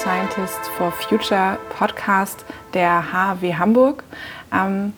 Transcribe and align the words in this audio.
Scientists 0.00 0.66
for 0.78 0.90
Future 0.92 1.58
Podcast 1.76 2.46
der 2.72 3.12
HW 3.12 3.54
Hamburg. 3.56 4.02
Ähm, 4.50 4.94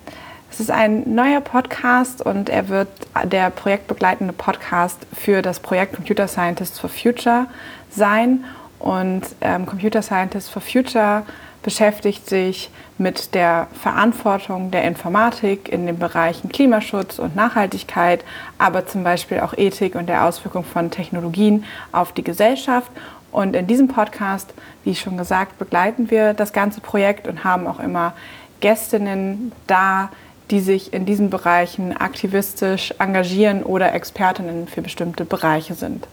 es 0.49 0.61
ist 0.61 0.71
ein 0.71 1.13
neuer 1.13 1.41
Podcast 1.41 2.25
und 2.25 2.49
er 2.49 2.69
wird 2.69 2.89
der 3.25 3.51
projektbegleitende 3.51 4.33
Podcast 4.33 5.05
für 5.13 5.43
das 5.43 5.59
Projekt 5.59 5.97
Computer 5.97 6.29
Scientists 6.29 6.79
for 6.79 6.89
Future 6.89 7.49
sein. 7.91 8.45
Und 8.79 9.23
ähm, 9.41 9.67
Computer 9.67 10.03
Scientists 10.03 10.49
for 10.49 10.63
Future 10.63 11.25
beschäftigt 11.63 12.29
sich 12.29 12.71
mit 12.99 13.35
der 13.35 13.69
Verantwortung 13.81 14.71
der 14.71 14.85
Informatik 14.85 15.69
in 15.69 15.87
den 15.87 15.99
Bereichen 15.99 16.49
Klimaschutz 16.49 17.19
und 17.19 17.37
Nachhaltigkeit, 17.37 18.25
aber 18.59 18.87
zum 18.87 19.05
Beispiel 19.05 19.41
auch 19.41 19.55
Ethik 19.57 19.95
und 19.95 20.09
der 20.09 20.25
Auswirkung 20.25 20.65
von 20.65 20.91
Technologien 20.91 21.65
auf 21.93 22.13
die 22.13 22.25
Gesellschaft. 22.25 22.91
Und 23.31 23.57
in 23.57 23.67
diesem 23.67 23.89
Podcast, 23.89 24.53
wie 24.85 24.95
schon 24.95 25.17
gesagt, 25.17 25.59
begleiten 25.59 26.11
wir 26.11 26.35
das 26.35 26.53
ganze 26.53 26.81
Projekt 26.81 27.27
und 27.27 27.45
haben 27.45 27.67
auch 27.67 27.81
immer 27.81 28.13
Gästinnen 28.61 29.53
da, 29.67 30.11
die 30.51 30.61
sich 30.61 30.93
in 30.93 31.07
diesen 31.07 31.31
Bereichen 31.31 31.97
aktivistisch 31.97 32.93
engagieren 32.99 33.63
oder 33.63 33.95
Expertinnen 33.95 34.69
für 34.69 34.83
bestimmte 34.83 35.25
Bereiche 35.25 35.75
sind. 35.75 36.07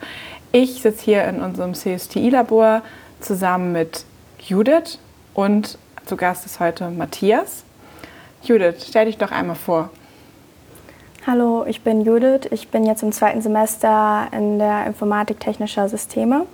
Ich 0.52 0.82
sitze 0.82 1.04
hier 1.04 1.26
in 1.26 1.42
unserem 1.42 1.74
CSTI-Labor 1.74 2.82
zusammen 3.20 3.74
mit 3.74 4.06
Judith 4.40 4.98
und 5.40 5.78
zu 6.06 6.18
Gast 6.18 6.46
ist 6.46 6.60
heute 6.60 6.90
Matthias. 6.90 7.64
Judith, 8.44 8.86
stell 8.90 9.06
dich 9.06 9.18
doch 9.18 9.32
einmal 9.32 9.56
vor. 9.56 9.90
Hallo, 11.26 11.66
ich 11.66 11.82
bin 11.82 12.02
Judith. 12.02 12.50
Ich 12.52 12.68
bin 12.68 12.86
jetzt 12.86 13.04
im 13.04 13.14
zweiten 13.14 13.42
Semester 13.42 14.28
in 14.34 14.60
der 14.60 14.86
Informatik 14.86 15.40
technischer 15.40 15.88
Systeme. 15.88 16.46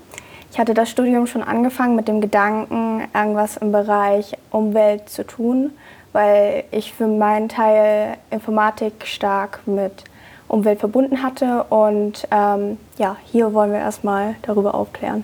Ich 0.51 0.59
hatte 0.59 0.75
das 0.75 0.91
Studium 0.91 1.25
schon 1.25 1.41
angefangen 1.41 1.95
mit 1.95 2.07
dem 2.07 2.21
Gedanken, 2.21 3.07
irgendwas 3.11 3.57
im 3.57 3.71
Bereich 3.71 4.33
Umwelt 4.51 5.09
zu 5.09 5.25
tun, 5.25 5.71
weil 6.13 6.63
ich 6.69 6.93
für 6.93 7.07
meinen 7.07 7.49
Teil 7.49 8.17
Informatik 8.29 9.07
stark 9.07 9.61
mit 9.65 10.03
Umwelt 10.47 10.79
verbunden 10.79 11.23
hatte. 11.23 11.63
Und 11.69 12.27
ähm, 12.29 12.77
ja, 12.99 13.17
hier 13.25 13.51
wollen 13.53 13.71
wir 13.71 13.79
erstmal 13.79 14.35
darüber 14.43 14.75
aufklären. 14.75 15.23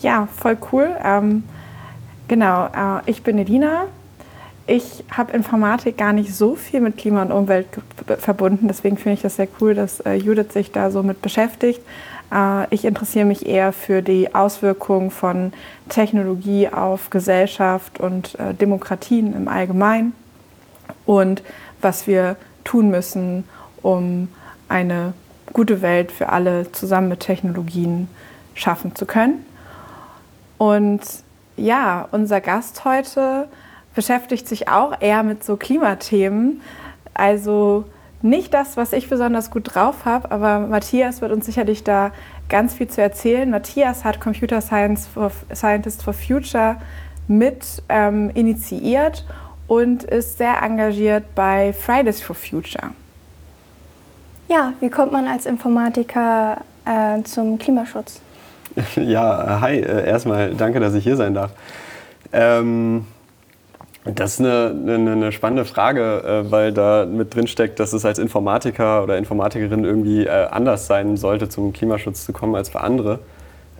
Ja, 0.00 0.28
voll 0.36 0.56
cool. 0.72 0.90
Ähm, 1.02 1.44
genau, 2.28 2.66
äh, 2.66 3.00
ich 3.06 3.22
bin 3.22 3.38
Edina. 3.38 3.86
Ich 4.66 5.02
habe 5.10 5.32
Informatik 5.32 5.96
gar 5.96 6.12
nicht 6.12 6.34
so 6.34 6.54
viel 6.54 6.80
mit 6.80 6.98
Klima 6.98 7.22
und 7.22 7.32
Umwelt 7.32 7.66
verbunden. 8.18 8.68
Deswegen 8.68 8.96
finde 8.98 9.14
ich 9.14 9.22
das 9.22 9.36
sehr 9.36 9.48
cool, 9.60 9.74
dass 9.74 10.00
äh, 10.00 10.14
Judith 10.14 10.52
sich 10.52 10.72
da 10.72 10.90
so 10.90 11.02
mit 11.02 11.22
beschäftigt. 11.22 11.80
Äh, 12.32 12.66
ich 12.74 12.84
interessiere 12.84 13.24
mich 13.24 13.46
eher 13.46 13.72
für 13.72 14.02
die 14.02 14.34
Auswirkungen 14.34 15.10
von 15.10 15.52
Technologie 15.88 16.68
auf 16.68 17.10
Gesellschaft 17.10 17.98
und 17.98 18.38
äh, 18.38 18.54
Demokratien 18.54 19.34
im 19.34 19.48
Allgemeinen 19.48 20.12
und 21.06 21.42
was 21.80 22.06
wir 22.06 22.36
tun 22.64 22.90
müssen, 22.90 23.44
um 23.82 24.28
eine 24.68 25.14
gute 25.52 25.80
Welt 25.80 26.12
für 26.12 26.28
alle 26.28 26.70
zusammen 26.72 27.08
mit 27.08 27.20
Technologien 27.20 28.08
schaffen 28.54 28.94
zu 28.94 29.06
können. 29.06 29.46
Und 30.58 31.00
ja, 31.56 32.08
unser 32.10 32.40
Gast 32.40 32.84
heute 32.84 33.48
beschäftigt 33.94 34.46
sich 34.46 34.68
auch 34.68 35.00
eher 35.00 35.22
mit 35.22 35.42
so 35.42 35.56
Klimathemen. 35.56 36.60
Also 37.14 37.84
nicht 38.22 38.52
das, 38.52 38.76
was 38.76 38.92
ich 38.92 39.08
besonders 39.08 39.50
gut 39.50 39.74
drauf 39.74 40.04
habe, 40.04 40.30
aber 40.30 40.60
Matthias 40.60 41.20
wird 41.20 41.32
uns 41.32 41.46
sicherlich 41.46 41.84
da 41.84 42.10
ganz 42.48 42.74
viel 42.74 42.88
zu 42.88 43.00
erzählen. 43.00 43.48
Matthias 43.48 44.04
hat 44.04 44.20
Computer 44.20 44.60
Science 44.60 45.06
for, 45.06 45.30
Scientist 45.54 46.02
for 46.02 46.12
Future 46.12 46.76
mit 47.28 47.82
ähm, 47.88 48.30
initiiert 48.34 49.24
und 49.68 50.02
ist 50.04 50.38
sehr 50.38 50.62
engagiert 50.62 51.34
bei 51.34 51.72
Fridays 51.72 52.20
for 52.20 52.34
Future. 52.34 52.90
Ja, 54.48 54.72
wie 54.80 54.88
kommt 54.88 55.12
man 55.12 55.28
als 55.28 55.44
Informatiker 55.44 56.58
äh, 56.86 57.22
zum 57.22 57.58
Klimaschutz? 57.58 58.20
Ja, 58.96 59.60
hi, 59.60 59.76
äh, 59.76 60.06
erstmal 60.06 60.54
danke, 60.54 60.80
dass 60.80 60.94
ich 60.94 61.04
hier 61.04 61.16
sein 61.16 61.34
darf. 61.34 61.50
Ähm 62.32 63.06
das 64.14 64.34
ist 64.34 64.40
eine, 64.40 64.74
eine, 64.74 65.12
eine 65.12 65.32
spannende 65.32 65.64
Frage, 65.64 66.22
äh, 66.46 66.50
weil 66.50 66.72
da 66.72 67.04
mit 67.04 67.34
drin 67.34 67.46
steckt, 67.46 67.78
dass 67.78 67.92
es 67.92 68.04
als 68.04 68.18
Informatiker 68.18 69.02
oder 69.02 69.18
Informatikerin 69.18 69.84
irgendwie 69.84 70.24
äh, 70.24 70.46
anders 70.50 70.86
sein 70.86 71.16
sollte, 71.16 71.48
zum 71.48 71.72
Klimaschutz 71.72 72.24
zu 72.24 72.32
kommen 72.32 72.54
als 72.54 72.70
für 72.70 72.80
andere. 72.80 73.18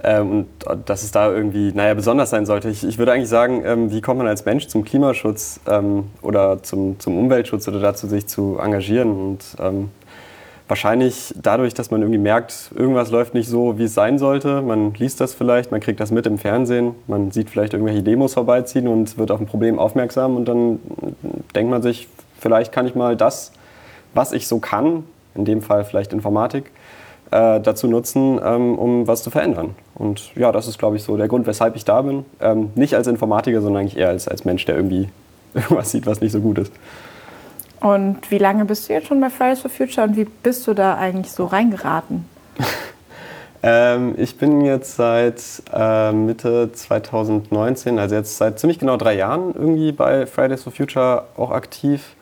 Ähm, 0.04 0.30
und 0.30 0.88
dass 0.88 1.02
es 1.02 1.12
da 1.12 1.30
irgendwie, 1.30 1.72
naja, 1.72 1.94
besonders 1.94 2.30
sein 2.30 2.46
sollte. 2.46 2.68
Ich, 2.68 2.84
ich 2.86 2.98
würde 2.98 3.12
eigentlich 3.12 3.28
sagen, 3.28 3.62
ähm, 3.64 3.90
wie 3.90 4.00
kommt 4.00 4.18
man 4.18 4.28
als 4.28 4.44
Mensch 4.44 4.68
zum 4.68 4.84
Klimaschutz 4.84 5.60
ähm, 5.66 6.04
oder 6.20 6.62
zum, 6.62 7.00
zum 7.00 7.18
Umweltschutz 7.18 7.66
oder 7.66 7.80
dazu, 7.80 8.06
sich 8.06 8.26
zu 8.26 8.58
engagieren? 8.62 9.10
Und 9.10 9.56
wahrscheinlich 10.68 11.34
dadurch, 11.40 11.74
dass 11.74 11.90
man 11.90 12.02
irgendwie 12.02 12.18
merkt, 12.18 12.70
irgendwas 12.74 13.10
läuft 13.10 13.34
nicht 13.34 13.48
so, 13.48 13.78
wie 13.78 13.84
es 13.84 13.94
sein 13.94 14.18
sollte. 14.18 14.62
Man 14.62 14.94
liest 14.94 15.20
das 15.20 15.34
vielleicht, 15.34 15.70
man 15.70 15.80
kriegt 15.80 15.98
das 15.98 16.10
mit 16.10 16.26
im 16.26 16.38
Fernsehen, 16.38 16.94
man 17.06 17.30
sieht 17.30 17.50
vielleicht 17.50 17.72
irgendwelche 17.72 18.02
Demos 18.02 18.34
vorbeiziehen 18.34 18.86
und 18.86 19.18
wird 19.18 19.30
auf 19.30 19.40
ein 19.40 19.46
Problem 19.46 19.78
aufmerksam 19.78 20.36
und 20.36 20.46
dann 20.46 20.78
denkt 21.54 21.70
man 21.70 21.82
sich, 21.82 22.08
vielleicht 22.38 22.72
kann 22.72 22.86
ich 22.86 22.94
mal 22.94 23.16
das, 23.16 23.52
was 24.14 24.32
ich 24.32 24.46
so 24.46 24.58
kann, 24.58 25.04
in 25.34 25.44
dem 25.44 25.62
Fall 25.62 25.84
vielleicht 25.84 26.12
Informatik, 26.12 26.70
äh, 27.30 27.60
dazu 27.60 27.88
nutzen, 27.88 28.40
ähm, 28.42 28.78
um 28.78 29.06
was 29.06 29.22
zu 29.22 29.30
verändern. 29.30 29.74
Und 29.94 30.34
ja, 30.34 30.52
das 30.52 30.66
ist, 30.66 30.78
glaube 30.78 30.96
ich, 30.96 31.02
so 31.02 31.16
der 31.16 31.28
Grund, 31.28 31.46
weshalb 31.46 31.76
ich 31.76 31.84
da 31.84 32.02
bin. 32.02 32.24
Ähm, 32.40 32.70
nicht 32.74 32.94
als 32.94 33.06
Informatiker, 33.06 33.60
sondern 33.60 33.82
eigentlich 33.82 33.98
eher 33.98 34.08
als, 34.08 34.28
als 34.28 34.44
Mensch, 34.44 34.64
der 34.64 34.76
irgendwie 34.76 35.08
irgendwas 35.54 35.90
sieht, 35.90 36.06
was 36.06 36.20
nicht 36.20 36.32
so 36.32 36.40
gut 36.40 36.58
ist. 36.58 36.72
Und 37.80 38.30
wie 38.30 38.38
lange 38.38 38.64
bist 38.64 38.88
du 38.88 38.92
jetzt 38.92 39.06
schon 39.06 39.20
bei 39.20 39.30
Fridays 39.30 39.60
for 39.60 39.70
Future 39.70 40.06
und 40.06 40.16
wie 40.16 40.24
bist 40.24 40.66
du 40.66 40.74
da 40.74 40.96
eigentlich 40.96 41.30
so 41.30 41.46
reingeraten? 41.46 42.28
ähm, 43.62 44.14
ich 44.16 44.36
bin 44.36 44.62
jetzt 44.62 44.96
seit 44.96 45.42
äh, 45.72 46.12
Mitte 46.12 46.72
2019, 46.72 47.98
also 47.98 48.16
jetzt 48.16 48.36
seit 48.36 48.58
ziemlich 48.58 48.78
genau 48.78 48.96
drei 48.96 49.14
Jahren 49.14 49.54
irgendwie 49.54 49.92
bei 49.92 50.26
Fridays 50.26 50.64
for 50.64 50.72
Future 50.72 51.24
auch 51.36 51.52
aktiv 51.52 52.16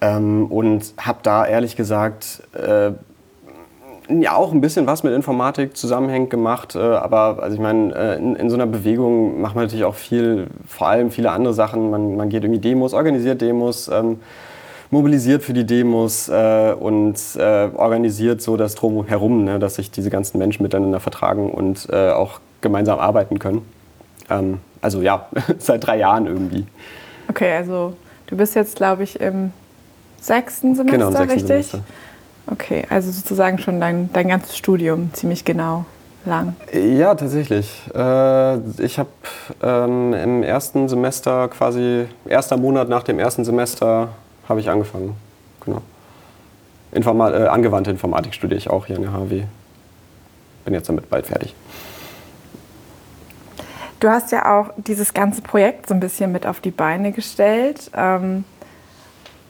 ähm, 0.00 0.46
und 0.46 0.94
habe 0.98 1.18
da 1.22 1.44
ehrlich 1.44 1.74
gesagt 1.74 2.42
äh, 2.54 2.92
ja 4.08 4.34
auch 4.36 4.52
ein 4.52 4.60
bisschen 4.60 4.86
was 4.86 5.02
mit 5.02 5.12
Informatik 5.12 5.76
zusammenhängt 5.76 6.30
gemacht, 6.30 6.76
äh, 6.76 6.78
aber 6.78 7.42
also 7.42 7.54
ich 7.54 7.60
meine, 7.60 7.94
äh, 7.94 8.16
in, 8.16 8.36
in, 8.36 8.48
so 8.48 8.54
einer 8.54 8.66
Bewegung 8.66 9.40
macht 9.40 9.54
man 9.54 9.64
natürlich 9.64 9.84
auch 9.84 9.96
viel, 9.96 10.46
vor 10.66 10.88
allem 10.88 11.10
viele 11.10 11.30
andere 11.30 11.52
Sachen. 11.52 11.90
Man, 11.90 12.16
man 12.16 12.28
geht 12.28 12.44
irgendwie 12.44 12.60
Demos, 12.60 12.94
organisiert 12.94 13.40
Demos. 13.40 13.88
Ähm, 13.88 14.20
mobilisiert 14.90 15.42
für 15.42 15.52
die 15.52 15.64
Demos 15.64 16.28
äh, 16.28 16.72
und 16.78 17.16
äh, 17.36 17.68
organisiert 17.74 18.40
so 18.40 18.56
das 18.56 18.74
Drumherum, 18.74 19.44
ne, 19.44 19.58
dass 19.58 19.76
sich 19.76 19.90
diese 19.90 20.10
ganzen 20.10 20.38
Menschen 20.38 20.62
miteinander 20.62 21.00
vertragen 21.00 21.50
und 21.50 21.88
äh, 21.90 22.10
auch 22.10 22.40
gemeinsam 22.60 22.98
arbeiten 22.98 23.38
können. 23.38 23.62
Ähm, 24.30 24.60
also 24.80 25.02
ja, 25.02 25.28
seit 25.58 25.86
drei 25.86 25.98
Jahren 25.98 26.26
irgendwie. 26.26 26.66
Okay, 27.28 27.52
also 27.52 27.94
du 28.26 28.36
bist 28.36 28.54
jetzt, 28.54 28.76
glaube 28.76 29.02
ich, 29.02 29.20
im 29.20 29.52
sechsten 30.20 30.74
Semester, 30.74 30.98
genau, 30.98 31.08
im 31.08 31.16
sechsten 31.16 31.32
richtig? 31.32 31.70
Semester. 31.70 31.80
Okay, 32.50 32.86
also 32.88 33.10
sozusagen 33.10 33.58
schon 33.58 33.78
dein, 33.80 34.10
dein 34.12 34.28
ganzes 34.28 34.56
Studium 34.56 35.10
ziemlich 35.12 35.44
genau 35.44 35.84
lang. 36.24 36.56
Ja, 36.72 37.14
tatsächlich. 37.14 37.82
Äh, 37.94 38.58
ich 38.82 38.98
habe 38.98 39.10
ähm, 39.62 40.14
im 40.14 40.42
ersten 40.42 40.88
Semester 40.88 41.48
quasi, 41.48 42.06
erster 42.26 42.56
Monat 42.56 42.88
nach 42.88 43.02
dem 43.02 43.18
ersten 43.18 43.44
Semester 43.44 44.08
habe 44.48 44.60
ich 44.60 44.70
angefangen. 44.70 45.16
Genau. 45.64 45.82
Informa 46.92 47.30
äh, 47.30 47.48
angewandte 47.48 47.90
Informatik 47.90 48.34
studiere 48.34 48.58
ich 48.58 48.70
auch 48.70 48.86
hier 48.86 48.96
an 48.96 49.02
der 49.02 49.12
HW. 49.12 49.44
Bin 50.64 50.74
jetzt 50.74 50.88
damit 50.88 51.10
bald 51.10 51.26
fertig. 51.26 51.54
Du 54.00 54.08
hast 54.08 54.30
ja 54.30 54.58
auch 54.58 54.70
dieses 54.76 55.12
ganze 55.12 55.42
Projekt 55.42 55.88
so 55.88 55.94
ein 55.94 56.00
bisschen 56.00 56.30
mit 56.30 56.46
auf 56.46 56.60
die 56.60 56.70
Beine 56.70 57.12
gestellt. 57.12 57.90
Ähm, 57.94 58.44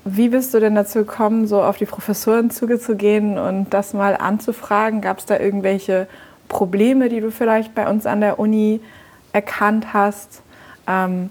wie 0.05 0.31
bist 0.31 0.55
du 0.55 0.61
denn 0.61 0.75
dazu 0.75 1.01
gekommen, 1.01 1.47
so 1.47 1.62
auf 1.62 1.77
die 1.77 1.85
Professoren 1.85 2.51
zugezugehen 2.51 3.39
und 3.39 3.75
das 3.75 3.93
mal 3.93 4.17
anzufragen? 4.17 5.03
Gab 5.03 5.19
es 5.19 5.27
da 5.27 5.39
irgendwelche 5.39 6.09
Probleme, 6.49 7.11
die 7.11 7.21
du 7.21 7.31
vielleicht 7.31 7.75
bei 7.75 7.89
uns 7.89 8.06
an 8.06 8.23
der 8.23 8.39
Uni 8.39 8.81
erkannt 9.33 9.93
hast? 9.93 10.43
Ähm, 10.87 11.29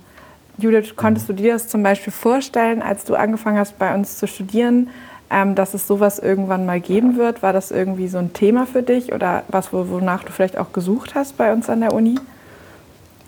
Judith, 0.58 0.96
konntest 0.96 1.30
du 1.30 1.34
dir 1.34 1.54
das 1.54 1.68
zum 1.68 1.84
Beispiel 1.84 2.12
vorstellen, 2.12 2.82
als 2.82 3.04
du 3.04 3.16
angefangen 3.16 3.60
hast, 3.60 3.78
bei 3.78 3.94
uns 3.94 4.18
zu 4.18 4.28
studieren, 4.28 4.90
ähm, 5.30 5.54
dass 5.54 5.74
es 5.74 5.86
sowas 5.86 6.18
irgendwann 6.18 6.66
mal 6.66 6.80
geben 6.80 7.16
wird? 7.16 7.44
War 7.44 7.54
das 7.54 7.70
irgendwie 7.70 8.08
so 8.08 8.18
ein 8.18 8.34
Thema 8.34 8.66
für 8.66 8.82
dich 8.82 9.14
oder 9.14 9.44
was, 9.50 9.72
wonach 9.72 10.24
du 10.24 10.32
vielleicht 10.32 10.58
auch 10.58 10.74
gesucht 10.74 11.14
hast 11.14 11.38
bei 11.38 11.54
uns 11.54 11.70
an 11.70 11.82
der 11.82 11.94
Uni? 11.94 12.16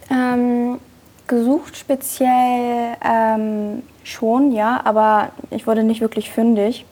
Ähm, 0.09 0.79
gesucht 1.27 1.77
speziell 1.77 2.95
ähm, 3.05 3.83
schon, 4.03 4.51
ja, 4.51 4.81
aber 4.83 5.29
ich 5.51 5.67
wurde 5.67 5.83
nicht 5.83 6.01
wirklich 6.01 6.31
fündig. 6.31 6.85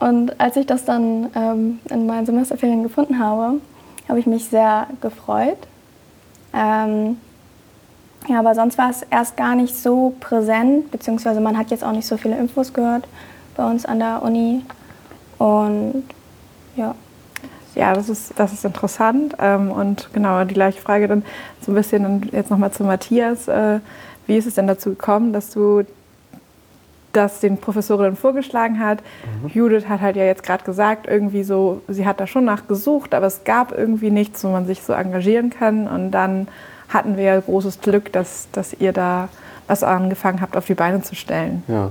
Und 0.00 0.40
als 0.40 0.56
ich 0.56 0.66
das 0.66 0.84
dann 0.84 1.30
ähm, 1.36 1.78
in 1.88 2.06
meinen 2.06 2.26
Semesterferien 2.26 2.82
gefunden 2.82 3.18
habe, 3.20 3.60
habe 4.08 4.18
ich 4.18 4.26
mich 4.26 4.46
sehr 4.46 4.88
gefreut. 5.00 5.58
Ähm, 6.52 7.18
ja, 8.28 8.40
aber 8.40 8.54
sonst 8.54 8.76
war 8.78 8.90
es 8.90 9.02
erst 9.10 9.36
gar 9.36 9.54
nicht 9.54 9.76
so 9.76 10.14
präsent, 10.20 10.90
beziehungsweise 10.90 11.40
man 11.40 11.56
hat 11.56 11.70
jetzt 11.70 11.84
auch 11.84 11.92
nicht 11.92 12.06
so 12.06 12.16
viele 12.16 12.36
Infos 12.36 12.72
gehört 12.72 13.06
bei 13.56 13.68
uns 13.68 13.86
an 13.86 13.98
der 13.98 14.22
Uni. 14.22 14.62
Und 15.38 16.04
ja. 16.76 16.94
Ja, 17.74 17.92
das 17.92 18.08
ist, 18.08 18.32
das 18.36 18.52
ist 18.52 18.64
interessant. 18.64 19.34
Ähm, 19.38 19.70
und 19.70 20.08
genau, 20.12 20.44
die 20.44 20.54
gleiche 20.54 20.80
Frage 20.80 21.08
dann 21.08 21.22
so 21.60 21.72
ein 21.72 21.74
bisschen 21.74 22.28
jetzt 22.32 22.50
nochmal 22.50 22.72
zu 22.72 22.84
Matthias. 22.84 23.48
Äh, 23.48 23.80
wie 24.26 24.36
ist 24.36 24.46
es 24.46 24.54
denn 24.54 24.66
dazu 24.66 24.90
gekommen, 24.90 25.32
dass 25.32 25.50
du 25.50 25.84
das 27.12 27.40
den 27.40 27.58
Professorinnen 27.58 28.16
vorgeschlagen 28.16 28.80
hat? 28.80 29.02
Mhm. 29.42 29.50
Judith 29.52 29.88
hat 29.88 30.00
halt 30.00 30.16
ja 30.16 30.24
jetzt 30.24 30.42
gerade 30.42 30.64
gesagt, 30.64 31.06
irgendwie 31.06 31.44
so, 31.44 31.82
sie 31.86 32.06
hat 32.06 32.18
da 32.18 32.26
schon 32.26 32.46
nachgesucht, 32.46 33.14
aber 33.14 33.26
es 33.26 33.44
gab 33.44 33.76
irgendwie 33.76 34.10
nichts, 34.10 34.42
wo 34.42 34.48
man 34.48 34.66
sich 34.66 34.82
so 34.82 34.94
engagieren 34.94 35.50
kann. 35.50 35.86
Und 35.86 36.12
dann 36.12 36.48
hatten 36.88 37.16
wir 37.16 37.40
großes 37.40 37.80
Glück, 37.80 38.12
dass, 38.12 38.48
dass 38.52 38.74
ihr 38.74 38.92
da 38.92 39.28
was 39.66 39.82
angefangen 39.82 40.40
habt, 40.40 40.56
auf 40.56 40.66
die 40.66 40.74
Beine 40.74 41.02
zu 41.02 41.14
stellen. 41.14 41.64
Ja. 41.68 41.90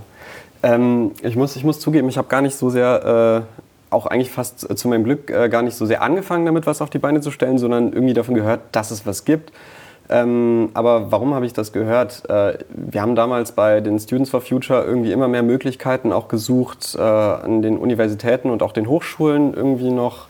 Ähm, 0.63 1.11
ich, 1.21 1.35
muss, 1.35 1.55
ich 1.55 1.63
muss 1.63 1.79
zugeben, 1.79 2.09
ich 2.09 2.17
habe 2.17 2.27
gar 2.27 2.41
nicht 2.41 2.55
so 2.55 2.69
sehr, 2.69 3.45
äh, 3.45 3.93
auch 3.93 4.05
eigentlich 4.07 4.31
fast 4.31 4.77
zu 4.77 4.87
meinem 4.87 5.03
Glück, 5.03 5.29
äh, 5.29 5.49
gar 5.49 5.61
nicht 5.61 5.75
so 5.75 5.85
sehr 5.85 6.01
angefangen 6.01 6.45
damit, 6.45 6.65
was 6.65 6.81
auf 6.81 6.89
die 6.89 6.99
Beine 6.99 7.21
zu 7.21 7.31
stellen, 7.31 7.57
sondern 7.57 7.93
irgendwie 7.93 8.13
davon 8.13 8.35
gehört, 8.35 8.61
dass 8.71 8.91
es 8.91 9.05
was 9.05 9.25
gibt. 9.25 9.51
Ähm, 10.07 10.69
aber 10.73 11.11
warum 11.11 11.33
habe 11.33 11.45
ich 11.45 11.53
das 11.53 11.71
gehört? 11.71 12.29
Äh, 12.29 12.59
wir 12.69 13.01
haben 13.01 13.15
damals 13.15 13.53
bei 13.53 13.81
den 13.81 13.99
Students 13.99 14.29
for 14.29 14.41
Future 14.41 14.83
irgendwie 14.83 15.11
immer 15.11 15.27
mehr 15.27 15.43
Möglichkeiten 15.43 16.11
auch 16.11 16.27
gesucht, 16.27 16.95
äh, 16.97 17.01
an 17.01 17.61
den 17.61 17.77
Universitäten 17.77 18.51
und 18.51 18.61
auch 18.61 18.71
den 18.71 18.87
Hochschulen 18.87 19.53
irgendwie 19.53 19.89
noch 19.89 20.27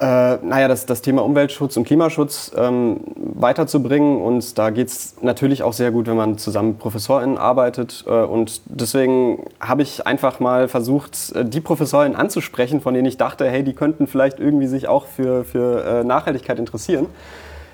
äh, 0.00 0.36
naja, 0.36 0.68
das, 0.68 0.86
das 0.86 1.02
Thema 1.02 1.24
Umweltschutz 1.24 1.76
und 1.76 1.84
Klimaschutz 1.84 2.52
ähm, 2.56 3.00
weiterzubringen. 3.16 4.22
Und 4.22 4.56
da 4.56 4.70
geht 4.70 4.88
es 4.88 5.16
natürlich 5.22 5.64
auch 5.64 5.72
sehr 5.72 5.90
gut, 5.90 6.06
wenn 6.06 6.16
man 6.16 6.38
zusammen 6.38 6.68
mit 6.70 6.78
ProfessorInnen 6.78 7.36
arbeitet. 7.36 8.04
Äh, 8.06 8.10
und 8.10 8.62
deswegen 8.66 9.44
habe 9.60 9.82
ich 9.82 10.06
einfach 10.06 10.38
mal 10.38 10.68
versucht, 10.68 11.32
äh, 11.34 11.44
die 11.44 11.60
ProfessorInnen 11.60 12.16
anzusprechen, 12.16 12.80
von 12.80 12.94
denen 12.94 13.06
ich 13.06 13.16
dachte, 13.16 13.48
hey, 13.48 13.64
die 13.64 13.72
könnten 13.72 14.06
vielleicht 14.06 14.38
irgendwie 14.38 14.68
sich 14.68 14.86
auch 14.86 15.06
für, 15.06 15.44
für 15.44 15.84
äh, 15.84 16.04
Nachhaltigkeit 16.04 16.60
interessieren. 16.60 17.06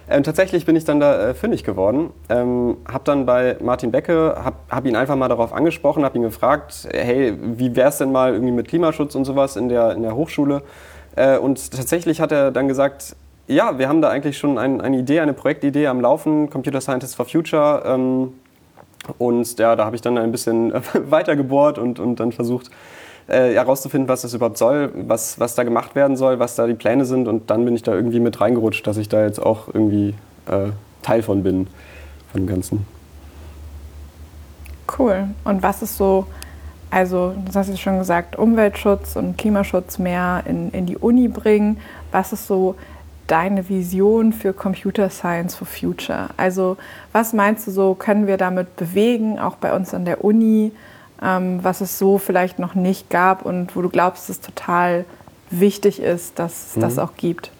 Ähm, 0.08 0.22
tatsächlich 0.22 0.66
bin 0.66 0.76
ich 0.76 0.84
dann 0.84 1.00
da 1.00 1.30
äh, 1.30 1.34
fündig 1.34 1.64
geworden. 1.64 2.10
Ähm, 2.28 2.76
habe 2.90 3.04
dann 3.04 3.26
bei 3.26 3.56
Martin 3.60 3.90
Becke, 3.90 4.36
habe 4.42 4.56
hab 4.70 4.86
ihn 4.86 4.96
einfach 4.96 5.16
mal 5.16 5.28
darauf 5.28 5.52
angesprochen, 5.52 6.04
habe 6.04 6.16
ihn 6.18 6.22
gefragt, 6.22 6.88
hey, 6.90 7.34
wie 7.40 7.74
wäre 7.74 7.88
es 7.88 7.98
denn 7.98 8.12
mal 8.12 8.32
irgendwie 8.32 8.52
mit 8.52 8.68
Klimaschutz 8.68 9.14
und 9.14 9.24
sowas 9.24 9.56
in 9.56 9.68
der, 9.68 9.92
in 9.92 10.02
der 10.02 10.14
Hochschule? 10.14 10.62
Äh, 11.16 11.38
und 11.38 11.70
tatsächlich 11.70 12.20
hat 12.20 12.32
er 12.32 12.50
dann 12.50 12.68
gesagt, 12.68 13.16
ja, 13.46 13.78
wir 13.78 13.88
haben 13.88 14.00
da 14.00 14.08
eigentlich 14.08 14.38
schon 14.38 14.58
ein, 14.58 14.80
eine 14.80 14.98
Idee, 14.98 15.20
eine 15.20 15.34
Projektidee 15.34 15.86
am 15.86 16.00
Laufen, 16.00 16.50
Computer 16.50 16.80
Scientists 16.80 17.14
for 17.14 17.26
Future. 17.26 17.82
Ähm, 17.86 18.32
und 19.18 19.58
ja, 19.58 19.76
da 19.76 19.84
habe 19.84 19.96
ich 19.96 20.02
dann 20.02 20.16
ein 20.16 20.32
bisschen 20.32 20.72
weiter 21.10 21.36
gebohrt 21.36 21.78
und, 21.78 22.00
und 22.00 22.20
dann 22.20 22.32
versucht 22.32 22.70
äh, 23.26 23.54
herauszufinden, 23.54 24.08
was 24.08 24.22
das 24.22 24.34
überhaupt 24.34 24.58
soll, 24.58 24.90
was, 24.94 25.38
was 25.38 25.54
da 25.54 25.62
gemacht 25.62 25.94
werden 25.94 26.16
soll, 26.16 26.38
was 26.38 26.54
da 26.56 26.66
die 26.66 26.74
Pläne 26.74 27.04
sind. 27.04 27.28
Und 27.28 27.50
dann 27.50 27.64
bin 27.64 27.74
ich 27.74 27.82
da 27.82 27.94
irgendwie 27.94 28.20
mit 28.20 28.40
reingerutscht, 28.40 28.86
dass 28.86 28.96
ich 28.96 29.08
da 29.08 29.24
jetzt 29.24 29.40
auch 29.40 29.68
irgendwie 29.68 30.14
äh, 30.46 30.70
Teil 31.02 31.22
von 31.22 31.42
bin, 31.42 31.66
von 32.32 32.42
dem 32.42 32.46
Ganzen. 32.46 32.86
Cool. 34.98 35.28
Und 35.44 35.62
was 35.62 35.82
ist 35.82 35.96
so 35.96 36.26
also, 36.94 37.34
das 37.44 37.56
hast 37.56 37.72
du 37.72 37.76
schon 37.76 37.98
gesagt, 37.98 38.36
Umweltschutz 38.36 39.16
und 39.16 39.36
Klimaschutz 39.36 39.98
mehr 39.98 40.44
in, 40.46 40.70
in 40.70 40.86
die 40.86 40.96
Uni 40.96 41.26
bringen. 41.26 41.78
Was 42.12 42.32
ist 42.32 42.46
so 42.46 42.76
deine 43.26 43.68
Vision 43.68 44.32
für 44.32 44.52
Computer 44.52 45.10
Science 45.10 45.56
for 45.56 45.66
Future? 45.66 46.28
Also, 46.36 46.76
was 47.10 47.32
meinst 47.32 47.66
du 47.66 47.72
so, 47.72 47.96
können 47.96 48.28
wir 48.28 48.36
damit 48.36 48.76
bewegen, 48.76 49.40
auch 49.40 49.56
bei 49.56 49.74
uns 49.74 49.92
an 49.92 50.04
der 50.04 50.22
Uni, 50.24 50.70
ähm, 51.20 51.58
was 51.64 51.80
es 51.80 51.98
so 51.98 52.18
vielleicht 52.18 52.60
noch 52.60 52.76
nicht 52.76 53.10
gab 53.10 53.44
und 53.44 53.74
wo 53.74 53.82
du 53.82 53.88
glaubst, 53.88 54.30
es 54.30 54.40
total 54.40 55.04
wichtig 55.50 56.00
ist, 56.00 56.38
dass 56.38 56.68
es 56.68 56.76
mhm. 56.76 56.80
das 56.82 57.00
auch 57.00 57.16
gibt? 57.16 57.50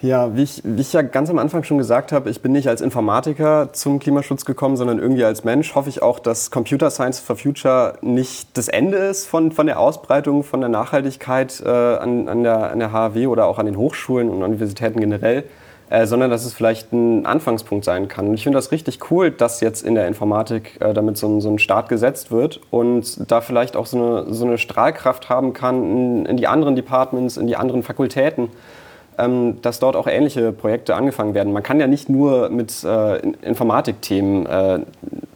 Ja, 0.00 0.36
wie 0.36 0.44
ich, 0.44 0.62
wie 0.64 0.80
ich 0.80 0.92
ja 0.92 1.02
ganz 1.02 1.28
am 1.28 1.40
Anfang 1.40 1.64
schon 1.64 1.76
gesagt 1.76 2.12
habe, 2.12 2.30
ich 2.30 2.40
bin 2.40 2.52
nicht 2.52 2.68
als 2.68 2.80
Informatiker 2.80 3.70
zum 3.72 3.98
Klimaschutz 3.98 4.44
gekommen, 4.44 4.76
sondern 4.76 5.00
irgendwie 5.00 5.24
als 5.24 5.42
Mensch. 5.42 5.74
Hoffe 5.74 5.88
ich 5.88 6.02
auch, 6.02 6.20
dass 6.20 6.52
Computer 6.52 6.88
Science 6.90 7.18
for 7.18 7.34
Future 7.34 7.94
nicht 8.00 8.56
das 8.56 8.68
Ende 8.68 8.96
ist 8.96 9.26
von, 9.26 9.50
von 9.50 9.66
der 9.66 9.80
Ausbreitung 9.80 10.44
von 10.44 10.60
der 10.60 10.68
Nachhaltigkeit 10.68 11.60
äh, 11.66 11.68
an, 11.68 12.28
an, 12.28 12.44
der, 12.44 12.70
an 12.70 12.78
der 12.78 12.92
HAW 12.92 13.26
oder 13.26 13.46
auch 13.46 13.58
an 13.58 13.66
den 13.66 13.76
Hochschulen 13.76 14.30
und 14.30 14.44
Universitäten 14.44 15.00
generell, 15.00 15.42
äh, 15.90 16.06
sondern 16.06 16.30
dass 16.30 16.44
es 16.44 16.54
vielleicht 16.54 16.92
ein 16.92 17.26
Anfangspunkt 17.26 17.84
sein 17.84 18.06
kann. 18.06 18.28
Und 18.28 18.34
ich 18.34 18.44
finde 18.44 18.58
das 18.58 18.70
richtig 18.70 19.10
cool, 19.10 19.32
dass 19.32 19.60
jetzt 19.60 19.82
in 19.82 19.96
der 19.96 20.06
Informatik 20.06 20.80
äh, 20.80 20.94
damit 20.94 21.16
so 21.16 21.26
ein, 21.26 21.40
so 21.40 21.50
ein 21.50 21.58
Start 21.58 21.88
gesetzt 21.88 22.30
wird 22.30 22.60
und 22.70 23.28
da 23.28 23.40
vielleicht 23.40 23.74
auch 23.74 23.86
so 23.86 23.96
eine, 23.96 24.32
so 24.32 24.46
eine 24.46 24.58
Strahlkraft 24.58 25.28
haben 25.28 25.54
kann 25.54 25.82
in, 25.82 26.26
in 26.26 26.36
die 26.36 26.46
anderen 26.46 26.76
Departments, 26.76 27.36
in 27.36 27.48
die 27.48 27.56
anderen 27.56 27.82
Fakultäten 27.82 28.50
dass 29.60 29.80
dort 29.80 29.96
auch 29.96 30.06
ähnliche 30.06 30.52
Projekte 30.52 30.94
angefangen 30.94 31.34
werden. 31.34 31.52
Man 31.52 31.62
kann 31.62 31.80
ja 31.80 31.86
nicht 31.86 32.08
nur 32.08 32.48
mit 32.50 32.84
äh, 32.84 33.18
Informatikthemen 33.42 34.46
äh, 34.46 34.80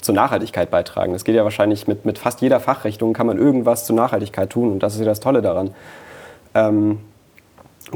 zur 0.01 0.15
Nachhaltigkeit 0.15 0.71
beitragen. 0.71 1.15
Es 1.15 1.25
geht 1.25 1.35
ja 1.35 1.45
wahrscheinlich 1.45 1.89
mit, 1.89 2.05
mit 2.05 2.19
fast 2.19 2.41
jeder 2.41 2.61
Fachrichtung 2.61 3.13
kann 3.13 3.27
man 3.27 3.39
irgendwas 3.39 3.85
zur 3.85 3.97
Nachhaltigkeit 3.97 4.51
tun 4.51 4.73
und 4.73 4.83
das 4.83 4.95
ist 4.95 5.01
ja 5.01 5.07
das 5.07 5.21
Tolle 5.21 5.43
daran. 5.43 5.75
Ähm, 6.55 6.99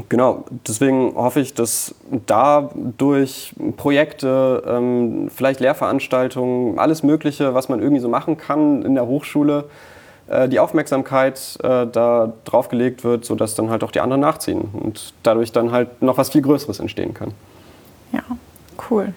Genau, 0.09 0.45
deswegen 0.67 1.15
hoffe 1.15 1.39
ich, 1.39 1.55
dass 1.55 1.95
da 2.27 2.69
durch 2.97 3.55
Projekte, 3.77 4.63
ähm, 4.67 5.29
vielleicht 5.33 5.59
Lehrveranstaltungen, 5.59 6.77
alles 6.77 7.01
Mögliche, 7.01 7.55
was 7.55 7.67
man 7.67 7.81
irgendwie 7.81 8.01
so 8.01 8.09
machen 8.09 8.37
kann 8.37 8.83
in 8.83 8.93
der 8.93 9.07
Hochschule, 9.07 9.65
äh, 10.27 10.49
die 10.49 10.59
Aufmerksamkeit 10.59 11.57
äh, 11.63 11.87
da 11.87 12.33
drauf 12.45 12.69
gelegt 12.69 13.03
wird, 13.03 13.25
sodass 13.25 13.55
dann 13.55 13.69
halt 13.69 13.83
auch 13.83 13.91
die 13.91 14.01
anderen 14.01 14.21
nachziehen 14.21 14.69
und 14.73 15.13
dadurch 15.23 15.51
dann 15.51 15.71
halt 15.71 16.01
noch 16.01 16.17
was 16.17 16.29
viel 16.29 16.41
Größeres 16.41 16.79
entstehen 16.79 17.13
kann. 17.13 17.31
Ja, 18.11 18.23
cool. 18.89 19.13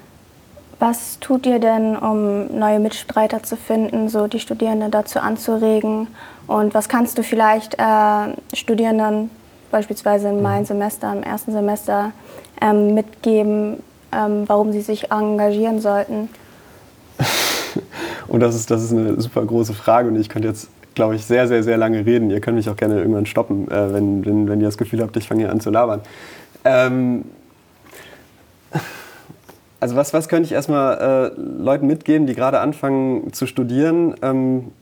Was 0.78 1.18
tut 1.20 1.44
ihr 1.46 1.58
denn, 1.58 1.96
um 1.96 2.58
neue 2.58 2.78
Mitstreiter 2.80 3.42
zu 3.42 3.56
finden, 3.56 4.08
so 4.08 4.28
die 4.28 4.40
Studierenden 4.40 4.90
dazu 4.90 5.20
anzuregen? 5.20 6.08
Und 6.46 6.72
was 6.72 6.88
kannst 6.88 7.18
du 7.18 7.22
vielleicht 7.22 7.74
äh, 7.74 8.56
Studierenden, 8.56 9.30
beispielsweise 9.70 10.28
in 10.28 10.40
meinem 10.40 10.64
Semester, 10.64 11.12
im 11.12 11.22
ersten 11.22 11.52
Semester, 11.52 12.12
ähm, 12.62 12.94
mitgeben, 12.94 13.82
ähm, 14.10 14.44
warum 14.46 14.72
sie 14.72 14.80
sich 14.80 15.10
engagieren 15.10 15.80
sollten? 15.80 16.30
und 18.28 18.40
das 18.40 18.54
ist, 18.54 18.70
das 18.70 18.82
ist 18.82 18.92
eine 18.92 19.20
super 19.20 19.44
große 19.44 19.74
Frage 19.74 20.08
und 20.08 20.16
ich 20.16 20.30
könnte 20.30 20.48
jetzt 20.48 20.70
glaube 20.94 21.16
ich, 21.16 21.24
sehr, 21.24 21.48
sehr, 21.48 21.62
sehr 21.62 21.76
lange 21.76 22.04
reden. 22.04 22.30
Ihr 22.30 22.40
könnt 22.40 22.56
mich 22.56 22.68
auch 22.68 22.76
gerne 22.76 22.98
irgendwann 22.98 23.26
stoppen, 23.26 23.70
äh, 23.70 23.92
wenn, 23.92 24.24
wenn, 24.24 24.48
wenn 24.48 24.60
ihr 24.60 24.66
das 24.66 24.78
Gefühl 24.78 25.00
habt, 25.02 25.16
ich 25.16 25.28
fange 25.28 25.42
hier 25.42 25.50
an 25.50 25.60
zu 25.60 25.70
labern. 25.70 26.00
Ähm, 26.64 27.24
also 29.80 29.96
was, 29.96 30.12
was 30.12 30.28
könnte 30.28 30.46
ich 30.46 30.52
erstmal 30.52 31.32
äh, 31.36 31.40
Leuten 31.40 31.86
mitgeben, 31.86 32.26
die 32.26 32.34
gerade 32.34 32.60
anfangen 32.60 33.32
zu 33.32 33.46
studieren? 33.46 34.14
Ähm, 34.22 34.72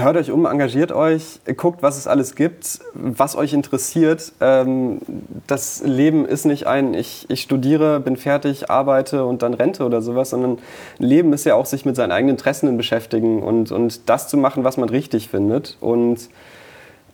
hört 0.00 0.16
euch 0.16 0.30
um, 0.30 0.46
engagiert 0.46 0.92
euch, 0.92 1.40
guckt, 1.56 1.82
was 1.82 1.96
es 1.96 2.06
alles 2.06 2.34
gibt, 2.34 2.80
was 2.94 3.36
euch 3.36 3.52
interessiert. 3.52 4.32
Ähm, 4.40 5.00
das 5.46 5.82
Leben 5.84 6.26
ist 6.26 6.44
nicht 6.44 6.66
ein, 6.66 6.94
ich, 6.94 7.26
ich 7.28 7.42
studiere, 7.42 8.00
bin 8.00 8.16
fertig, 8.16 8.70
arbeite 8.70 9.24
und 9.24 9.42
dann 9.42 9.54
Rente 9.54 9.84
oder 9.84 10.02
sowas, 10.02 10.30
sondern 10.30 10.58
Leben 10.98 11.32
ist 11.32 11.44
ja 11.44 11.54
auch 11.54 11.66
sich 11.66 11.84
mit 11.84 11.96
seinen 11.96 12.12
eigenen 12.12 12.36
Interessen 12.36 12.76
beschäftigen 12.76 13.42
und, 13.42 13.72
und 13.72 14.08
das 14.08 14.28
zu 14.28 14.36
machen, 14.36 14.64
was 14.64 14.76
man 14.76 14.88
richtig 14.88 15.28
findet. 15.28 15.76
Und 15.80 16.28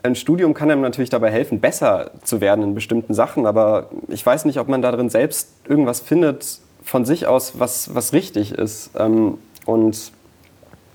ein 0.03 0.15
Studium 0.15 0.53
kann 0.55 0.71
einem 0.71 0.83
natürlich 0.83 1.11
dabei 1.11 1.31
helfen, 1.31 1.61
besser 1.61 2.11
zu 2.23 2.41
werden 2.41 2.63
in 2.63 2.75
bestimmten 2.75 3.15
Sachen, 3.15 3.47
aber 3.47 3.89
ich 4.09 4.25
weiß 4.25 4.45
nicht, 4.45 4.59
ob 4.59 4.69
man 4.69 4.83
darin 4.83 5.09
selbst 5.09 5.49
irgendwas 5.67 6.01
findet 6.01 6.61
von 6.83 7.05
sich 7.05 7.27
aus, 7.27 7.59
was, 7.59 7.95
was 7.95 8.13
richtig 8.13 8.53
ist. 8.53 8.91
Ähm, 8.99 9.39
und 9.65 10.13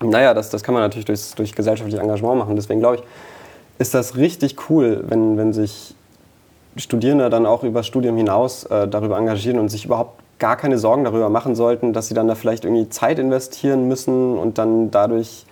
naja, 0.02 0.34
das, 0.34 0.50
das 0.50 0.62
kann 0.62 0.74
man 0.74 0.82
natürlich 0.82 1.04
durch, 1.04 1.34
durch 1.34 1.54
gesellschaftliches 1.54 2.00
Engagement 2.00 2.38
machen. 2.38 2.56
Deswegen 2.56 2.80
glaube 2.80 2.96
ich, 2.96 3.02
ist 3.78 3.94
das 3.94 4.16
richtig 4.16 4.56
cool, 4.68 5.04
wenn, 5.08 5.36
wenn 5.36 5.52
sich 5.52 5.94
Studierende 6.76 7.30
dann 7.30 7.46
auch 7.46 7.64
über 7.64 7.82
Studium 7.82 8.16
hinaus 8.16 8.64
äh, 8.64 8.86
darüber 8.86 9.18
engagieren 9.18 9.58
und 9.58 9.68
sich 9.68 9.84
überhaupt 9.84 10.20
gar 10.38 10.56
keine 10.56 10.78
Sorgen 10.78 11.04
darüber 11.04 11.28
machen 11.28 11.54
sollten, 11.54 11.92
dass 11.92 12.08
sie 12.08 12.14
dann 12.14 12.28
da 12.28 12.34
vielleicht 12.34 12.64
irgendwie 12.64 12.88
Zeit 12.88 13.18
investieren 13.18 13.88
müssen 13.88 14.38
und 14.38 14.58
dann 14.58 14.90
dadurch 14.90 15.44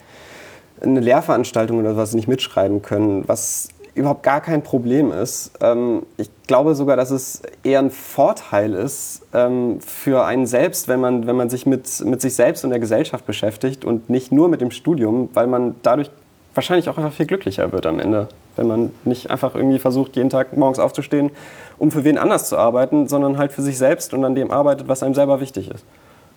eine 0.81 1.01
Lehrveranstaltung 1.01 1.79
oder 1.79 1.97
was 1.97 2.15
nicht 2.15 2.29
mitschreiben 2.29 2.83
können, 2.83 3.25
was 3.27 3.69
überhaupt 3.99 4.23
gar 4.23 4.41
kein 4.41 4.63
Problem 4.63 5.13
ist. 5.13 5.53
Ähm, 5.61 6.05
ich 6.17 6.31
glaube 6.47 6.75
sogar, 6.75 6.97
dass 6.97 7.11
es 7.11 7.43
eher 7.63 7.81
ein 7.81 7.91
Vorteil 7.91 8.75
ist 8.75 9.23
ähm, 9.35 9.81
für 9.81 10.25
einen 10.25 10.47
selbst, 10.47 10.89
wenn 10.89 11.01
man, 11.01 11.27
wenn 11.27 11.37
man 11.37 11.51
sich 11.51 11.67
mit, 11.67 12.05
mit 12.05 12.21
sich 12.21 12.35
selbst 12.35 12.65
und 12.65 12.71
der 12.71 12.79
Gesellschaft 12.79 13.27
beschäftigt 13.27 13.85
und 13.85 14.09
nicht 14.09 14.33
nur 14.33 14.49
mit 14.49 14.61
dem 14.61 14.71
Studium, 14.71 15.29
weil 15.35 15.47
man 15.47 15.77
dadurch 15.83 16.11
wahrscheinlich 16.55 16.89
auch 16.89 16.97
einfach 16.97 17.13
viel 17.13 17.27
glücklicher 17.27 17.71
wird 17.73 17.87
am 17.87 18.01
Ende. 18.01 18.29
Wenn 18.57 18.67
man 18.67 18.91
nicht 19.05 19.31
einfach 19.31 19.55
irgendwie 19.55 19.79
versucht, 19.79 20.17
jeden 20.17 20.31
Tag 20.31 20.57
morgens 20.57 20.79
aufzustehen, 20.79 21.31
um 21.79 21.91
für 21.91 22.03
wen 22.05 22.19
anders 22.19 22.49
zu 22.49 22.57
arbeiten, 22.57 23.07
sondern 23.07 23.39
halt 23.39 23.53
für 23.53 23.63
sich 23.63 23.79
selbst 23.79 24.15
und 24.15 24.25
an 24.25 24.35
dem 24.35 24.51
arbeitet, 24.51 24.89
was 24.89 25.03
einem 25.03 25.15
selber 25.15 25.41
wichtig 25.41 25.71
ist. 25.71 25.85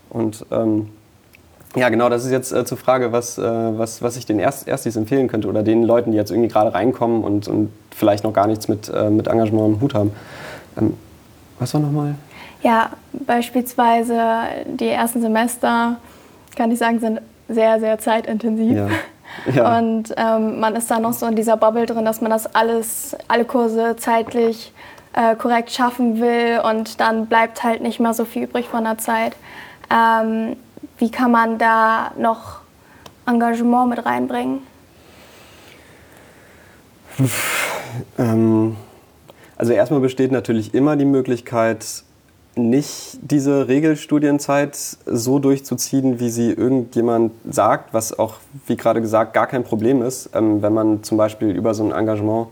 Und 0.10 0.46
ähm, 0.52 0.90
ja, 1.76 1.90
genau, 1.90 2.10
das 2.10 2.26
ist 2.26 2.32
jetzt 2.32 2.52
äh, 2.52 2.66
zur 2.66 2.78
Frage, 2.78 3.12
was, 3.12 3.38
äh, 3.38 3.44
was, 3.44 4.02
was 4.02 4.18
ich 4.18 4.26
den 4.26 4.40
Erst 4.40 4.68
Erstis 4.68 4.96
empfehlen 4.96 5.28
könnte 5.28 5.48
oder 5.48 5.64
den 5.64 5.84
Leuten, 5.84 6.12
die 6.12 6.18
jetzt 6.18 6.32
irgendwie 6.32 6.50
gerade 6.50 6.74
reinkommen 6.74 7.24
und, 7.24 7.48
und 7.48 7.72
vielleicht 7.96 8.24
noch 8.24 8.34
gar 8.34 8.48
nichts 8.48 8.68
mit, 8.68 8.90
äh, 8.90 9.10
mit 9.10 9.28
Engagement 9.28 9.76
im 9.76 9.82
Hut 9.82 9.94
haben. 9.94 10.12
Ähm, 10.78 10.98
was 11.60 11.74
war 11.74 11.82
nochmal? 11.82 12.16
Ja, 12.62 12.90
beispielsweise 13.14 14.22
die 14.66 14.90
ersten 14.90 15.22
Semester, 15.22 15.98
kann 16.56 16.72
ich 16.72 16.80
sagen, 16.80 17.00
sind 17.00 17.22
sehr, 17.48 17.80
sehr 17.80 18.00
zeitintensiv. 18.00 18.78
Ja. 18.78 18.88
Ja. 19.56 19.78
Und 19.78 20.14
ähm, 20.18 20.60
man 20.60 20.76
ist 20.76 20.92
da 20.92 21.00
noch 21.00 21.14
so 21.14 21.26
in 21.26 21.38
dieser 21.38 21.56
Bubble 21.56 21.86
drin, 21.86 22.04
dass 22.04 22.20
man 22.20 22.30
das 22.30 22.54
alles, 22.54 23.16
alle 23.30 23.46
Kurse 23.46 23.96
zeitlich 23.96 24.74
äh, 25.14 25.36
korrekt 25.36 25.72
schaffen 25.72 26.20
will 26.20 26.60
und 26.70 27.00
dann 27.00 27.28
bleibt 27.28 27.64
halt 27.64 27.82
nicht 27.82 28.02
mehr 28.02 28.14
so 28.14 28.26
viel 28.26 28.44
übrig 28.44 28.68
von 28.68 28.84
der 28.84 28.98
Zeit. 28.98 29.38
Ähm, 29.90 30.58
wie 31.02 31.10
kann 31.10 31.32
man 31.32 31.58
da 31.58 32.12
noch 32.18 32.60
Engagement 33.26 33.90
mit 33.90 34.06
reinbringen? 34.06 34.60
Ähm, 38.18 38.78
also 39.58 39.74
erstmal 39.74 40.00
besteht 40.00 40.32
natürlich 40.32 40.74
immer 40.76 40.96
die 40.96 41.06
Möglichkeit, 41.06 42.04
nicht 42.56 43.18
diese 43.22 43.68
Regelstudienzeit 43.68 44.76
so 44.76 45.40
durchzuziehen, 45.40 46.20
wie 46.20 46.30
sie 46.30 46.52
irgendjemand 46.52 47.32
sagt, 47.50 47.94
was 47.94 48.18
auch, 48.18 48.36
wie 48.68 48.78
gerade 48.78 49.02
gesagt, 49.02 49.34
gar 49.34 49.48
kein 49.48 49.64
Problem 49.64 50.04
ist, 50.04 50.30
ähm, 50.34 50.62
wenn 50.62 50.74
man 50.74 51.04
zum 51.04 51.18
Beispiel 51.18 51.50
über 51.50 51.74
so 51.74 51.84
ein 51.84 51.92
Engagement 51.92 52.48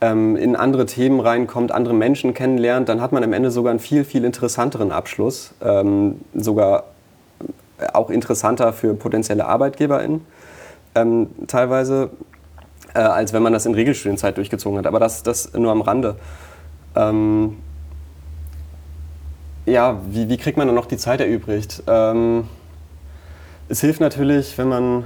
ähm, 0.00 0.36
in 0.36 0.56
andere 0.56 0.86
Themen 0.86 1.20
reinkommt, 1.20 1.70
andere 1.70 1.94
Menschen 1.94 2.34
kennenlernt, 2.34 2.88
dann 2.88 3.00
hat 3.00 3.12
man 3.12 3.22
am 3.22 3.32
Ende 3.32 3.52
sogar 3.52 3.70
einen 3.70 3.80
viel, 3.80 4.04
viel 4.04 4.24
interessanteren 4.24 4.90
Abschluss, 4.90 5.52
ähm, 5.62 6.20
sogar 6.34 6.84
auch 7.92 8.10
interessanter 8.10 8.72
für 8.72 8.94
potenzielle 8.94 9.46
ArbeitgeberInnen 9.46 10.26
ähm, 10.94 11.30
teilweise, 11.46 12.10
äh, 12.94 12.98
als 12.98 13.32
wenn 13.32 13.42
man 13.42 13.52
das 13.52 13.66
in 13.66 13.74
Regelstudienzeit 13.74 14.36
durchgezogen 14.36 14.78
hat. 14.78 14.86
Aber 14.86 15.00
das, 15.00 15.22
das 15.22 15.52
nur 15.54 15.72
am 15.72 15.80
Rande. 15.80 16.16
Ähm, 16.94 17.56
ja, 19.64 20.00
wie, 20.08 20.28
wie 20.28 20.36
kriegt 20.36 20.58
man 20.58 20.66
dann 20.66 20.74
noch 20.74 20.86
die 20.86 20.96
Zeit 20.96 21.20
erübrigt? 21.20 21.82
Ähm, 21.86 22.48
es 23.68 23.80
hilft 23.80 24.00
natürlich, 24.00 24.56
wenn 24.58 24.68
man. 24.68 25.04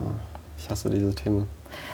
Oh, 0.00 0.10
ich 0.58 0.68
hasse 0.70 0.90
diese 0.90 1.14
Themen. 1.14 1.48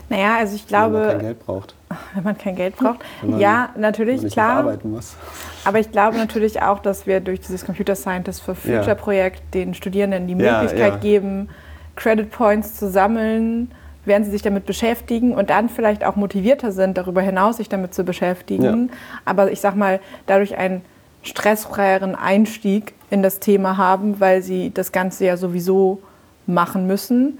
Naja, 0.09 0.37
also 0.39 0.55
ich 0.55 0.67
glaube. 0.67 0.95
Wenn 0.95 1.03
man 1.03 1.11
kein 1.11 1.21
Geld 1.21 1.47
braucht. 1.47 1.75
Wenn 2.15 2.23
man 2.23 2.39
kein 2.39 2.55
Geld 2.55 2.77
braucht. 2.77 3.01
Man, 3.23 3.41
ja, 3.41 3.71
natürlich, 3.77 4.33
klar. 4.33 4.59
Arbeiten 4.59 4.93
muss. 4.93 5.17
Aber 5.65 5.81
ich 5.81 5.91
glaube 5.91 6.17
natürlich 6.17 6.63
auch, 6.63 6.79
dass 6.79 7.07
wir 7.07 7.21
durch 7.21 7.41
dieses 7.41 7.67
Computer 7.67 7.97
Scientist 7.97 8.43
for 8.43 8.55
Future 8.55 8.95
Projekt 8.95 9.43
den 9.55 9.75
Studierenden 9.75 10.27
die 10.29 10.37
Möglichkeit 10.37 10.79
ja, 10.79 10.89
ja. 10.89 10.97
geben, 10.97 11.49
Credit 11.97 12.31
Points 12.31 12.77
zu 12.77 12.89
sammeln, 12.89 13.73
während 14.05 14.25
sie 14.25 14.31
sich 14.31 14.43
damit 14.43 14.67
beschäftigen 14.67 15.35
und 15.35 15.51
dann 15.51 15.69
vielleicht 15.69 16.05
auch 16.05 16.17
motivierter 16.17 16.73
sind, 16.73 16.97
darüber 16.97 17.23
hinaus 17.23 17.57
sich 17.57 17.69
damit 17.69 17.93
zu 17.93 18.05
beschäftigen. 18.05 18.89
Ja. 18.89 18.97
Aber 19.25 19.51
ich 19.51 19.61
sag 19.61 19.75
mal, 19.75 20.01
dadurch 20.27 20.57
einen 20.57 20.83
stressfreieren 21.23 22.15
Einstieg 22.15 22.95
in 23.11 23.23
das 23.23 23.41
Thema 23.41 23.77
haben, 23.77 24.21
weil 24.21 24.43
sie 24.43 24.73
das 24.73 24.93
Ganze 24.93 25.27
ja 25.27 25.37
sowieso 25.37 26.01
machen 26.47 26.87
müssen. 26.87 27.39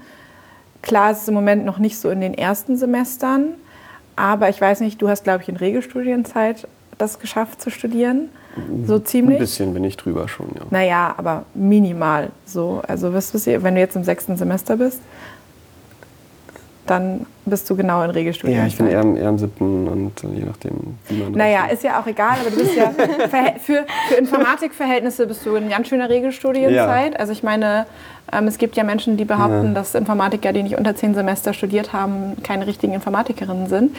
Klar 0.81 1.11
ist 1.11 1.23
es 1.23 1.27
im 1.27 1.33
Moment 1.33 1.65
noch 1.65 1.79
nicht 1.79 1.97
so 1.97 2.09
in 2.09 2.21
den 2.21 2.33
ersten 2.33 2.75
Semestern, 2.75 3.53
aber 4.15 4.49
ich 4.49 4.59
weiß 4.59 4.81
nicht, 4.81 5.01
du 5.01 5.09
hast, 5.09 5.23
glaube 5.23 5.43
ich, 5.43 5.49
in 5.49 5.55
Regelstudienzeit 5.55 6.67
das 6.97 7.19
geschafft 7.19 7.61
zu 7.61 7.69
studieren. 7.69 8.29
So 8.85 8.99
ziemlich. 8.99 9.37
Ein 9.37 9.41
bisschen 9.41 9.73
bin 9.73 9.83
ich 9.83 9.97
drüber 9.97 10.27
schon, 10.27 10.47
ja. 10.55 10.61
Naja, 10.69 11.15
aber 11.17 11.45
minimal 11.53 12.29
so. 12.45 12.81
Also 12.87 13.13
wirst 13.13 13.33
du, 13.33 13.63
wenn 13.63 13.75
du 13.75 13.81
jetzt 13.81 13.95
im 13.95 14.03
sechsten 14.03 14.35
Semester 14.35 14.75
bist, 14.75 14.99
dann 16.85 17.25
bist 17.45 17.69
du 17.69 17.75
genau 17.75 18.03
in 18.03 18.09
Regelstudienzeit. 18.09 18.63
Ja, 18.63 18.67
ich 18.67 18.77
bin 18.77 18.87
eher, 18.87 19.21
eher 19.21 19.29
im 19.29 19.37
siebten 19.37 19.87
und 19.87 20.11
je 20.35 20.43
nachdem, 20.43 20.97
wie 21.07 21.23
man 21.23 21.31
Naja, 21.31 21.67
ist 21.67 21.83
ja 21.83 22.01
auch 22.01 22.07
egal, 22.07 22.37
aber 22.41 22.49
du 22.49 22.57
bist 22.57 22.75
ja 22.75 22.91
für, 23.59 23.85
für 23.85 24.15
Informatikverhältnisse 24.17 25.27
bist 25.27 25.45
du 25.45 25.55
in 25.55 25.69
ganz 25.69 25.87
schöner 25.87 26.09
Regelstudienzeit. 26.09 27.13
Ja. 27.13 27.19
Also 27.19 27.31
ich 27.31 27.43
meine, 27.43 27.85
es 28.31 28.57
gibt 28.57 28.75
ja 28.77 28.83
Menschen, 28.83 29.17
die 29.17 29.25
behaupten, 29.25 29.67
ja. 29.67 29.73
dass 29.73 29.95
Informatiker, 29.95 30.53
die 30.53 30.63
nicht 30.63 30.77
unter 30.77 30.95
zehn 30.95 31.13
Semester 31.13 31.53
studiert 31.53 31.93
haben, 31.93 32.37
keine 32.43 32.65
richtigen 32.65 32.93
Informatikerinnen 32.93 33.67
sind. 33.67 33.95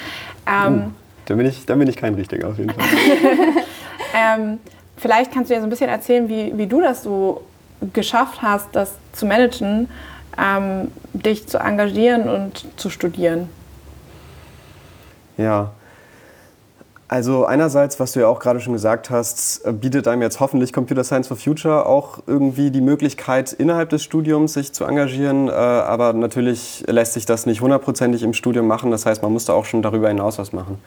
Ähm, 0.47 0.75
uh, 0.75 0.91
dann, 1.27 1.37
bin 1.37 1.47
ich, 1.47 1.67
dann 1.67 1.79
bin 1.79 1.89
ich 1.89 1.97
kein 1.97 2.15
richtiger 2.15 2.49
auf 2.49 2.59
jeden 2.59 2.71
Fall. 2.71 2.85
ähm, 4.15 4.59
vielleicht 4.97 5.33
kannst 5.33 5.51
du 5.51 5.55
ja 5.55 5.61
so 5.61 5.67
ein 5.67 5.71
bisschen 5.71 5.91
erzählen, 5.91 6.29
wie, 6.29 6.57
wie 6.57 6.67
du 6.67 6.81
das 6.81 7.03
so 7.03 7.43
geschafft 7.93 8.43
hast, 8.43 8.69
das 8.73 8.95
zu 9.13 9.27
managen, 9.27 9.89
ähm, 10.39 10.91
dich 11.13 11.47
zu 11.47 11.59
engagieren 11.59 12.29
und 12.29 12.67
zu 12.77 12.91
studieren. 12.91 13.49
Ja, 15.37 15.73
also 17.13 17.45
einerseits, 17.45 18.01
was 18.01 18.13
du 18.13 18.21
ja 18.21 18.27
auch 18.27 18.39
gerade 18.39 18.59
schon 18.59 18.73
gesagt 18.73 19.11
hast, 19.11 19.67
äh, 19.67 19.73
bietet 19.75 20.09
einem 20.09 20.23
jetzt 20.23 20.41
hoffentlich 20.41 20.73
Computer 20.73 21.05
Science 21.05 21.29
for 21.29 21.37
Future 21.37 21.85
auch 21.85 22.21
irgendwie 22.27 22.71
die 22.71 22.81
Möglichkeit, 22.81 23.53
innerhalb 23.53 23.91
des 23.91 24.03
Studiums 24.03 24.55
sich 24.55 24.73
zu 24.73 24.87
engagieren. 24.87 25.49
Äh, 25.49 25.53
aber 25.53 26.15
natürlich 26.15 26.85
lässt 26.89 27.13
sich 27.13 27.27
das 27.27 27.45
nicht 27.45 27.61
hundertprozentig 27.61 28.23
im 28.23 28.33
Studium 28.33 28.67
machen. 28.67 28.91
Das 28.91 29.05
heißt, 29.05 29.21
man 29.21 29.31
muss 29.31 29.45
da 29.45 29.53
auch 29.53 29.67
schon 29.67 29.83
darüber 29.83 30.09
hinaus 30.09 30.39
was 30.39 30.55
machen. 30.55 30.79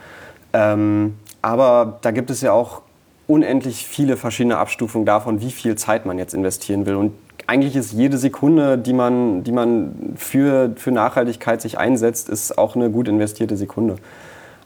Ähm, 0.54 1.14
aber 1.44 2.00
da 2.02 2.10
gibt 2.10 2.32
es 2.32 2.42
ja 2.42 2.54
auch 2.54 2.82
unendlich 3.28 3.86
viele 3.86 4.18
verschiedene 4.18 4.58
Abstufungen 4.58 5.06
davon, 5.06 5.42
wie 5.42 5.52
viel 5.52 5.76
Zeit 5.76 6.08
man 6.08 6.18
jetzt 6.18 6.34
investieren 6.34 6.88
will. 6.88 6.96
Und 6.96 7.12
eigentlich 7.46 7.76
ist 7.76 7.94
jede 7.94 8.18
Sekunde, 8.18 8.80
die 8.80 8.94
man, 8.94 9.44
die 9.44 9.52
man 9.52 10.16
für, 10.16 10.72
für 10.76 10.90
Nachhaltigkeit 10.90 11.62
sich 11.62 11.78
einsetzt, 11.78 12.30
ist 12.30 12.58
auch 12.58 12.76
eine 12.76 12.90
gut 12.90 13.08
investierte 13.08 13.58
Sekunde. 13.58 13.98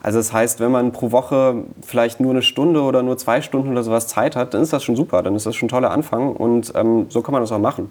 Also 0.02 0.18
das 0.18 0.32
heißt, 0.32 0.60
wenn 0.60 0.70
man 0.70 0.92
pro 0.92 1.12
Woche 1.12 1.64
vielleicht 1.82 2.20
nur 2.20 2.30
eine 2.30 2.42
Stunde 2.42 2.82
oder 2.82 3.02
nur 3.02 3.18
zwei 3.18 3.42
Stunden 3.42 3.70
oder 3.70 3.82
sowas 3.82 4.06
Zeit 4.06 4.34
hat, 4.34 4.54
dann 4.54 4.62
ist 4.62 4.72
das 4.72 4.82
schon 4.82 4.96
super, 4.96 5.22
dann 5.22 5.34
ist 5.34 5.44
das 5.44 5.54
schon 5.54 5.66
ein 5.66 5.70
toller 5.70 5.90
Anfang 5.90 6.34
und 6.34 6.72
ähm, 6.74 7.06
so 7.10 7.20
kann 7.20 7.32
man 7.32 7.42
das 7.42 7.52
auch 7.52 7.58
machen. 7.58 7.90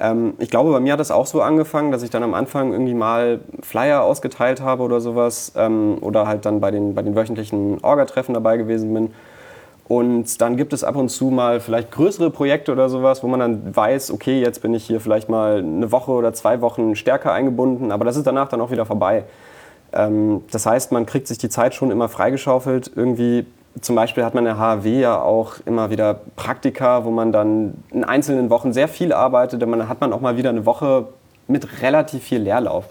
Ähm, 0.00 0.34
ich 0.38 0.50
glaube, 0.50 0.70
bei 0.72 0.80
mir 0.80 0.92
hat 0.92 1.00
das 1.00 1.10
auch 1.10 1.26
so 1.26 1.40
angefangen, 1.40 1.90
dass 1.90 2.02
ich 2.02 2.10
dann 2.10 2.22
am 2.22 2.34
Anfang 2.34 2.72
irgendwie 2.72 2.94
mal 2.94 3.40
Flyer 3.62 4.02
ausgeteilt 4.02 4.60
habe 4.60 4.82
oder 4.82 5.00
sowas 5.00 5.52
ähm, 5.56 5.96
oder 6.02 6.26
halt 6.26 6.44
dann 6.44 6.60
bei 6.60 6.70
den, 6.70 6.94
bei 6.94 7.02
den 7.02 7.16
wöchentlichen 7.16 7.78
Orga-Treffen 7.82 8.34
dabei 8.34 8.58
gewesen 8.58 8.92
bin. 8.92 9.14
Und 9.88 10.42
dann 10.42 10.58
gibt 10.58 10.74
es 10.74 10.84
ab 10.84 10.96
und 10.96 11.08
zu 11.08 11.26
mal 11.26 11.60
vielleicht 11.60 11.90
größere 11.90 12.30
Projekte 12.30 12.72
oder 12.72 12.90
sowas, 12.90 13.22
wo 13.22 13.26
man 13.26 13.40
dann 13.40 13.74
weiß, 13.74 14.10
okay, 14.10 14.38
jetzt 14.38 14.60
bin 14.60 14.74
ich 14.74 14.84
hier 14.84 15.00
vielleicht 15.00 15.30
mal 15.30 15.60
eine 15.60 15.90
Woche 15.90 16.10
oder 16.10 16.34
zwei 16.34 16.60
Wochen 16.60 16.94
stärker 16.94 17.32
eingebunden, 17.32 17.90
aber 17.90 18.04
das 18.04 18.18
ist 18.18 18.26
danach 18.26 18.50
dann 18.50 18.60
auch 18.60 18.70
wieder 18.70 18.84
vorbei. 18.84 19.24
Ähm, 19.92 20.42
das 20.50 20.66
heißt, 20.66 20.92
man 20.92 21.06
kriegt 21.06 21.28
sich 21.28 21.38
die 21.38 21.48
Zeit 21.48 21.74
schon 21.74 21.90
immer 21.90 22.08
freigeschaufelt. 22.08 22.90
Irgendwie, 22.94 23.46
zum 23.80 23.96
Beispiel 23.96 24.24
hat 24.24 24.34
man 24.34 24.44
in 24.44 24.54
der 24.54 24.58
HAW 24.58 24.86
ja 24.86 25.20
auch 25.20 25.54
immer 25.66 25.90
wieder 25.90 26.20
Praktika, 26.36 27.04
wo 27.04 27.10
man 27.10 27.32
dann 27.32 27.74
in 27.90 28.04
einzelnen 28.04 28.50
Wochen 28.50 28.72
sehr 28.72 28.88
viel 28.88 29.12
arbeitet. 29.12 29.62
Dann 29.62 29.88
hat 29.88 30.00
man 30.00 30.12
auch 30.12 30.20
mal 30.20 30.36
wieder 30.36 30.50
eine 30.50 30.66
Woche 30.66 31.08
mit 31.46 31.82
relativ 31.82 32.24
viel 32.24 32.40
Leerlauf. 32.40 32.84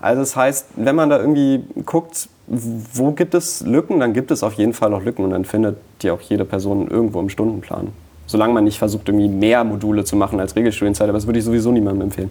Also 0.00 0.22
das 0.22 0.34
heißt, 0.34 0.68
wenn 0.76 0.96
man 0.96 1.10
da 1.10 1.18
irgendwie 1.18 1.62
guckt, 1.84 2.28
wo 2.46 3.12
gibt 3.12 3.34
es 3.34 3.60
Lücken, 3.60 4.00
dann 4.00 4.14
gibt 4.14 4.30
es 4.30 4.42
auf 4.42 4.54
jeden 4.54 4.72
Fall 4.72 4.90
noch 4.90 5.04
Lücken 5.04 5.24
und 5.24 5.30
dann 5.30 5.44
findet 5.44 5.76
die 6.02 6.10
auch 6.10 6.20
jede 6.22 6.44
Person 6.44 6.88
irgendwo 6.88 7.20
im 7.20 7.28
Stundenplan. 7.28 7.88
Solange 8.26 8.54
man 8.54 8.64
nicht 8.64 8.78
versucht, 8.78 9.08
irgendwie 9.08 9.28
mehr 9.28 9.62
Module 9.62 10.04
zu 10.04 10.16
machen 10.16 10.40
als 10.40 10.56
Regelstudienzeit, 10.56 11.08
aber 11.08 11.18
das 11.18 11.26
würde 11.26 11.38
ich 11.38 11.44
sowieso 11.44 11.70
niemandem 11.70 12.02
empfehlen, 12.02 12.30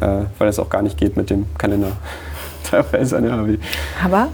äh, 0.00 0.24
weil 0.38 0.48
es 0.48 0.58
auch 0.58 0.68
gar 0.68 0.82
nicht 0.82 0.98
geht 0.98 1.16
mit 1.16 1.30
dem 1.30 1.46
Kalender 1.56 1.92
teilweise 2.70 3.20
der 3.20 3.32
HW. 3.32 3.58
Aber 4.04 4.28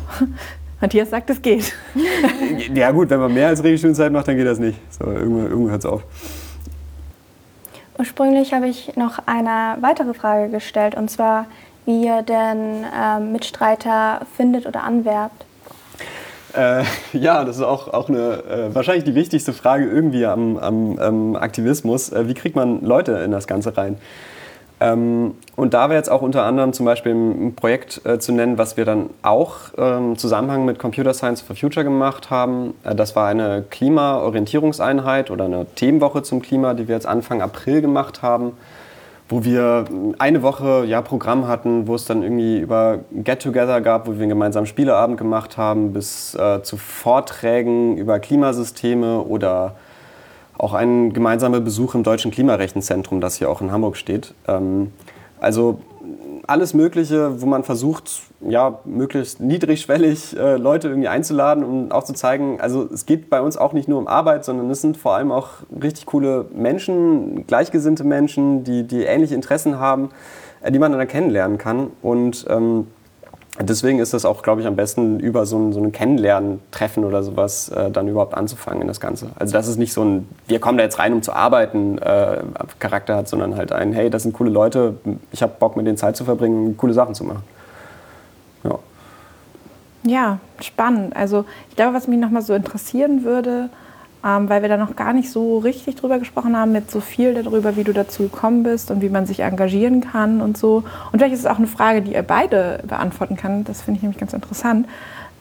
Matthias 0.81 1.11
sagt, 1.11 1.31
es 1.31 1.41
geht. 1.41 1.73
ja 2.75 2.91
gut, 2.91 3.11
wenn 3.11 3.21
man 3.21 3.33
mehr 3.33 3.49
als 3.49 3.63
Regelstudienzeit 3.63 4.13
macht, 4.13 4.29
dann 4.29 4.37
geht 4.37 4.47
das 4.47 4.59
nicht. 4.59 4.79
So, 4.91 5.07
irgendwann, 5.07 5.47
irgendwann 5.47 5.71
hört 5.71 5.85
es 5.85 5.87
auf. 5.87 6.03
Ursprünglich 7.99 8.53
habe 8.53 8.67
ich 8.67 8.97
noch 8.97 9.21
eine 9.27 9.77
weitere 9.81 10.15
Frage 10.15 10.51
gestellt, 10.51 10.97
und 10.97 11.11
zwar, 11.11 11.47
wie 11.87 12.05
ihr 12.05 12.23
denn 12.23 12.85
ähm, 12.95 13.33
Mitstreiter 13.33 14.23
findet 14.37 14.67
oder 14.67 14.83
anwerbt. 14.83 15.45
Äh, 16.55 16.85
ja, 17.13 17.45
das 17.45 17.57
ist 17.57 17.63
auch, 17.63 17.89
auch 17.89 18.09
eine, 18.09 18.45
äh, 18.45 18.75
wahrscheinlich 18.75 19.05
die 19.05 19.15
wichtigste 19.15 19.53
Frage 19.53 19.87
irgendwie 19.87 20.25
am, 20.27 20.57
am, 20.57 20.99
am 20.99 21.37
Aktivismus. 21.37 22.13
Äh, 22.13 22.29
wie 22.29 22.35
kriegt 22.35 22.57
man 22.57 22.85
Leute 22.85 23.13
in 23.13 23.31
das 23.31 23.47
Ganze 23.47 23.77
rein? 23.77 23.97
Ähm, 24.85 25.35
und 25.57 25.73
da 25.73 25.89
wäre 25.89 25.99
jetzt 25.99 26.11
auch 26.11 26.21
unter 26.21 26.45
anderem 26.45 26.73
zum 26.73 26.85
Beispiel 26.85 27.13
ein 27.13 27.55
Projekt 27.55 28.05
äh, 28.05 28.19
zu 28.19 28.33
nennen, 28.33 28.59
was 28.59 28.77
wir 28.77 28.85
dann 28.85 29.11
auch 29.23 29.57
ähm, 29.79 30.11
im 30.11 30.19
Zusammenhang 30.19 30.65
mit 30.65 30.79
Computer 30.79 31.15
Science 31.15 31.41
for 31.41 31.57
Future 31.57 31.85
gemacht 31.85 32.29
haben. 32.31 32.75
Äh, 32.85 32.95
das 32.95 33.17
war 33.17 33.27
eine 33.27 33.65
Klimaorientierungseinheit 33.71 35.31
oder 35.31 35.47
eine 35.47 35.67
Themenwoche 35.75 36.23
zum 36.23 36.43
Klima, 36.43 36.75
die 36.75 36.87
wir 36.87 36.97
jetzt 36.97 37.07
Anfang 37.07 37.41
April 37.41 37.81
gemacht 37.81 38.23
haben 38.23 38.53
wo 39.27 39.43
wir 39.43 39.87
eine 40.19 40.43
Woche 40.43 40.85
ja, 40.87 41.01
Programm 41.01 41.49
hatten, 41.49 41.87
wo 41.89 41.95
es 41.95 42.05
dann 42.05 42.23
irgendwie 42.23 42.59
über 42.59 42.99
Get-Together 43.11 43.81
gab, 43.81 44.07
wo 44.07 44.13
wir 44.13 44.21
einen 44.21 44.29
gemeinsamen 44.29 44.67
Spieleabend 44.67 45.17
gemacht 45.17 45.57
haben, 45.57 45.95
bis 45.95 46.35
äh, 46.35 46.63
zu 46.63 46.77
Vorträgen 46.77 47.97
über 47.97 48.19
Klimasysteme 48.19 49.23
oder 49.23 49.77
auch 50.65 50.73
ein 50.73 51.13
gemeinsamer 51.13 51.61
Besuch 51.61 51.95
im 51.95 52.03
Deutschen 52.03 52.31
Klimarechenzentrum, 52.31 53.21
das 53.21 53.37
hier 53.37 53.51
auch 53.51 53.61
in 53.61 53.71
Hamburg 53.71 53.99
steht. 53.99 54.33
Ähm, 54.49 54.93
also 55.39 55.81
alles 56.47 56.73
Mögliche, 56.73 57.43
wo 57.43 57.47
man 57.47 57.65
versucht, 57.65 58.23
ja, 58.41 58.79
möglichst 58.85 59.41
niedrigschwellig 59.41 60.37
äh, 60.39 60.57
Leute 60.57 60.89
irgendwie 60.89 61.09
einzuladen 61.09 61.65
und 61.65 61.93
auch 61.93 62.05
zu 62.05 62.15
zeigen, 62.15 62.61
also 62.61 62.89
es 62.93 63.05
geht 63.05 63.29
bei 63.29 63.43
uns 63.43 63.59
auch 63.59 63.75
nicht 63.75 63.89
nur 63.89 63.99
um 63.99 64.09
Arbeit, 64.09 64.45
sondern 64.45 64.71
es 64.71 64.81
sind 64.81 64.97
vor 64.97 65.15
allem 65.15 65.33
auch 65.33 65.49
richtig 65.83 66.07
coole 66.07 66.47
Menschen, 66.55 67.47
gleichgesinnte 67.47 68.05
Menschen, 68.05 68.65
die, 68.65 68.85
die 68.85 69.05
ähnliche 69.05 69.35
Interessen 69.35 69.79
haben, 69.79 70.11
äh, 70.63 70.73
die 70.73 70.79
man 70.79 70.93
dann 70.93 71.07
kennenlernen 71.07 71.59
kann. 71.59 71.91
Und 72.01 72.47
ähm, 72.49 72.87
deswegen 73.61 74.01
ist 74.01 74.15
es 74.15 74.25
auch, 74.25 74.43
glaube 74.43 74.61
ich, 74.61 74.67
am 74.67 74.77
besten 74.77 75.21
über 75.21 75.47
so 75.47 75.57
ein, 75.57 75.73
so 75.73 75.81
ein 75.81 75.93
Kennenlernen-Treffen 75.93 77.05
oder 77.05 77.23
sowas 77.23 77.69
äh, 77.69 77.91
dann 77.91 78.09
überhaupt 78.09 78.35
anzufangen 78.35 78.83
in 78.83 78.89
das 78.89 79.01
Ganze. 79.01 79.31
Also 79.37 79.53
dass 79.53 79.69
es 79.69 79.77
nicht 79.77 79.93
so 79.93 80.05
ein, 80.05 80.29
wir 80.47 80.59
kommen 80.59 80.79
da 80.79 80.85
jetzt 80.85 80.99
rein, 80.99 81.13
um 81.13 81.23
zu 81.23 81.33
arbeiten, 81.33 81.99
äh, 81.99 82.39
Charakter 82.79 83.17
hat, 83.17 83.29
sondern 83.29 83.57
halt 83.57 83.73
ein, 83.73 83.93
hey, 83.93 84.11
das 84.11 84.25
sind 84.25 84.33
coole 84.33 84.51
Leute, 84.51 84.97
ich 85.31 85.43
habe 85.43 85.53
Bock 85.59 85.77
mit 85.77 85.87
denen 85.87 85.97
Zeit 85.97 86.17
zu 86.17 86.25
verbringen, 86.25 86.77
coole 86.77 86.95
Sachen 86.95 87.15
zu 87.15 87.25
machen. 87.25 87.43
Ja. 88.65 88.79
Ja, 90.07 90.39
spannend. 90.61 91.17
Also 91.17 91.45
ich 91.71 91.77
glaube, 91.77 91.95
was 91.95 92.09
mich 92.09 92.19
nochmal 92.19 92.43
so 92.43 92.55
interessieren 92.55 93.25
würde, 93.25 93.71
ähm, 94.25 94.49
weil 94.49 94.63
wir 94.63 94.69
da 94.69 94.77
noch 94.77 94.97
gar 94.97 95.13
nicht 95.13 95.31
so 95.31 95.59
richtig 95.59 95.97
drüber 95.97 96.19
gesprochen 96.19 96.57
haben, 96.57 96.73
mit 96.73 96.91
so 96.91 97.01
viel 97.01 97.35
darüber, 97.35 97.77
wie 97.77 97.85
du 97.85 97.93
dazu 97.93 98.25
gekommen 98.25 98.63
bist 98.63 98.91
und 98.91 99.03
wie 99.03 99.11
man 99.11 99.27
sich 99.27 99.41
engagieren 99.41 100.01
kann 100.01 100.41
und 100.41 100.57
so. 100.57 100.85
Und 101.13 101.19
vielleicht 101.19 101.35
ist 101.35 101.41
es 101.41 101.47
auch 101.47 101.59
eine 101.59 101.67
Frage, 101.67 102.01
die 102.01 102.15
ihr 102.15 102.23
beide 102.23 102.81
beantworten 102.87 103.37
kann, 103.37 103.65
das 103.65 103.83
finde 103.83 103.99
ich 103.99 104.03
nämlich 104.03 104.19
ganz 104.19 104.33
interessant, 104.33 104.89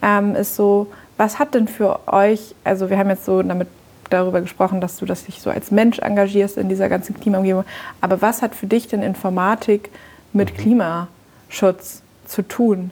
ähm, 0.02 0.36
ist 0.36 0.54
so, 0.54 0.88
was 1.16 1.38
hat 1.38 1.54
denn 1.54 1.66
für 1.66 2.00
euch, 2.08 2.54
also 2.64 2.90
wir 2.90 2.98
haben 2.98 3.08
jetzt 3.08 3.24
so 3.24 3.42
damit 3.42 3.68
darüber 4.10 4.42
gesprochen, 4.42 4.80
dass 4.80 4.98
du 4.98 5.06
dich 5.06 5.40
so 5.40 5.48
als 5.48 5.70
Mensch 5.70 5.98
engagierst 5.98 6.58
in 6.58 6.68
dieser 6.68 6.90
ganzen 6.90 7.18
Klimaumgebung, 7.18 7.64
aber 8.02 8.20
was 8.20 8.42
hat 8.42 8.54
für 8.54 8.66
dich 8.66 8.86
denn 8.88 9.02
Informatik 9.02 9.90
mit 10.34 10.52
mhm. 10.52 10.56
Klimaschutz 10.58 12.02
zu 12.26 12.42
tun? 12.42 12.90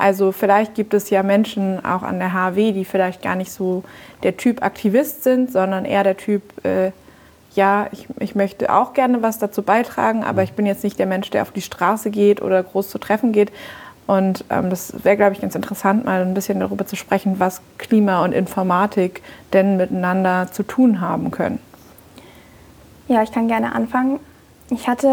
Also 0.00 0.32
vielleicht 0.32 0.74
gibt 0.74 0.94
es 0.94 1.10
ja 1.10 1.22
Menschen 1.22 1.84
auch 1.84 2.02
an 2.02 2.18
der 2.18 2.32
HW, 2.32 2.72
die 2.72 2.86
vielleicht 2.86 3.20
gar 3.20 3.36
nicht 3.36 3.52
so 3.52 3.84
der 4.22 4.38
Typ 4.38 4.62
Aktivist 4.62 5.22
sind, 5.22 5.52
sondern 5.52 5.84
eher 5.84 6.04
der 6.04 6.16
Typ, 6.16 6.42
äh, 6.64 6.92
ja, 7.54 7.86
ich, 7.92 8.06
ich 8.18 8.34
möchte 8.34 8.72
auch 8.72 8.94
gerne 8.94 9.22
was 9.22 9.38
dazu 9.38 9.62
beitragen, 9.62 10.24
aber 10.24 10.42
ich 10.42 10.54
bin 10.54 10.64
jetzt 10.64 10.84
nicht 10.84 10.98
der 10.98 11.06
Mensch, 11.06 11.28
der 11.30 11.42
auf 11.42 11.50
die 11.50 11.60
Straße 11.60 12.10
geht 12.10 12.40
oder 12.40 12.62
groß 12.62 12.88
zu 12.88 12.98
Treffen 12.98 13.32
geht. 13.32 13.52
Und 14.06 14.44
ähm, 14.48 14.70
das 14.70 15.04
wäre, 15.04 15.18
glaube 15.18 15.34
ich, 15.34 15.40
ganz 15.42 15.54
interessant, 15.54 16.06
mal 16.06 16.22
ein 16.22 16.32
bisschen 16.32 16.60
darüber 16.60 16.86
zu 16.86 16.96
sprechen, 16.96 17.38
was 17.38 17.60
Klima 17.76 18.24
und 18.24 18.32
Informatik 18.32 19.22
denn 19.52 19.76
miteinander 19.76 20.48
zu 20.50 20.62
tun 20.62 21.02
haben 21.02 21.30
können. 21.30 21.58
Ja, 23.06 23.22
ich 23.22 23.32
kann 23.32 23.48
gerne 23.48 23.74
anfangen. 23.74 24.18
Ich 24.70 24.88
hatte 24.88 25.08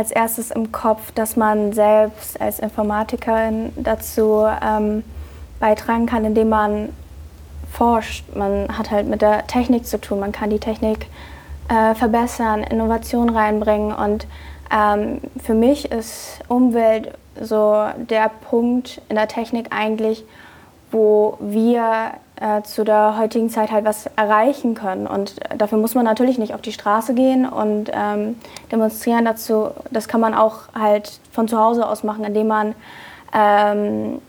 als 0.00 0.10
erstes 0.10 0.50
im 0.50 0.72
Kopf, 0.72 1.12
dass 1.12 1.36
man 1.36 1.74
selbst 1.74 2.40
als 2.40 2.58
Informatikerin 2.58 3.70
dazu 3.76 4.46
ähm, 4.46 5.04
beitragen 5.58 6.06
kann, 6.06 6.24
indem 6.24 6.48
man 6.48 6.88
forscht. 7.70 8.24
Man 8.34 8.78
hat 8.78 8.90
halt 8.90 9.06
mit 9.08 9.20
der 9.20 9.46
Technik 9.46 9.84
zu 9.86 10.00
tun. 10.00 10.18
Man 10.18 10.32
kann 10.32 10.48
die 10.48 10.58
Technik 10.58 11.06
äh, 11.68 11.94
verbessern, 11.94 12.62
Innovation 12.62 13.28
reinbringen. 13.28 13.92
Und 13.92 14.26
ähm, 14.74 15.20
für 15.44 15.52
mich 15.52 15.92
ist 15.92 16.40
Umwelt 16.48 17.12
so 17.38 17.84
der 17.98 18.30
Punkt 18.48 19.02
in 19.10 19.16
der 19.16 19.28
Technik 19.28 19.66
eigentlich, 19.68 20.24
wo 20.90 21.36
wir 21.40 22.12
äh, 22.40 22.62
zu 22.62 22.84
der 22.84 23.18
heutigen 23.18 23.50
Zeit 23.50 23.70
halt 23.70 23.84
was 23.84 24.06
erreichen 24.16 24.74
können. 24.74 25.06
Und 25.06 25.36
dafür 25.56 25.78
muss 25.78 25.94
man 25.94 26.04
natürlich 26.04 26.38
nicht 26.38 26.54
auf 26.54 26.62
die 26.62 26.72
Straße 26.72 27.14
gehen 27.14 27.46
und 27.46 27.90
ähm, 27.92 28.36
demonstrieren 28.72 29.24
dazu. 29.24 29.68
Das 29.90 30.08
kann 30.08 30.20
man 30.20 30.34
auch 30.34 30.68
halt 30.74 31.20
von 31.32 31.48
zu 31.48 31.58
Hause 31.58 31.86
aus 31.86 32.02
machen, 32.02 32.24
indem 32.24 32.48
man 32.48 32.74
ähm, 33.34 34.22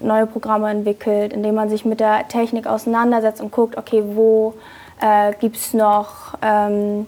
neue 0.00 0.26
Programme 0.26 0.70
entwickelt, 0.70 1.32
indem 1.32 1.56
man 1.56 1.68
sich 1.68 1.84
mit 1.84 2.00
der 2.00 2.28
Technik 2.28 2.66
auseinandersetzt 2.66 3.40
und 3.40 3.50
guckt, 3.50 3.76
okay, 3.76 4.04
wo 4.06 4.54
äh, 5.00 5.32
gibt 5.40 5.56
es 5.56 5.74
noch 5.74 6.34
ähm, 6.40 7.06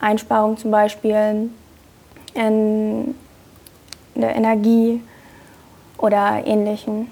Einsparungen 0.00 0.56
zum 0.56 0.70
Beispiel 0.70 1.50
in 2.34 3.14
der 4.14 4.36
Energie 4.36 5.02
oder 5.98 6.42
ähnlichen. 6.44 7.10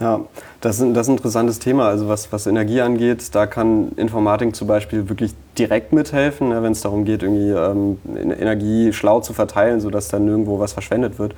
Ja, 0.00 0.20
das 0.60 0.80
ist, 0.80 0.96
das 0.96 1.06
ist 1.06 1.10
ein 1.10 1.16
interessantes 1.16 1.58
Thema. 1.60 1.88
Also 1.88 2.08
was, 2.08 2.32
was 2.32 2.46
Energie 2.46 2.80
angeht, 2.80 3.34
da 3.34 3.46
kann 3.46 3.92
Informatik 3.96 4.56
zum 4.56 4.66
Beispiel 4.66 5.08
wirklich 5.08 5.34
direkt 5.56 5.92
mithelfen, 5.92 6.48
ne, 6.48 6.62
wenn 6.62 6.72
es 6.72 6.80
darum 6.80 7.04
geht, 7.04 7.22
irgendwie 7.22 7.50
ähm, 7.50 7.98
Energie 8.16 8.92
schlau 8.92 9.20
zu 9.20 9.32
verteilen, 9.32 9.80
sodass 9.80 10.08
dann 10.08 10.24
nirgendwo 10.24 10.58
was 10.58 10.72
verschwendet 10.72 11.18
wird. 11.18 11.34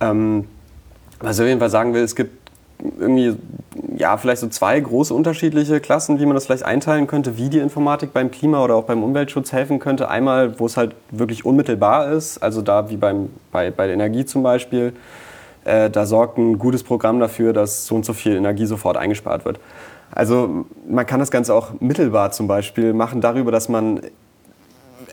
Ähm, 0.00 0.46
was 1.20 1.36
ich 1.36 1.42
auf 1.42 1.48
jeden 1.48 1.60
Fall 1.60 1.70
sagen 1.70 1.94
will, 1.94 2.02
es 2.02 2.14
gibt 2.14 2.38
irgendwie, 2.98 3.36
ja, 3.96 4.16
vielleicht 4.16 4.40
so 4.40 4.48
zwei 4.48 4.78
große 4.78 5.12
unterschiedliche 5.12 5.80
Klassen, 5.80 6.18
wie 6.18 6.26
man 6.26 6.34
das 6.34 6.46
vielleicht 6.46 6.64
einteilen 6.64 7.06
könnte, 7.06 7.36
wie 7.36 7.48
die 7.48 7.58
Informatik 7.58 8.12
beim 8.12 8.30
Klima 8.30 8.62
oder 8.64 8.74
auch 8.74 8.84
beim 8.84 9.02
Umweltschutz 9.02 9.52
helfen 9.52 9.78
könnte. 9.78 10.08
Einmal, 10.08 10.58
wo 10.58 10.66
es 10.66 10.76
halt 10.76 10.94
wirklich 11.10 11.44
unmittelbar 11.44 12.10
ist, 12.12 12.42
also 12.42 12.62
da 12.62 12.88
wie 12.90 12.96
beim, 12.96 13.30
bei, 13.52 13.70
bei 13.70 13.86
der 13.86 13.94
Energie 13.94 14.24
zum 14.24 14.42
Beispiel 14.42 14.94
äh, 15.70 15.90
da 15.90 16.06
sorgt 16.06 16.38
ein 16.38 16.58
gutes 16.58 16.82
Programm 16.82 17.20
dafür, 17.20 17.52
dass 17.52 17.86
so 17.86 17.94
und 17.94 18.04
so 18.04 18.12
viel 18.12 18.36
Energie 18.36 18.66
sofort 18.66 18.96
eingespart 18.96 19.44
wird. 19.44 19.60
Also 20.12 20.66
man 20.88 21.06
kann 21.06 21.20
das 21.20 21.30
Ganze 21.30 21.54
auch 21.54 21.80
mittelbar 21.80 22.32
zum 22.32 22.48
Beispiel 22.48 22.92
machen 22.92 23.20
darüber, 23.20 23.52
dass 23.52 23.68
man 23.68 24.00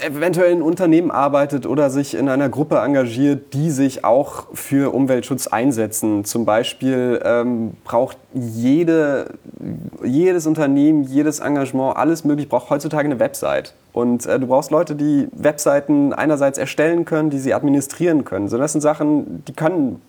eventuell 0.02 0.52
in 0.52 0.62
Unternehmen 0.62 1.12
arbeitet 1.12 1.66
oder 1.66 1.90
sich 1.90 2.16
in 2.16 2.30
einer 2.30 2.50
Gruppe 2.50 2.78
engagiert, 2.78 3.54
die 3.54 3.72
sich 3.72 4.04
auch 4.04 4.48
für 4.54 4.94
Umweltschutz 4.94 5.48
einsetzen. 5.48 6.24
Zum 6.24 6.46
Beispiel 6.46 7.20
ähm, 7.24 7.72
braucht 7.84 8.18
jede, 8.34 9.34
jedes 10.04 10.46
Unternehmen, 10.46 11.04
jedes 11.04 11.40
Engagement, 11.40 11.98
alles 11.98 12.26
möglich, 12.26 12.50
braucht 12.50 12.70
heutzutage 12.70 13.06
eine 13.06 13.20
Website. 13.20 13.74
Und 13.94 14.26
äh, 14.26 14.40
du 14.40 14.48
brauchst 14.48 14.72
Leute, 14.72 14.96
die 14.96 15.28
Webseiten 15.32 16.14
einerseits 16.14 16.58
erstellen 16.58 17.06
können, 17.06 17.30
die 17.30 17.40
sie 17.40 17.54
administrieren 17.54 18.24
können. 18.24 18.48
So, 18.50 18.58
das 18.58 18.74
sind 18.74 18.82
Sachen, 18.82 19.44
die 19.46 19.54
können 19.54 20.02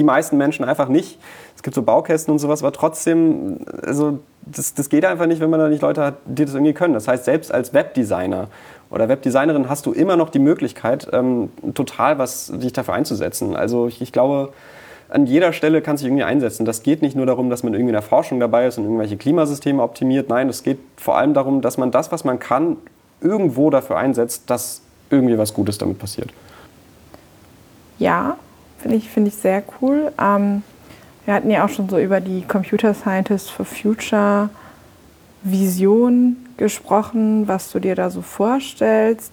die 0.00 0.04
meisten 0.04 0.36
Menschen 0.36 0.64
einfach 0.64 0.88
nicht. 0.88 1.18
Es 1.54 1.62
gibt 1.62 1.74
so 1.74 1.82
Baukästen 1.82 2.32
und 2.32 2.38
sowas, 2.38 2.62
aber 2.62 2.72
trotzdem, 2.72 3.58
also 3.82 4.18
das, 4.40 4.74
das 4.74 4.88
geht 4.88 5.04
einfach 5.04 5.26
nicht, 5.26 5.40
wenn 5.40 5.50
man 5.50 5.60
da 5.60 5.68
nicht 5.68 5.82
Leute 5.82 6.02
hat, 6.02 6.14
die 6.24 6.44
das 6.44 6.54
irgendwie 6.54 6.72
können. 6.72 6.94
Das 6.94 7.06
heißt, 7.06 7.26
selbst 7.26 7.52
als 7.52 7.74
Webdesigner 7.74 8.48
oder 8.90 9.08
Webdesignerin 9.08 9.68
hast 9.68 9.84
du 9.86 9.92
immer 9.92 10.16
noch 10.16 10.30
die 10.30 10.38
Möglichkeit, 10.38 11.08
ähm, 11.12 11.50
total 11.74 12.18
was 12.18 12.50
dich 12.52 12.72
dafür 12.72 12.94
einzusetzen. 12.94 13.54
Also 13.54 13.86
ich, 13.88 14.00
ich 14.00 14.10
glaube, 14.10 14.52
an 15.10 15.26
jeder 15.26 15.52
Stelle 15.52 15.82
kann 15.82 15.98
sich 15.98 16.06
irgendwie 16.06 16.24
einsetzen. 16.24 16.64
Das 16.64 16.82
geht 16.82 17.02
nicht 17.02 17.14
nur 17.14 17.26
darum, 17.26 17.50
dass 17.50 17.62
man 17.62 17.74
irgendwie 17.74 17.90
in 17.90 17.94
der 17.94 18.02
Forschung 18.02 18.40
dabei 18.40 18.66
ist 18.66 18.78
und 18.78 18.84
irgendwelche 18.84 19.18
Klimasysteme 19.18 19.82
optimiert. 19.82 20.30
Nein, 20.30 20.48
es 20.48 20.62
geht 20.62 20.78
vor 20.96 21.18
allem 21.18 21.34
darum, 21.34 21.60
dass 21.60 21.76
man 21.76 21.90
das, 21.90 22.10
was 22.10 22.24
man 22.24 22.38
kann, 22.38 22.76
irgendwo 23.20 23.68
dafür 23.68 23.98
einsetzt, 23.98 24.48
dass 24.48 24.80
irgendwie 25.10 25.36
was 25.36 25.52
Gutes 25.52 25.76
damit 25.76 25.98
passiert. 25.98 26.30
Ja, 27.98 28.38
Finde 28.80 28.96
ich, 28.96 29.08
find 29.10 29.28
ich 29.28 29.34
sehr 29.34 29.62
cool. 29.80 30.12
Ähm, 30.20 30.62
wir 31.26 31.34
hatten 31.34 31.50
ja 31.50 31.64
auch 31.64 31.68
schon 31.68 31.88
so 31.88 31.98
über 31.98 32.20
die 32.20 32.42
Computer 32.42 32.94
Scientists 32.94 33.50
for 33.50 33.66
Future 33.66 34.48
Vision 35.42 36.36
gesprochen, 36.56 37.46
was 37.46 37.70
du 37.70 37.78
dir 37.78 37.94
da 37.94 38.10
so 38.10 38.22
vorstellst. 38.22 39.32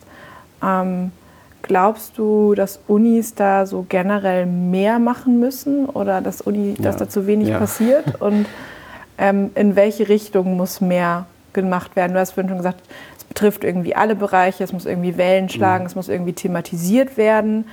Ähm, 0.64 1.12
glaubst 1.62 2.18
du, 2.18 2.56
dass 2.56 2.80
Unis 2.88 3.36
da 3.36 3.66
so 3.66 3.86
generell 3.88 4.46
mehr 4.46 5.00
machen 5.00 5.40
müssen 5.40 5.86
oder 5.86 6.22
dass, 6.22 6.42
Uni, 6.42 6.76
ja. 6.78 6.84
dass 6.84 6.98
da 6.98 7.10
zu 7.10 7.28
wenig 7.28 7.50
ja. 7.50 7.60
passiert? 7.60 8.16
Und 8.22 8.46
ähm, 9.18 9.52
in 9.56 9.76
welche 9.76 10.10
Richtung 10.10 10.58
muss 10.58 10.82
mehr 10.82 11.26
gemacht 11.54 11.96
werden? 11.96 12.14
Du 12.14 12.20
hast 12.20 12.32
vorhin 12.32 12.50
schon 12.50 12.58
gesagt, 12.58 12.82
es 13.18 13.24
betrifft 13.24 13.64
irgendwie 13.64 13.96
alle 13.96 14.16
Bereiche, 14.16 14.64
es 14.64 14.74
muss 14.74 14.86
irgendwie 14.86 15.18
Wellen 15.18 15.50
schlagen, 15.50 15.84
mhm. 15.84 15.88
es 15.88 15.96
muss 15.96 16.10
irgendwie 16.10 16.34
thematisiert 16.34 17.18
werden. 17.18 17.66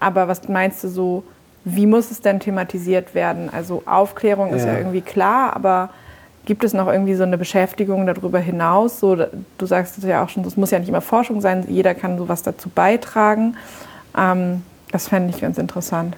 Aber 0.00 0.28
was 0.28 0.48
meinst 0.48 0.84
du 0.84 0.88
so, 0.88 1.24
wie 1.64 1.86
muss 1.86 2.10
es 2.10 2.20
denn 2.20 2.40
thematisiert 2.40 3.14
werden? 3.14 3.50
Also 3.50 3.82
Aufklärung 3.86 4.50
ist 4.54 4.64
ja, 4.64 4.76
irgendwie 4.78 5.00
klar, 5.00 5.54
aber 5.56 5.90
gibt 6.44 6.62
es 6.62 6.72
noch 6.72 6.86
irgendwie 6.86 7.14
so 7.14 7.24
eine 7.24 7.38
Beschäftigung 7.38 8.06
darüber 8.06 8.38
hinaus? 8.38 9.00
So, 9.00 9.16
du 9.16 9.66
sagst 9.66 9.98
es 9.98 10.04
ja 10.04 10.22
auch 10.22 10.28
schon, 10.28 10.44
das 10.44 10.56
muss 10.56 10.70
ja 10.70 10.78
nicht 10.78 10.88
immer 10.88 11.00
Forschung 11.00 11.40
sein, 11.40 11.64
jeder 11.68 11.94
kann 11.94 12.18
sowas 12.18 12.42
dazu 12.42 12.68
beitragen. 12.68 13.56
Ähm, 14.16 14.62
das 14.92 15.08
fände 15.08 15.30
ich 15.30 15.40
ganz 15.40 15.58
interessant. 15.58 16.16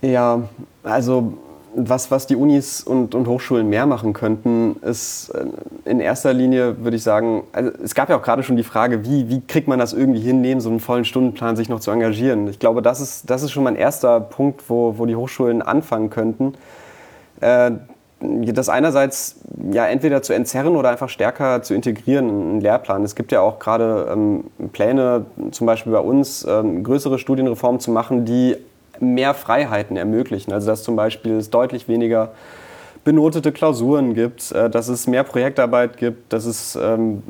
Ja, 0.00 0.42
also 0.82 1.38
was, 1.74 2.10
was 2.10 2.26
die 2.26 2.36
Unis 2.36 2.82
und, 2.82 3.14
und 3.14 3.26
Hochschulen 3.26 3.68
mehr 3.68 3.86
machen 3.86 4.12
könnten, 4.12 4.76
ist 4.82 5.30
äh, 5.30 5.46
in 5.84 6.00
erster 6.00 6.32
Linie, 6.32 6.82
würde 6.82 6.96
ich 6.96 7.02
sagen, 7.02 7.44
also 7.52 7.70
es 7.82 7.94
gab 7.94 8.08
ja 8.08 8.16
auch 8.16 8.22
gerade 8.22 8.42
schon 8.42 8.56
die 8.56 8.62
Frage, 8.62 9.04
wie, 9.04 9.28
wie 9.28 9.40
kriegt 9.40 9.68
man 9.68 9.78
das 9.78 9.92
irgendwie 9.92 10.20
hin, 10.20 10.40
neben 10.40 10.60
so 10.60 10.70
einem 10.70 10.80
vollen 10.80 11.04
Stundenplan 11.04 11.56
sich 11.56 11.68
noch 11.68 11.80
zu 11.80 11.90
engagieren. 11.90 12.48
Ich 12.48 12.58
glaube, 12.58 12.82
das 12.82 13.00
ist, 13.00 13.28
das 13.30 13.42
ist 13.42 13.52
schon 13.52 13.64
mein 13.64 13.76
erster 13.76 14.20
Punkt, 14.20 14.68
wo, 14.68 14.98
wo 14.98 15.06
die 15.06 15.16
Hochschulen 15.16 15.62
anfangen 15.62 16.10
könnten. 16.10 16.54
Äh, 17.40 17.72
das 18.20 18.68
einerseits 18.68 19.36
ja 19.70 19.86
entweder 19.86 20.22
zu 20.22 20.32
entzerren 20.32 20.74
oder 20.74 20.90
einfach 20.90 21.08
stärker 21.08 21.62
zu 21.62 21.74
integrieren 21.74 22.28
in 22.28 22.34
einen 22.34 22.60
Lehrplan. 22.60 23.04
Es 23.04 23.14
gibt 23.14 23.30
ja 23.30 23.40
auch 23.40 23.60
gerade 23.60 24.08
ähm, 24.12 24.44
Pläne, 24.72 25.26
zum 25.52 25.66
Beispiel 25.66 25.92
bei 25.92 26.00
uns, 26.00 26.44
ähm, 26.48 26.82
größere 26.82 27.18
Studienreformen 27.18 27.80
zu 27.80 27.92
machen, 27.92 28.24
die 28.24 28.56
mehr 29.00 29.34
Freiheiten 29.34 29.96
ermöglichen. 29.96 30.52
Also 30.52 30.68
dass 30.68 30.82
zum 30.82 30.96
Beispiel 30.96 31.36
es 31.36 31.50
deutlich 31.50 31.88
weniger 31.88 32.32
benotete 33.04 33.52
Klausuren 33.52 34.12
gibt, 34.14 34.52
äh, 34.52 34.68
dass 34.68 34.88
es 34.88 35.06
mehr 35.06 35.24
Projektarbeit 35.24 35.96
gibt, 35.96 36.32
dass 36.32 36.44
es 36.44 36.76
ähm, 36.76 37.22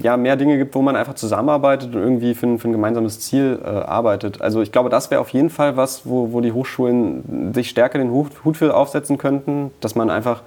ja, 0.00 0.16
mehr 0.16 0.36
Dinge 0.36 0.56
gibt, 0.56 0.74
wo 0.74 0.82
man 0.82 0.94
einfach 0.94 1.14
zusammenarbeitet 1.14 1.94
und 1.94 2.00
irgendwie 2.00 2.34
für 2.34 2.46
ein, 2.46 2.58
für 2.58 2.68
ein 2.68 2.72
gemeinsames 2.72 3.20
Ziel 3.20 3.58
äh, 3.60 3.66
arbeitet. 3.66 4.40
Also 4.40 4.62
ich 4.62 4.70
glaube, 4.70 4.88
das 4.88 5.10
wäre 5.10 5.20
auf 5.20 5.30
jeden 5.30 5.50
Fall 5.50 5.76
was, 5.76 6.02
wo, 6.06 6.32
wo 6.32 6.40
die 6.40 6.52
Hochschulen 6.52 7.52
sich 7.52 7.70
stärker 7.70 7.98
den 7.98 8.10
Hut, 8.10 8.44
Hut 8.44 8.56
für 8.56 8.74
aufsetzen 8.76 9.18
könnten, 9.18 9.72
dass 9.80 9.94
man 9.94 10.10
einfach 10.10 10.42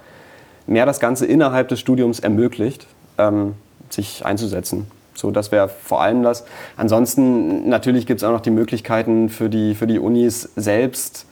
mehr 0.66 0.86
das 0.86 1.00
Ganze 1.00 1.26
innerhalb 1.26 1.68
des 1.68 1.80
Studiums 1.80 2.20
ermöglicht, 2.20 2.86
ähm, 3.18 3.54
sich 3.90 4.24
einzusetzen. 4.24 4.86
So, 5.20 5.30
das 5.30 5.52
wäre 5.52 5.68
vor 5.68 6.00
allem 6.00 6.22
das. 6.22 6.44
Ansonsten 6.76 7.68
natürlich 7.68 8.06
gibt 8.06 8.22
es 8.22 8.24
auch 8.24 8.32
noch 8.32 8.40
die 8.40 8.50
Möglichkeiten 8.50 9.28
für 9.28 9.50
die, 9.50 9.74
für 9.74 9.86
die 9.86 9.98
Unis 9.98 10.48
selbst. 10.56 11.26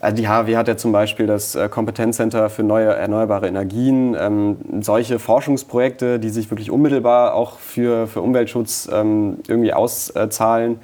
Also 0.00 0.16
die 0.16 0.28
HW 0.28 0.56
hat 0.56 0.68
ja 0.68 0.76
zum 0.76 0.92
Beispiel 0.92 1.26
das 1.26 1.56
äh, 1.56 1.68
Kompetenzcenter 1.68 2.48
für 2.50 2.62
neue 2.62 2.94
erneuerbare 2.94 3.48
Energien. 3.48 4.16
Ähm, 4.18 4.56
solche 4.80 5.18
Forschungsprojekte, 5.18 6.20
die 6.20 6.28
sich 6.28 6.48
wirklich 6.52 6.70
unmittelbar 6.70 7.34
auch 7.34 7.58
für, 7.58 8.06
für 8.06 8.20
Umweltschutz 8.20 8.88
ähm, 8.92 9.38
irgendwie 9.48 9.72
auszahlen, 9.72 10.78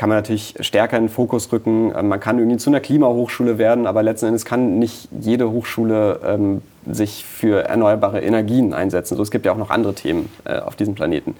kann 0.00 0.08
man 0.08 0.16
natürlich 0.16 0.54
stärker 0.60 0.96
in 0.96 1.04
den 1.04 1.08
Fokus 1.10 1.52
rücken. 1.52 1.92
Ähm, 1.94 2.08
man 2.08 2.20
kann 2.20 2.38
irgendwie 2.38 2.56
zu 2.56 2.70
einer 2.70 2.80
Klimahochschule 2.80 3.58
werden, 3.58 3.86
aber 3.86 4.02
letzten 4.02 4.28
Endes 4.28 4.46
kann 4.46 4.78
nicht 4.78 5.10
jede 5.20 5.50
Hochschule 5.50 6.20
ähm, 6.24 6.62
sich 6.90 7.26
für 7.26 7.64
erneuerbare 7.64 8.22
Energien 8.22 8.72
einsetzen. 8.72 9.14
So, 9.14 9.22
es 9.22 9.30
gibt 9.30 9.44
ja 9.44 9.52
auch 9.52 9.58
noch 9.58 9.68
andere 9.68 9.92
Themen 9.92 10.30
äh, 10.46 10.58
auf 10.58 10.74
diesem 10.74 10.94
Planeten. 10.94 11.36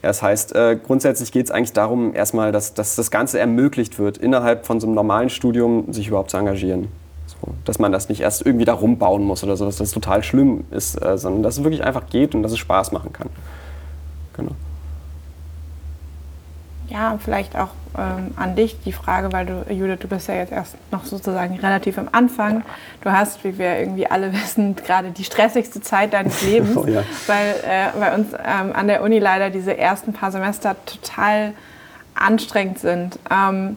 Ja, 0.00 0.10
das 0.10 0.22
heißt, 0.22 0.54
äh, 0.54 0.78
grundsätzlich 0.80 1.32
geht 1.32 1.46
es 1.46 1.50
eigentlich 1.50 1.72
darum, 1.72 2.14
erstmal, 2.14 2.52
dass, 2.52 2.72
dass 2.72 2.94
das 2.94 3.10
Ganze 3.10 3.40
ermöglicht 3.40 3.98
wird, 3.98 4.16
innerhalb 4.16 4.64
von 4.64 4.78
so 4.78 4.86
einem 4.86 4.94
normalen 4.94 5.28
Studium 5.28 5.92
sich 5.92 6.06
überhaupt 6.06 6.30
zu 6.30 6.36
engagieren. 6.36 6.86
So, 7.26 7.52
dass 7.64 7.80
man 7.80 7.90
das 7.90 8.08
nicht 8.08 8.20
erst 8.20 8.46
irgendwie 8.46 8.64
da 8.64 8.74
rumbauen 8.74 9.24
muss 9.24 9.42
oder 9.42 9.56
sowas, 9.56 9.78
dass 9.78 9.88
das 9.88 9.92
total 9.92 10.22
schlimm 10.22 10.62
ist, 10.70 11.04
äh, 11.04 11.18
sondern 11.18 11.42
dass 11.42 11.58
es 11.58 11.64
wirklich 11.64 11.82
einfach 11.82 12.06
geht 12.08 12.36
und 12.36 12.44
dass 12.44 12.52
es 12.52 12.58
Spaß 12.58 12.92
machen 12.92 13.12
kann. 13.12 13.28
Genau. 14.36 14.52
Ja, 16.90 17.18
vielleicht 17.22 17.54
auch 17.54 17.68
ähm, 17.98 18.32
an 18.36 18.56
dich 18.56 18.80
die 18.84 18.92
Frage, 18.92 19.32
weil 19.32 19.44
du, 19.44 19.64
Judith, 19.70 19.98
du 20.00 20.08
bist 20.08 20.28
ja 20.28 20.34
jetzt 20.34 20.52
erst 20.52 20.76
noch 20.90 21.04
sozusagen 21.04 21.58
relativ 21.58 21.98
am 21.98 22.08
Anfang. 22.12 22.62
Du 23.02 23.12
hast, 23.12 23.44
wie 23.44 23.58
wir 23.58 23.78
irgendwie 23.78 24.06
alle 24.06 24.32
wissen, 24.44 24.74
gerade 24.76 25.10
die 25.10 25.24
stressigste 25.24 25.80
Zeit 25.80 26.14
deines 26.14 26.42
Lebens, 26.46 26.76
oh, 26.76 26.86
ja. 26.86 27.02
weil 27.26 27.54
äh, 27.66 27.98
bei 27.98 28.14
uns 28.14 28.32
ähm, 28.32 28.72
an 28.72 28.86
der 28.86 29.02
Uni 29.02 29.18
leider 29.18 29.50
diese 29.50 29.76
ersten 29.76 30.12
paar 30.12 30.32
Semester 30.32 30.76
total 30.86 31.52
anstrengend 32.14 32.78
sind. 32.78 33.18
Ähm, 33.30 33.76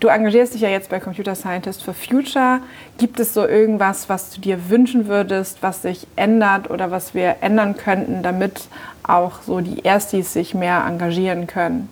du 0.00 0.08
engagierst 0.08 0.54
dich 0.54 0.62
ja 0.62 0.68
jetzt 0.68 0.90
bei 0.90 0.98
Computer 0.98 1.36
Scientist 1.36 1.84
for 1.84 1.94
Future. 1.94 2.60
Gibt 2.98 3.20
es 3.20 3.32
so 3.32 3.46
irgendwas, 3.46 4.08
was 4.08 4.30
du 4.30 4.40
dir 4.40 4.70
wünschen 4.70 5.06
würdest, 5.06 5.62
was 5.62 5.82
sich 5.82 6.06
ändert 6.16 6.68
oder 6.68 6.90
was 6.90 7.14
wir 7.14 7.36
ändern 7.42 7.76
könnten, 7.76 8.24
damit 8.24 8.62
auch 9.04 9.42
so 9.42 9.60
die 9.60 9.84
Erstis 9.84 10.32
sich 10.32 10.54
mehr 10.54 10.84
engagieren 10.86 11.46
können? 11.46 11.88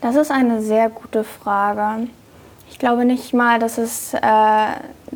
Das 0.00 0.14
ist 0.14 0.30
eine 0.30 0.60
sehr 0.60 0.90
gute 0.90 1.24
Frage. 1.24 2.08
Ich 2.68 2.78
glaube 2.78 3.04
nicht 3.04 3.32
mal, 3.32 3.58
dass 3.58 3.78
es 3.78 4.12
äh, 4.12 4.20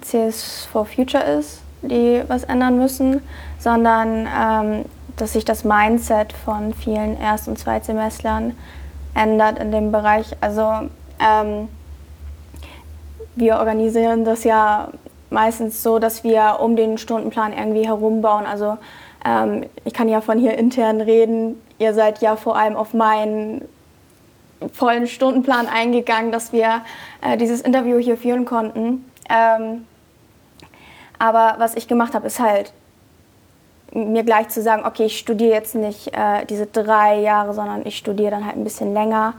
CS 0.01 0.67
for 0.73 0.87
Future 0.87 1.23
ist, 1.23 1.61
die 1.83 2.23
was 2.29 2.45
ändern 2.45 2.79
müssen, 2.79 3.23
sondern 3.59 4.27
ähm, 4.27 4.85
dass 5.17 5.35
sich 5.35 5.45
das 5.45 5.65
Mindset 5.65 6.33
von 6.33 6.73
vielen 6.73 7.21
Erst- 7.21 7.47
und 7.49 7.59
Zweitsemestlern 7.59 8.57
ändert 9.15 9.59
in 9.59 9.71
dem 9.71 9.93
Bereich. 9.93 10.35
Also 10.41 10.89
ähm, 11.21 11.69
wir 13.37 13.57
organisieren 13.59 14.25
das 14.25 14.45
ja 14.45 14.89
meistens 15.29 15.83
so, 15.83 15.99
dass 15.99 16.25
wir 16.25 16.59
um 16.61 16.75
den 16.75 16.97
Stundenplan 16.97 17.53
irgendwie 17.53 17.87
herumbauen. 17.87 18.47
Also 18.47 18.79
ähm, 19.27 19.67
ich 19.85 19.93
kann 19.93 20.09
ja 20.09 20.23
von 20.23 20.39
hier 20.39 20.57
intern 20.57 21.03
reden. 21.03 21.61
Ihr 21.79 21.93
seid 21.93 22.23
ja 22.23 22.37
vor 22.37 22.57
allem 22.57 22.77
auf 22.77 22.95
meinen 22.95 23.69
vollen 24.73 25.07
Stundenplan 25.07 25.67
eingegangen, 25.67 26.33
dass 26.33 26.53
wir 26.53 26.83
äh, 27.23 27.37
dieses 27.37 27.61
Interview 27.61 27.99
hier 27.99 28.17
führen 28.17 28.45
konnten. 28.45 29.11
Ähm, 29.29 29.87
aber 31.19 31.57
was 31.59 31.77
ich 31.77 31.89
gemacht 31.89 32.15
habe, 32.15 32.27
ist 32.27 32.41
halt 32.41 32.73
mir 33.93 34.23
gleich 34.23 34.49
zu 34.49 34.63
sagen, 34.63 34.85
okay, 34.87 35.07
ich 35.07 35.19
studiere 35.19 35.53
jetzt 35.53 35.75
nicht 35.75 36.09
äh, 36.15 36.45
diese 36.47 36.67
drei 36.67 37.21
Jahre, 37.21 37.55
sondern 37.55 37.85
ich 37.87 37.97
studiere 37.97 38.31
dann 38.31 38.47
halt 38.47 38.57
ein 38.57 38.65
bisschen 38.65 38.95
länger 38.95 39.35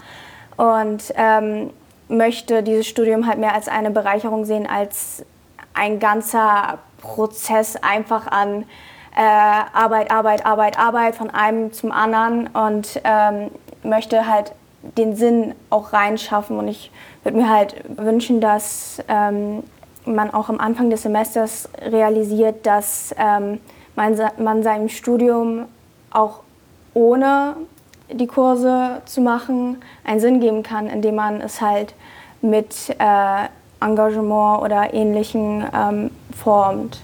und 0.57 1.13
ähm, 1.15 1.71
möchte 2.09 2.61
dieses 2.61 2.87
Studium 2.87 3.27
halt 3.27 3.39
mehr 3.39 3.53
als 3.53 3.67
eine 3.67 3.91
Bereicherung 3.91 4.45
sehen, 4.45 4.67
als 4.67 5.25
ein 5.73 5.99
ganzer 5.99 6.79
Prozess 7.01 7.77
einfach 7.77 8.27
an 8.27 8.65
äh, 9.15 9.21
Arbeit, 9.21 10.11
Arbeit, 10.11 10.45
Arbeit, 10.45 10.77
Arbeit 10.77 11.15
von 11.15 11.29
einem 11.29 11.71
zum 11.73 11.91
anderen 11.91 12.47
und 12.47 13.01
ähm, 13.03 13.51
möchte 13.83 14.27
halt 14.27 14.53
den 14.97 15.15
Sinn 15.15 15.53
auch 15.69 15.93
reinschaffen. 15.93 16.57
Und 16.57 16.67
ich 16.67 16.91
würde 17.23 17.37
mir 17.37 17.49
halt 17.49 17.75
wünschen, 17.97 18.41
dass 18.41 19.01
ähm, 19.07 19.63
man 20.05 20.33
auch 20.33 20.49
am 20.49 20.59
Anfang 20.59 20.89
des 20.89 21.03
Semesters 21.03 21.69
realisiert, 21.81 22.65
dass 22.65 23.13
ähm, 23.17 23.59
man, 23.95 24.17
man 24.37 24.63
seinem 24.63 24.89
Studium 24.89 25.65
auch 26.11 26.39
ohne 26.93 27.55
die 28.11 28.27
Kurse 28.27 29.01
zu 29.05 29.21
machen 29.21 29.77
einen 30.03 30.19
Sinn 30.19 30.39
geben 30.39 30.63
kann, 30.63 30.87
indem 30.87 31.15
man 31.15 31.39
es 31.39 31.61
halt 31.61 31.93
mit 32.41 32.95
äh, 32.99 33.47
Engagement 33.79 34.61
oder 34.61 34.93
Ähnlichem 34.93 35.63
ähm, 35.73 36.11
formt. 36.35 37.01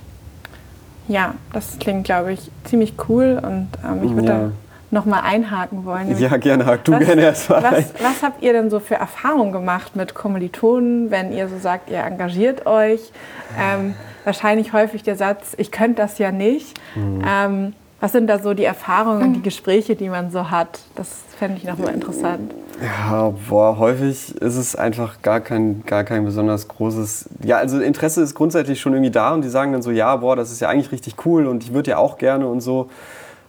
Ja, 1.07 1.35
das 1.53 1.79
klingt, 1.79 2.03
glaube 2.03 2.33
ich, 2.33 2.51
ziemlich 2.65 2.95
cool 3.07 3.41
und 3.41 3.69
ähm, 3.85 4.03
ich 4.03 4.13
würde 4.13 4.27
ja 4.27 4.51
noch 4.89 5.05
mal 5.05 5.19
einhaken 5.19 5.85
wollen. 5.85 6.17
Ja, 6.17 6.37
gerne, 6.37 6.65
hak 6.65 6.83
du 6.85 6.93
was, 6.93 6.99
gerne 7.05 7.21
erstmal 7.21 7.63
was, 7.63 7.93
was 8.01 8.23
habt 8.23 8.41
ihr 8.41 8.53
denn 8.53 8.69
so 8.69 8.79
für 8.79 8.95
Erfahrungen 8.95 9.51
gemacht 9.51 9.95
mit 9.95 10.13
Kommilitonen, 10.13 11.11
wenn 11.11 11.33
ihr 11.33 11.49
so 11.49 11.57
sagt, 11.57 11.89
ihr 11.89 11.99
engagiert 11.99 12.65
euch? 12.65 13.11
Ähm, 13.59 13.95
wahrscheinlich 14.23 14.73
häufig 14.73 15.03
der 15.03 15.15
Satz, 15.15 15.53
ich 15.57 15.71
könnte 15.71 16.01
das 16.01 16.17
ja 16.17 16.31
nicht. 16.31 16.79
Mhm. 16.95 17.21
Ähm, 17.27 17.73
was 17.99 18.11
sind 18.11 18.27
da 18.27 18.37
so 18.37 18.53
die 18.53 18.63
Erfahrungen, 18.63 19.33
die 19.33 19.41
Gespräche, 19.41 19.95
die 19.95 20.07
man 20.07 20.29
so 20.29 20.51
hat? 20.51 20.79
Das 20.95 21.09
fände 21.37 21.57
ich 21.57 21.63
nochmal 21.63 21.93
interessant. 21.93 22.53
Ja, 22.79 23.33
boah, 23.49 23.79
häufig 23.79 24.35
ist 24.39 24.55
es 24.55 24.75
einfach 24.75 25.23
gar 25.23 25.39
kein, 25.39 25.83
gar 25.83 26.03
kein 26.03 26.23
besonders 26.23 26.67
großes. 26.67 27.27
Ja, 27.43 27.57
also 27.57 27.79
Interesse 27.79 28.21
ist 28.21 28.35
grundsätzlich 28.35 28.79
schon 28.79 28.93
irgendwie 28.93 29.09
da 29.09 29.33
und 29.33 29.41
die 29.41 29.49
sagen 29.49 29.71
dann 29.71 29.81
so, 29.81 29.89
ja, 29.89 30.15
boah, 30.15 30.35
das 30.35 30.51
ist 30.51 30.59
ja 30.59 30.69
eigentlich 30.69 30.91
richtig 30.91 31.15
cool 31.25 31.47
und 31.47 31.63
ich 31.63 31.73
würde 31.73 31.91
ja 31.91 31.97
auch 31.97 32.19
gerne 32.19 32.47
und 32.47 32.61
so 32.61 32.89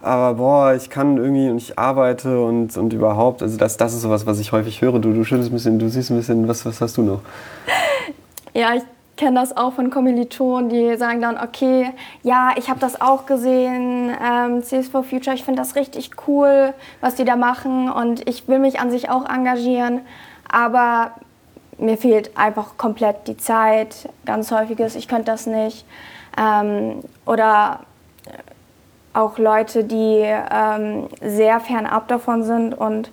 aber 0.00 0.34
boah, 0.34 0.74
ich 0.74 0.90
kann 0.90 1.16
irgendwie 1.16 1.50
und 1.50 1.58
ich 1.58 1.78
arbeite 1.78 2.40
und, 2.40 2.76
und 2.76 2.92
überhaupt, 2.92 3.42
also 3.42 3.58
das, 3.58 3.76
das 3.76 3.94
ist 3.94 4.02
sowas, 4.02 4.26
was 4.26 4.38
ich 4.38 4.52
häufig 4.52 4.80
höre. 4.80 4.98
Du, 4.98 5.12
du 5.12 5.24
schüttelst 5.24 5.50
ein 5.50 5.54
bisschen, 5.54 5.78
du 5.78 5.88
siehst 5.88 6.10
ein 6.10 6.16
bisschen, 6.16 6.46
was, 6.48 6.64
was 6.64 6.80
hast 6.80 6.96
du 6.96 7.02
noch? 7.02 7.20
Ja, 8.54 8.74
ich 8.74 8.82
kenne 9.16 9.40
das 9.40 9.56
auch 9.56 9.74
von 9.74 9.90
Kommilitonen, 9.90 10.70
die 10.70 10.96
sagen 10.96 11.20
dann, 11.20 11.36
okay, 11.36 11.92
ja, 12.22 12.52
ich 12.56 12.70
habe 12.70 12.80
das 12.80 13.00
auch 13.00 13.26
gesehen, 13.26 14.10
ähm, 14.24 14.62
CS 14.62 14.88
for 14.88 15.02
Future, 15.02 15.34
ich 15.34 15.44
finde 15.44 15.60
das 15.60 15.74
richtig 15.74 16.12
cool, 16.26 16.72
was 17.00 17.16
die 17.16 17.24
da 17.24 17.36
machen 17.36 17.90
und 17.90 18.26
ich 18.28 18.48
will 18.48 18.60
mich 18.60 18.80
an 18.80 18.90
sich 18.90 19.10
auch 19.10 19.28
engagieren, 19.28 20.00
aber 20.50 21.12
mir 21.78 21.96
fehlt 21.96 22.36
einfach 22.36 22.76
komplett 22.76 23.26
die 23.26 23.36
Zeit, 23.36 24.08
ganz 24.24 24.50
häufiges, 24.50 24.94
ich 24.94 25.08
könnte 25.08 25.26
das 25.26 25.46
nicht. 25.46 25.84
Ähm, 26.36 27.00
oder 27.26 27.80
auch 29.12 29.38
Leute, 29.38 29.84
die 29.84 30.22
ähm, 30.22 31.08
sehr 31.20 31.60
fernab 31.60 32.08
davon 32.08 32.42
sind 32.44 32.74
und 32.74 33.10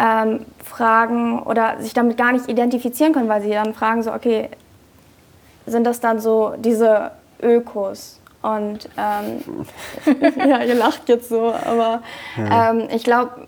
ähm, 0.00 0.46
fragen 0.64 1.42
oder 1.42 1.76
sich 1.80 1.94
damit 1.94 2.16
gar 2.16 2.32
nicht 2.32 2.48
identifizieren 2.48 3.12
können, 3.12 3.28
weil 3.28 3.42
sie 3.42 3.50
dann 3.50 3.74
fragen 3.74 4.02
so, 4.02 4.12
okay, 4.12 4.48
sind 5.66 5.84
das 5.84 6.00
dann 6.00 6.20
so 6.20 6.54
diese 6.58 7.12
Ökos? 7.40 8.20
Und 8.42 8.88
ähm, 8.96 9.66
ja, 10.48 10.62
ihr 10.64 10.74
lacht 10.74 11.08
jetzt 11.08 11.28
so, 11.28 11.52
aber 11.52 12.02
ja. 12.36 12.70
ähm, 12.70 12.88
ich 12.92 13.04
glaube, 13.04 13.46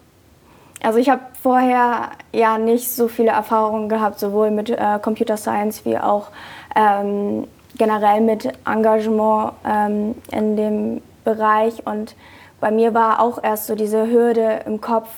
also 0.82 0.98
ich 0.98 1.08
habe 1.08 1.22
vorher 1.42 2.10
ja 2.32 2.58
nicht 2.58 2.92
so 2.92 3.08
viele 3.08 3.30
Erfahrungen 3.30 3.88
gehabt, 3.88 4.20
sowohl 4.20 4.50
mit 4.50 4.70
äh, 4.70 4.98
Computer 5.02 5.36
Science 5.36 5.84
wie 5.84 5.98
auch 5.98 6.28
ähm, 6.76 7.48
generell 7.76 8.20
mit 8.20 8.52
Engagement 8.66 9.52
ähm, 9.66 10.14
in 10.30 10.56
dem 10.56 11.02
Bereich. 11.24 11.86
Und 11.86 12.14
bei 12.60 12.70
mir 12.70 12.94
war 12.94 13.20
auch 13.20 13.42
erst 13.42 13.66
so 13.66 13.74
diese 13.74 14.06
Hürde 14.10 14.60
im 14.66 14.80
Kopf, 14.80 15.08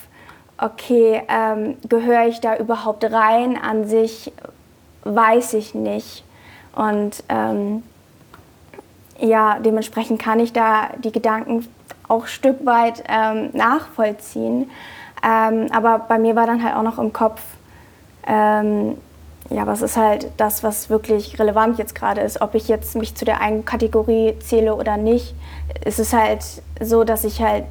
okay, 0.59 1.23
ähm, 1.29 1.77
gehöre 1.89 2.27
ich 2.27 2.41
da 2.41 2.57
überhaupt 2.57 3.05
rein? 3.05 3.59
An 3.61 3.87
sich 3.87 4.33
weiß 5.05 5.55
ich 5.55 5.75
nicht. 5.75 6.25
Und 6.75 7.23
ähm, 7.29 7.83
ja, 9.19 9.59
dementsprechend 9.59 10.21
kann 10.21 10.41
ich 10.41 10.53
da 10.53 10.91
die 10.99 11.13
Gedanken 11.13 11.67
auch 12.09 12.23
ein 12.23 12.29
Stück 12.29 12.65
weit 12.65 13.03
ähm, 13.09 13.51
nachvollziehen. 13.53 14.71
Ähm, 15.27 15.69
aber 15.73 15.99
bei 16.01 16.19
mir 16.19 16.37
war 16.37 16.47
dann 16.47 16.63
halt 16.63 16.77
auch 16.77 16.83
noch 16.83 16.99
im 16.99 17.13
Kopf, 17.13 17.41
ja, 19.51 19.67
was 19.67 19.83
ist 19.83 19.97
halt 19.97 20.31
das, 20.37 20.63
was 20.63 20.91
wirklich 20.91 21.39
relevant 21.39 21.79
jetzt 21.79 21.95
gerade 21.95 22.21
ist. 22.21 22.41
Ob 22.41 22.55
ich 22.55 22.69
jetzt 22.69 22.97
mich 22.97 23.15
zu 23.15 23.25
der 23.25 23.41
einen 23.41 23.65
Kategorie 23.65 24.35
zähle 24.41 24.75
oder 24.75 24.97
nicht, 24.97 25.35
ist 25.85 25.99
es 25.99 26.13
halt 26.13 26.45
so, 26.81 27.05
dass 27.05 27.25
ich 27.25 27.41
halt 27.41 27.65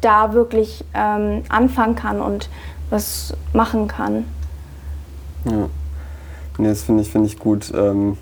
da 0.00 0.32
wirklich 0.32 0.84
ähm, 0.94 1.42
anfangen 1.48 1.94
kann 1.94 2.20
und 2.20 2.48
was 2.90 3.34
machen 3.52 3.88
kann. 3.88 4.24
Ja, 5.44 5.68
nee, 6.58 6.68
das 6.68 6.82
finde 6.82 7.02
ich, 7.02 7.10
find 7.10 7.26
ich 7.26 7.38
gut. 7.38 7.72
Ähm 7.74 8.16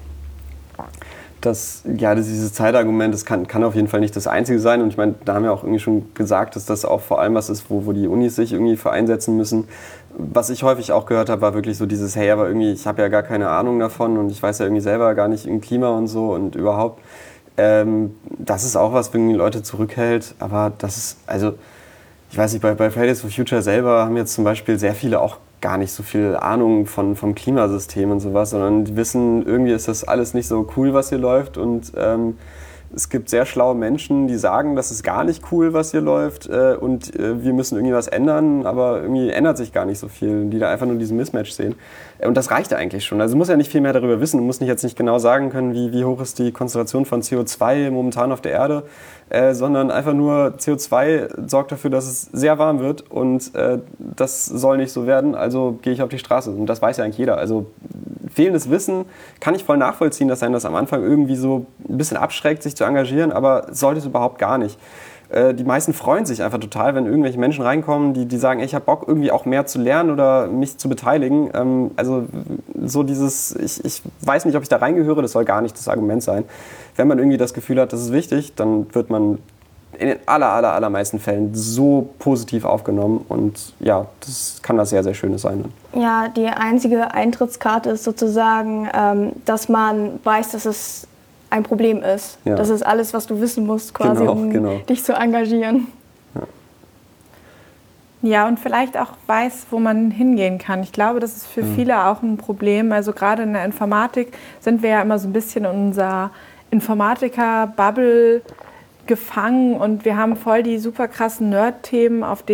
dass 1.40 1.82
ja, 1.96 2.14
dieses 2.14 2.52
Zeitargument, 2.52 3.14
das 3.14 3.24
kann, 3.24 3.46
kann 3.46 3.64
auf 3.64 3.74
jeden 3.74 3.88
Fall 3.88 4.00
nicht 4.00 4.14
das 4.14 4.26
einzige 4.26 4.60
sein. 4.60 4.82
Und 4.82 4.88
ich 4.88 4.96
meine, 4.96 5.14
da 5.24 5.34
haben 5.34 5.44
wir 5.44 5.52
auch 5.52 5.62
irgendwie 5.62 5.80
schon 5.80 6.12
gesagt, 6.14 6.56
dass 6.56 6.66
das 6.66 6.84
auch 6.84 7.00
vor 7.00 7.20
allem 7.20 7.34
was 7.34 7.48
ist, 7.48 7.70
wo, 7.70 7.86
wo 7.86 7.92
die 7.92 8.06
Unis 8.06 8.36
sich 8.36 8.52
irgendwie 8.52 8.76
vereinsetzen 8.76 9.36
müssen. 9.36 9.68
Was 10.16 10.50
ich 10.50 10.62
häufig 10.62 10.92
auch 10.92 11.06
gehört 11.06 11.30
habe, 11.30 11.40
war 11.40 11.54
wirklich 11.54 11.78
so 11.78 11.86
dieses, 11.86 12.16
hey, 12.16 12.30
aber 12.30 12.48
irgendwie, 12.48 12.72
ich 12.72 12.86
habe 12.86 13.00
ja 13.02 13.08
gar 13.08 13.22
keine 13.22 13.48
Ahnung 13.48 13.78
davon 13.78 14.18
und 14.18 14.30
ich 14.30 14.42
weiß 14.42 14.58
ja 14.58 14.66
irgendwie 14.66 14.82
selber 14.82 15.14
gar 15.14 15.28
nicht 15.28 15.46
im 15.46 15.60
Klima 15.60 15.90
und 15.90 16.08
so 16.08 16.32
und 16.32 16.56
überhaupt. 16.56 17.00
Ähm, 17.56 18.16
das 18.38 18.64
ist 18.64 18.76
auch 18.76 18.92
was, 18.92 19.12
irgendwie 19.14 19.34
Leute 19.34 19.62
zurückhält. 19.62 20.34
Aber 20.38 20.72
das 20.78 20.96
ist, 20.96 21.18
also, 21.26 21.54
ich 22.30 22.38
weiß 22.38 22.52
nicht, 22.52 22.62
bei, 22.62 22.74
bei 22.74 22.90
Fridays 22.90 23.20
for 23.20 23.30
Future 23.30 23.62
selber 23.62 24.04
haben 24.04 24.16
jetzt 24.16 24.34
zum 24.34 24.44
Beispiel 24.44 24.78
sehr 24.78 24.94
viele 24.94 25.20
auch 25.20 25.38
gar 25.60 25.76
nicht 25.76 25.92
so 25.92 26.02
viel 26.02 26.36
Ahnung 26.36 26.86
von, 26.86 27.16
vom 27.16 27.34
Klimasystem 27.34 28.10
und 28.10 28.20
sowas, 28.20 28.50
sondern 28.50 28.84
die 28.84 28.96
wissen, 28.96 29.44
irgendwie 29.44 29.72
ist 29.72 29.88
das 29.88 30.04
alles 30.04 30.34
nicht 30.34 30.48
so 30.48 30.68
cool, 30.76 30.94
was 30.94 31.10
hier 31.10 31.18
läuft 31.18 31.58
und 31.58 31.92
ähm, 31.96 32.38
es 32.94 33.08
gibt 33.08 33.28
sehr 33.28 33.46
schlaue 33.46 33.74
Menschen, 33.74 34.26
die 34.26 34.36
sagen, 34.36 34.74
das 34.74 34.90
ist 34.90 35.02
gar 35.02 35.24
nicht 35.24 35.44
cool, 35.52 35.72
was 35.72 35.92
hier 35.92 36.00
läuft 36.00 36.48
äh, 36.48 36.74
und 36.74 37.14
äh, 37.14 37.42
wir 37.42 37.52
müssen 37.52 37.76
irgendwie 37.76 37.94
was 37.94 38.08
ändern, 38.08 38.66
aber 38.66 39.02
irgendwie 39.02 39.30
ändert 39.30 39.56
sich 39.56 39.72
gar 39.72 39.84
nicht 39.84 39.98
so 39.98 40.08
viel, 40.08 40.46
die 40.46 40.58
da 40.58 40.70
einfach 40.70 40.86
nur 40.86 40.96
diesen 40.96 41.16
Mismatch 41.16 41.52
sehen. 41.52 41.76
Äh, 42.18 42.26
und 42.26 42.36
das 42.36 42.50
reicht 42.50 42.74
eigentlich 42.74 43.04
schon. 43.04 43.20
Also 43.20 43.34
du 43.34 43.38
musst 43.38 43.50
ja 43.50 43.56
nicht 43.56 43.70
viel 43.70 43.80
mehr 43.80 43.92
darüber 43.92 44.20
wissen, 44.20 44.38
du 44.38 44.44
musst 44.44 44.60
nicht 44.60 44.68
jetzt 44.68 44.82
nicht 44.82 44.96
genau 44.96 45.18
sagen 45.18 45.50
können, 45.50 45.74
wie, 45.74 45.92
wie 45.92 46.04
hoch 46.04 46.20
ist 46.20 46.38
die 46.38 46.52
Konzentration 46.52 47.04
von 47.04 47.22
CO2 47.22 47.90
momentan 47.90 48.32
auf 48.32 48.40
der 48.40 48.52
Erde, 48.52 48.84
äh, 49.30 49.54
sondern 49.54 49.90
einfach 49.90 50.12
nur 50.12 50.54
CO2 50.58 51.48
sorgt 51.48 51.72
dafür, 51.72 51.90
dass 51.90 52.04
es 52.06 52.22
sehr 52.32 52.58
warm 52.58 52.80
wird 52.80 53.10
und 53.10 53.54
äh, 53.54 53.78
das 53.98 54.44
soll 54.44 54.76
nicht 54.76 54.92
so 54.92 55.06
werden, 55.06 55.34
also 55.34 55.78
gehe 55.82 55.92
ich 55.92 56.02
auf 56.02 56.08
die 56.08 56.18
Straße. 56.18 56.50
Und 56.50 56.66
das 56.66 56.82
weiß 56.82 56.96
ja 56.96 57.04
eigentlich 57.04 57.18
jeder. 57.18 57.38
Also 57.38 57.66
fehlendes 58.32 58.70
Wissen 58.70 59.04
kann 59.38 59.54
ich 59.54 59.64
voll 59.64 59.76
nachvollziehen, 59.76 60.28
dass 60.28 60.42
einen 60.42 60.52
das 60.52 60.64
am 60.64 60.74
Anfang 60.74 61.02
irgendwie 61.02 61.36
so 61.36 61.66
ein 61.88 61.96
bisschen 61.96 62.16
abschreckt, 62.16 62.62
sich 62.62 62.76
zu 62.76 62.84
engagieren, 62.84 63.32
aber 63.32 63.68
sollte 63.70 64.00
es 64.00 64.06
überhaupt 64.06 64.38
gar 64.38 64.58
nicht. 64.58 64.78
Äh, 65.30 65.54
die 65.54 65.64
meisten 65.64 65.92
freuen 65.92 66.26
sich 66.26 66.42
einfach 66.42 66.58
total, 66.58 66.94
wenn 66.94 67.06
irgendwelche 67.06 67.38
Menschen 67.38 67.62
reinkommen, 67.62 68.14
die, 68.14 68.26
die 68.26 68.36
sagen, 68.36 68.58
ey, 68.58 68.66
ich 68.66 68.74
habe 68.74 68.84
Bock 68.84 69.04
irgendwie 69.06 69.30
auch 69.30 69.44
mehr 69.44 69.64
zu 69.64 69.78
lernen 69.78 70.10
oder 70.10 70.48
mich 70.48 70.76
zu 70.76 70.88
beteiligen. 70.88 71.50
Ähm, 71.54 71.92
also 71.96 72.24
so 72.84 73.04
dieses, 73.04 73.54
ich, 73.54 73.84
ich 73.84 74.02
weiß 74.22 74.44
nicht, 74.44 74.56
ob 74.56 74.62
ich 74.62 74.68
da 74.68 74.76
reingehöre, 74.76 75.22
das 75.22 75.32
soll 75.32 75.44
gar 75.44 75.60
nicht 75.60 75.76
das 75.76 75.86
Argument 75.86 76.22
sein. 76.22 76.44
Wenn 77.00 77.08
man 77.08 77.18
irgendwie 77.18 77.38
das 77.38 77.54
Gefühl 77.54 77.80
hat, 77.80 77.94
das 77.94 78.02
ist 78.02 78.12
wichtig, 78.12 78.56
dann 78.56 78.94
wird 78.94 79.08
man 79.08 79.38
in 79.98 80.08
den 80.08 80.18
aller, 80.26 80.50
aller, 80.50 80.74
allermeisten 80.74 81.18
Fällen 81.18 81.54
so 81.54 82.10
positiv 82.18 82.66
aufgenommen 82.66 83.24
und 83.26 83.72
ja, 83.80 84.04
das 84.20 84.60
kann 84.60 84.76
das 84.76 84.90
sehr, 84.90 85.02
sehr 85.02 85.14
Schönes 85.14 85.40
sein. 85.40 85.64
Ja, 85.94 86.28
die 86.28 86.44
einzige 86.44 87.14
Eintrittskarte 87.14 87.88
ist 87.88 88.04
sozusagen, 88.04 88.86
ähm, 88.94 89.32
dass 89.46 89.70
man 89.70 90.20
weiß, 90.24 90.50
dass 90.50 90.66
es 90.66 91.06
ein 91.48 91.62
Problem 91.62 92.02
ist. 92.02 92.36
Ja. 92.44 92.54
Das 92.54 92.68
ist 92.68 92.82
alles, 92.82 93.14
was 93.14 93.26
du 93.26 93.40
wissen 93.40 93.66
musst, 93.66 93.94
quasi, 93.94 94.20
genau, 94.20 94.32
um 94.32 94.50
genau. 94.50 94.76
dich 94.86 95.02
zu 95.02 95.14
engagieren. 95.14 95.86
Ja. 96.34 96.42
ja, 98.30 98.46
und 98.46 98.60
vielleicht 98.60 98.98
auch 98.98 99.12
weiß, 99.26 99.68
wo 99.70 99.78
man 99.78 100.10
hingehen 100.10 100.58
kann. 100.58 100.82
Ich 100.82 100.92
glaube, 100.92 101.18
das 101.18 101.34
ist 101.34 101.46
für 101.46 101.62
mhm. 101.62 101.76
viele 101.76 102.04
auch 102.04 102.20
ein 102.20 102.36
Problem. 102.36 102.92
Also 102.92 103.14
gerade 103.14 103.44
in 103.44 103.54
der 103.54 103.64
Informatik 103.64 104.34
sind 104.60 104.82
wir 104.82 104.90
ja 104.90 105.00
immer 105.00 105.18
so 105.18 105.28
ein 105.28 105.32
bisschen 105.32 105.64
in 105.64 105.86
unserer 105.86 106.30
Informatiker-Bubble 106.70 108.42
gefangen 109.06 109.74
und 109.74 110.04
wir 110.04 110.16
haben 110.16 110.36
voll 110.36 110.62
die 110.62 110.78
super 110.78 111.08
krassen 111.08 111.50
Nerd-Themen, 111.50 112.22
auf, 112.22 112.44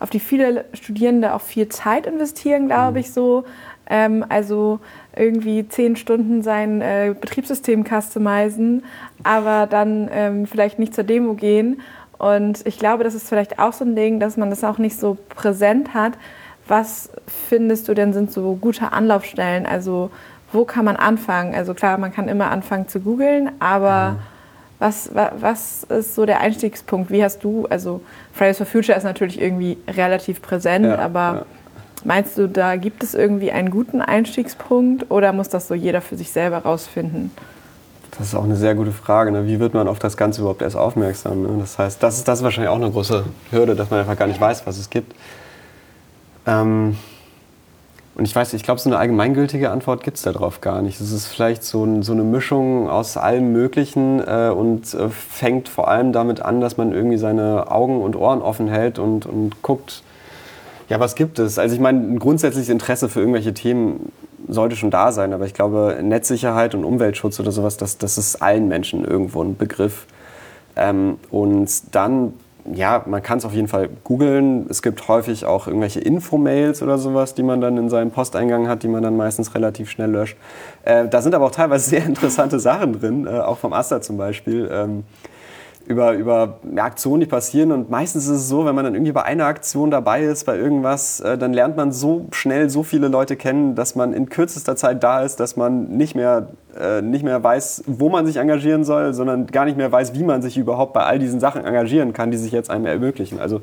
auf 0.00 0.10
die 0.10 0.20
viele 0.20 0.64
Studierende 0.72 1.34
auch 1.34 1.42
viel 1.42 1.68
Zeit 1.68 2.06
investieren, 2.06 2.66
glaube 2.66 2.92
mhm. 2.92 2.96
ich 2.98 3.12
so. 3.12 3.44
Ähm, 3.86 4.24
also 4.28 4.78
irgendwie 5.14 5.68
zehn 5.68 5.96
Stunden 5.96 6.42
sein 6.42 6.80
äh, 6.80 7.14
Betriebssystem 7.20 7.84
customizen, 7.84 8.84
aber 9.22 9.66
dann 9.66 10.08
ähm, 10.12 10.46
vielleicht 10.46 10.78
nicht 10.78 10.94
zur 10.94 11.04
Demo 11.04 11.34
gehen. 11.34 11.82
Und 12.18 12.64
ich 12.66 12.78
glaube, 12.78 13.04
das 13.04 13.14
ist 13.14 13.28
vielleicht 13.28 13.58
auch 13.58 13.72
so 13.72 13.84
ein 13.84 13.96
Ding, 13.96 14.20
dass 14.20 14.36
man 14.36 14.48
das 14.48 14.64
auch 14.64 14.78
nicht 14.78 14.98
so 14.98 15.18
präsent 15.28 15.92
hat. 15.92 16.12
Was 16.68 17.10
findest 17.48 17.88
du 17.88 17.94
denn 17.94 18.12
sind 18.12 18.30
so 18.30 18.54
gute 18.54 18.92
Anlaufstellen? 18.92 19.66
Also 19.66 20.10
wo 20.52 20.64
kann 20.64 20.84
man 20.84 20.96
anfangen? 20.96 21.54
Also 21.54 21.74
klar, 21.74 21.98
man 21.98 22.12
kann 22.12 22.28
immer 22.28 22.50
anfangen 22.50 22.88
zu 22.88 23.00
googeln, 23.00 23.50
aber 23.58 24.12
mhm. 24.12 24.16
was, 24.78 25.10
was 25.14 25.84
ist 25.84 26.14
so 26.14 26.26
der 26.26 26.40
Einstiegspunkt? 26.40 27.10
Wie 27.10 27.22
hast 27.22 27.42
du, 27.44 27.66
also 27.70 28.00
Fridays 28.32 28.58
for 28.58 28.66
Future 28.66 28.96
ist 28.96 29.04
natürlich 29.04 29.40
irgendwie 29.40 29.78
relativ 29.88 30.42
präsent, 30.42 30.86
ja, 30.86 30.98
aber 30.98 31.18
ja 31.18 31.46
Meinst 32.04 32.36
du, 32.36 32.48
da 32.48 32.76
gibt 32.76 33.02
es 33.04 33.14
irgendwie 33.14 33.52
einen 33.52 33.70
guten 33.70 34.00
Einstiegspunkt 34.00 35.10
oder 35.10 35.32
muss 35.32 35.48
das 35.48 35.68
so 35.68 35.74
jeder 35.74 36.00
für 36.00 36.16
sich 36.16 36.32
selber 36.32 36.58
rausfinden? 36.58 37.30
Das 38.10 38.28
ist 38.28 38.34
auch 38.34 38.44
eine 38.44 38.56
sehr 38.56 38.74
gute 38.74 38.92
Frage. 38.92 39.30
Ne? 39.30 39.46
Wie 39.46 39.60
wird 39.60 39.72
man 39.72 39.88
auf 39.88 39.98
das 39.98 40.16
Ganze 40.16 40.40
überhaupt 40.40 40.62
erst 40.62 40.76
aufmerksam? 40.76 41.42
Ne? 41.42 41.48
Das 41.60 41.78
heißt, 41.78 42.02
das 42.02 42.18
ist, 42.18 42.28
das 42.28 42.40
ist 42.40 42.44
wahrscheinlich 42.44 42.70
auch 42.70 42.76
eine 42.76 42.90
große 42.90 43.24
Hürde, 43.50 43.76
dass 43.76 43.90
man 43.90 44.00
einfach 44.00 44.18
gar 44.18 44.26
nicht 44.26 44.40
weiß, 44.40 44.66
was 44.66 44.78
es 44.78 44.90
gibt. 44.90 45.14
Ähm 46.46 46.96
und 48.14 48.26
ich 48.26 48.36
weiß, 48.36 48.52
ich 48.52 48.62
glaube, 48.62 48.78
so 48.78 48.90
eine 48.90 48.98
allgemeingültige 48.98 49.70
Antwort 49.70 50.02
gibt 50.02 50.18
es 50.18 50.22
darauf 50.22 50.60
gar 50.60 50.82
nicht. 50.82 51.00
Es 51.00 51.12
ist 51.12 51.26
vielleicht 51.26 51.64
so, 51.64 51.84
ein, 51.84 52.02
so, 52.02 52.12
eine 52.12 52.24
Mischung 52.24 52.90
aus 52.90 53.16
allem 53.16 53.52
Möglichen 53.52 54.20
äh, 54.20 54.52
und 54.54 54.92
äh, 54.92 55.08
fängt 55.08 55.68
vor 55.68 55.88
allem 55.88 56.12
damit 56.12 56.42
an, 56.42 56.60
dass 56.60 56.76
man 56.76 56.92
irgendwie 56.92 57.16
seine 57.16 57.70
Augen 57.70 58.02
und 58.02 58.14
Ohren 58.14 58.42
offen 58.42 58.68
hält 58.68 58.98
und, 58.98 59.24
und 59.24 59.62
guckt, 59.62 60.02
ja, 60.90 61.00
was 61.00 61.14
gibt 61.14 61.38
es? 61.38 61.58
Also 61.58 61.74
ich 61.74 61.80
meine, 61.80 62.00
ein 62.00 62.18
grundsätzliches 62.18 62.68
Interesse 62.68 63.08
für 63.08 63.20
irgendwelche 63.20 63.54
Themen 63.54 64.12
sollte 64.46 64.76
schon 64.76 64.90
da 64.90 65.10
sein, 65.10 65.32
aber 65.32 65.46
ich 65.46 65.54
glaube, 65.54 65.98
Netzsicherheit 66.02 66.74
und 66.74 66.84
Umweltschutz 66.84 67.40
oder 67.40 67.50
sowas, 67.50 67.78
das, 67.78 67.96
das 67.96 68.18
ist 68.18 68.42
allen 68.42 68.68
Menschen 68.68 69.04
irgendwo 69.04 69.42
ein 69.42 69.56
Begriff. 69.56 70.06
Ähm, 70.76 71.18
und 71.30 71.70
dann, 71.94 72.34
ja, 72.72 73.02
man 73.06 73.22
kann 73.22 73.38
es 73.38 73.44
auf 73.44 73.52
jeden 73.52 73.68
Fall 73.68 73.88
googeln. 74.04 74.66
Es 74.68 74.82
gibt 74.82 75.08
häufig 75.08 75.46
auch 75.46 75.66
irgendwelche 75.66 76.00
Infomails 76.00 76.82
oder 76.82 76.98
sowas, 76.98 77.34
die 77.34 77.42
man 77.42 77.60
dann 77.60 77.76
in 77.76 77.88
seinem 77.88 78.10
Posteingang 78.10 78.68
hat, 78.68 78.82
die 78.82 78.88
man 78.88 79.02
dann 79.02 79.16
meistens 79.16 79.54
relativ 79.54 79.90
schnell 79.90 80.10
löscht. 80.10 80.36
Äh, 80.84 81.08
da 81.08 81.22
sind 81.22 81.34
aber 81.34 81.46
auch 81.46 81.50
teilweise 81.50 81.90
sehr 81.90 82.04
interessante 82.04 82.60
Sachen 82.60 83.00
drin, 83.00 83.26
äh, 83.26 83.40
auch 83.40 83.58
vom 83.58 83.72
Aster 83.72 84.00
zum 84.00 84.16
Beispiel. 84.16 84.68
Ähm, 84.72 85.04
über, 85.86 86.12
über 86.12 86.58
Aktionen, 86.76 87.20
die 87.20 87.26
passieren. 87.26 87.72
Und 87.72 87.90
meistens 87.90 88.24
ist 88.24 88.30
es 88.30 88.48
so, 88.48 88.64
wenn 88.64 88.74
man 88.74 88.84
dann 88.84 88.94
irgendwie 88.94 89.12
bei 89.12 89.22
einer 89.22 89.46
Aktion 89.46 89.90
dabei 89.90 90.22
ist, 90.22 90.44
bei 90.44 90.56
irgendwas, 90.56 91.20
äh, 91.20 91.36
dann 91.38 91.52
lernt 91.52 91.76
man 91.76 91.92
so 91.92 92.26
schnell 92.32 92.70
so 92.70 92.82
viele 92.82 93.08
Leute 93.08 93.36
kennen, 93.36 93.74
dass 93.74 93.94
man 93.94 94.12
in 94.12 94.28
kürzester 94.28 94.76
Zeit 94.76 95.02
da 95.02 95.22
ist, 95.22 95.40
dass 95.40 95.56
man 95.56 95.96
nicht 95.96 96.14
mehr, 96.14 96.48
äh, 96.78 97.02
nicht 97.02 97.24
mehr 97.24 97.42
weiß, 97.42 97.84
wo 97.86 98.08
man 98.08 98.26
sich 98.26 98.36
engagieren 98.36 98.84
soll, 98.84 99.14
sondern 99.14 99.46
gar 99.46 99.64
nicht 99.64 99.76
mehr 99.76 99.90
weiß, 99.90 100.14
wie 100.14 100.24
man 100.24 100.42
sich 100.42 100.56
überhaupt 100.56 100.92
bei 100.92 101.02
all 101.02 101.18
diesen 101.18 101.40
Sachen 101.40 101.64
engagieren 101.64 102.12
kann, 102.12 102.30
die 102.30 102.38
sich 102.38 102.52
jetzt 102.52 102.70
einem 102.70 102.86
ermöglichen. 102.86 103.40
Also 103.40 103.60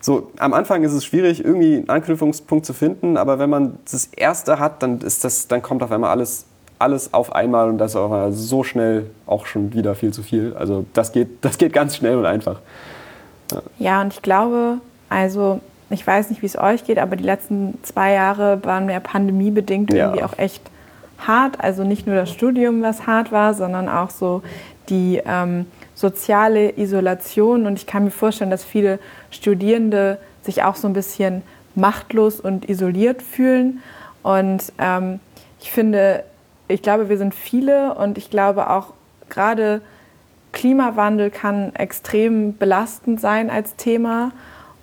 so, 0.00 0.32
am 0.38 0.52
Anfang 0.52 0.82
ist 0.82 0.92
es 0.92 1.04
schwierig, 1.04 1.44
irgendwie 1.44 1.76
einen 1.76 1.88
Anknüpfungspunkt 1.88 2.66
zu 2.66 2.72
finden, 2.72 3.16
aber 3.16 3.38
wenn 3.38 3.48
man 3.48 3.78
das 3.90 4.06
erste 4.06 4.58
hat, 4.58 4.82
dann, 4.82 4.98
ist 5.00 5.22
das, 5.22 5.46
dann 5.46 5.62
kommt 5.62 5.82
auf 5.82 5.92
einmal 5.92 6.10
alles 6.10 6.46
alles 6.82 7.14
auf 7.14 7.34
einmal 7.34 7.68
und 7.68 7.78
das 7.78 7.94
ist 7.94 8.48
so 8.48 8.62
schnell 8.64 9.06
auch 9.26 9.46
schon 9.46 9.72
wieder 9.72 9.94
viel 9.94 10.12
zu 10.12 10.22
viel. 10.22 10.54
Also 10.58 10.84
das 10.92 11.12
geht, 11.12 11.28
das 11.40 11.56
geht 11.58 11.72
ganz 11.72 11.96
schnell 11.96 12.16
und 12.16 12.26
einfach. 12.26 12.60
Ja. 13.52 13.62
ja, 13.78 14.00
und 14.02 14.12
ich 14.12 14.22
glaube, 14.22 14.78
also 15.08 15.60
ich 15.90 16.06
weiß 16.06 16.30
nicht, 16.30 16.42
wie 16.42 16.46
es 16.46 16.58
euch 16.58 16.84
geht, 16.84 16.98
aber 16.98 17.16
die 17.16 17.24
letzten 17.24 17.78
zwei 17.82 18.12
Jahre 18.12 18.64
waren 18.64 18.86
mir 18.86 18.98
pandemiebedingt 19.00 19.92
Ja. 19.92 20.06
irgendwie 20.06 20.24
auch 20.24 20.38
echt 20.38 20.62
hart. 21.18 21.60
Also 21.60 21.84
nicht 21.84 22.06
nur 22.06 22.16
das 22.16 22.30
Studium, 22.30 22.82
was 22.82 23.06
hart 23.06 23.30
war, 23.30 23.54
sondern 23.54 23.88
auch 23.88 24.10
so 24.10 24.42
die 24.88 25.20
ähm, 25.24 25.66
soziale 25.94 26.76
Isolation. 26.78 27.66
Und 27.66 27.78
ich 27.78 27.86
kann 27.86 28.04
mir 28.04 28.10
vorstellen, 28.10 28.50
dass 28.50 28.64
viele 28.64 28.98
Studierende 29.30 30.18
sich 30.42 30.62
auch 30.62 30.76
so 30.76 30.88
ein 30.88 30.94
bisschen 30.94 31.42
machtlos 31.74 32.40
und 32.40 32.68
isoliert 32.68 33.22
fühlen. 33.22 33.80
Und 34.22 34.72
ähm, 34.78 35.20
ich 35.60 35.70
finde, 35.70 36.24
ich 36.72 36.82
glaube, 36.82 37.08
wir 37.08 37.18
sind 37.18 37.34
viele 37.34 37.94
und 37.94 38.18
ich 38.18 38.30
glaube 38.30 38.70
auch 38.70 38.94
gerade 39.28 39.82
Klimawandel 40.52 41.30
kann 41.30 41.74
extrem 41.74 42.56
belastend 42.56 43.20
sein 43.20 43.50
als 43.50 43.76
Thema. 43.76 44.32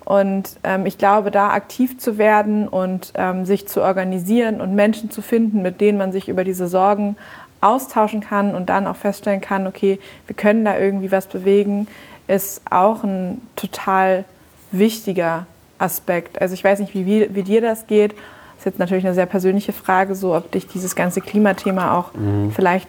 Und 0.04 0.58
ähm, 0.64 0.86
ich 0.86 0.98
glaube, 0.98 1.30
da 1.30 1.50
aktiv 1.50 1.98
zu 1.98 2.18
werden 2.18 2.66
und 2.66 3.12
ähm, 3.14 3.44
sich 3.44 3.68
zu 3.68 3.80
organisieren 3.80 4.60
und 4.60 4.74
Menschen 4.74 5.10
zu 5.10 5.22
finden, 5.22 5.62
mit 5.62 5.80
denen 5.80 5.98
man 5.98 6.10
sich 6.10 6.28
über 6.28 6.42
diese 6.42 6.66
Sorgen 6.66 7.16
austauschen 7.60 8.20
kann 8.20 8.54
und 8.54 8.70
dann 8.70 8.86
auch 8.86 8.96
feststellen 8.96 9.40
kann, 9.40 9.66
okay, 9.66 10.00
wir 10.26 10.34
können 10.34 10.64
da 10.64 10.78
irgendwie 10.78 11.12
was 11.12 11.26
bewegen, 11.26 11.86
ist 12.26 12.62
auch 12.70 13.04
ein 13.04 13.40
total 13.54 14.24
wichtiger 14.72 15.46
Aspekt. 15.78 16.40
Also 16.40 16.54
ich 16.54 16.64
weiß 16.64 16.80
nicht, 16.80 16.94
wie, 16.94 17.06
wie, 17.06 17.34
wie 17.34 17.42
dir 17.42 17.60
das 17.60 17.86
geht. 17.86 18.14
Das 18.60 18.66
ist 18.66 18.72
jetzt 18.72 18.78
natürlich 18.78 19.06
eine 19.06 19.14
sehr 19.14 19.24
persönliche 19.24 19.72
Frage, 19.72 20.14
so 20.14 20.36
ob 20.36 20.50
dich 20.50 20.66
dieses 20.66 20.94
ganze 20.94 21.22
Klimathema 21.22 21.96
auch 21.96 22.10
vielleicht 22.54 22.88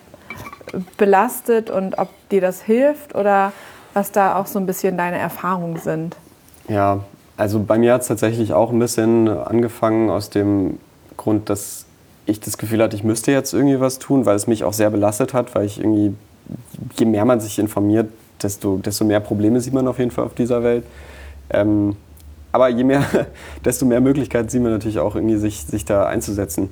belastet 0.98 1.70
und 1.70 1.98
ob 1.98 2.10
dir 2.28 2.42
das 2.42 2.62
hilft 2.62 3.16
oder 3.16 3.54
was 3.94 4.12
da 4.12 4.36
auch 4.36 4.48
so 4.48 4.60
ein 4.60 4.66
bisschen 4.66 4.98
deine 4.98 5.18
Erfahrungen 5.18 5.78
sind. 5.78 6.18
Ja, 6.68 7.06
also 7.38 7.64
bei 7.64 7.78
mir 7.78 7.94
hat 7.94 8.02
es 8.02 8.10
tatsächlich 8.10 8.52
auch 8.52 8.74
ein 8.74 8.80
bisschen 8.80 9.30
angefangen 9.30 10.10
aus 10.10 10.30
dem 10.30 10.78
Grund, 11.16 11.50
dass 11.50 11.86
ich 12.26 12.42
das 12.42 12.58
Gefühl 12.58 12.84
hatte, 12.84 12.98
ich 12.98 13.06
müsste 13.06 13.32
jetzt 13.32 13.54
irgendwie 13.54 13.80
was 13.80 13.98
tun, 13.98 14.26
weil 14.26 14.36
es 14.36 14.48
mich 14.48 14.66
auch 14.66 14.74
sehr 14.74 14.90
belastet 14.90 15.34
hat, 15.34 15.56
weil 15.56 15.68
ich 15.68 15.80
irgendwie, 15.80 16.14
je 16.98 17.06
mehr 17.06 17.24
man 17.24 17.40
sich 17.40 17.60
informiert, 17.60 18.10
desto, 18.44 18.76
desto 18.76 19.06
mehr 19.06 19.22
Probleme 19.22 19.62
sieht 19.62 19.74
man 19.74 19.88
auf 19.88 20.00
jeden 20.00 20.12
Fall 20.12 20.26
auf 20.26 20.34
dieser 20.34 20.64
Welt. 20.64 20.84
Ähm, 21.50 21.96
aber 22.52 22.70
je 22.70 22.84
mehr, 22.84 23.04
desto 23.66 23.86
mehr 23.86 24.02
Möglichkeiten 24.02 24.50
sieht 24.50 24.62
man 24.62 24.72
natürlich 24.72 25.00
auch 25.00 25.16
irgendwie, 25.16 25.38
sich, 25.38 25.66
sich 25.66 25.86
da 25.86 26.06
einzusetzen. 26.06 26.70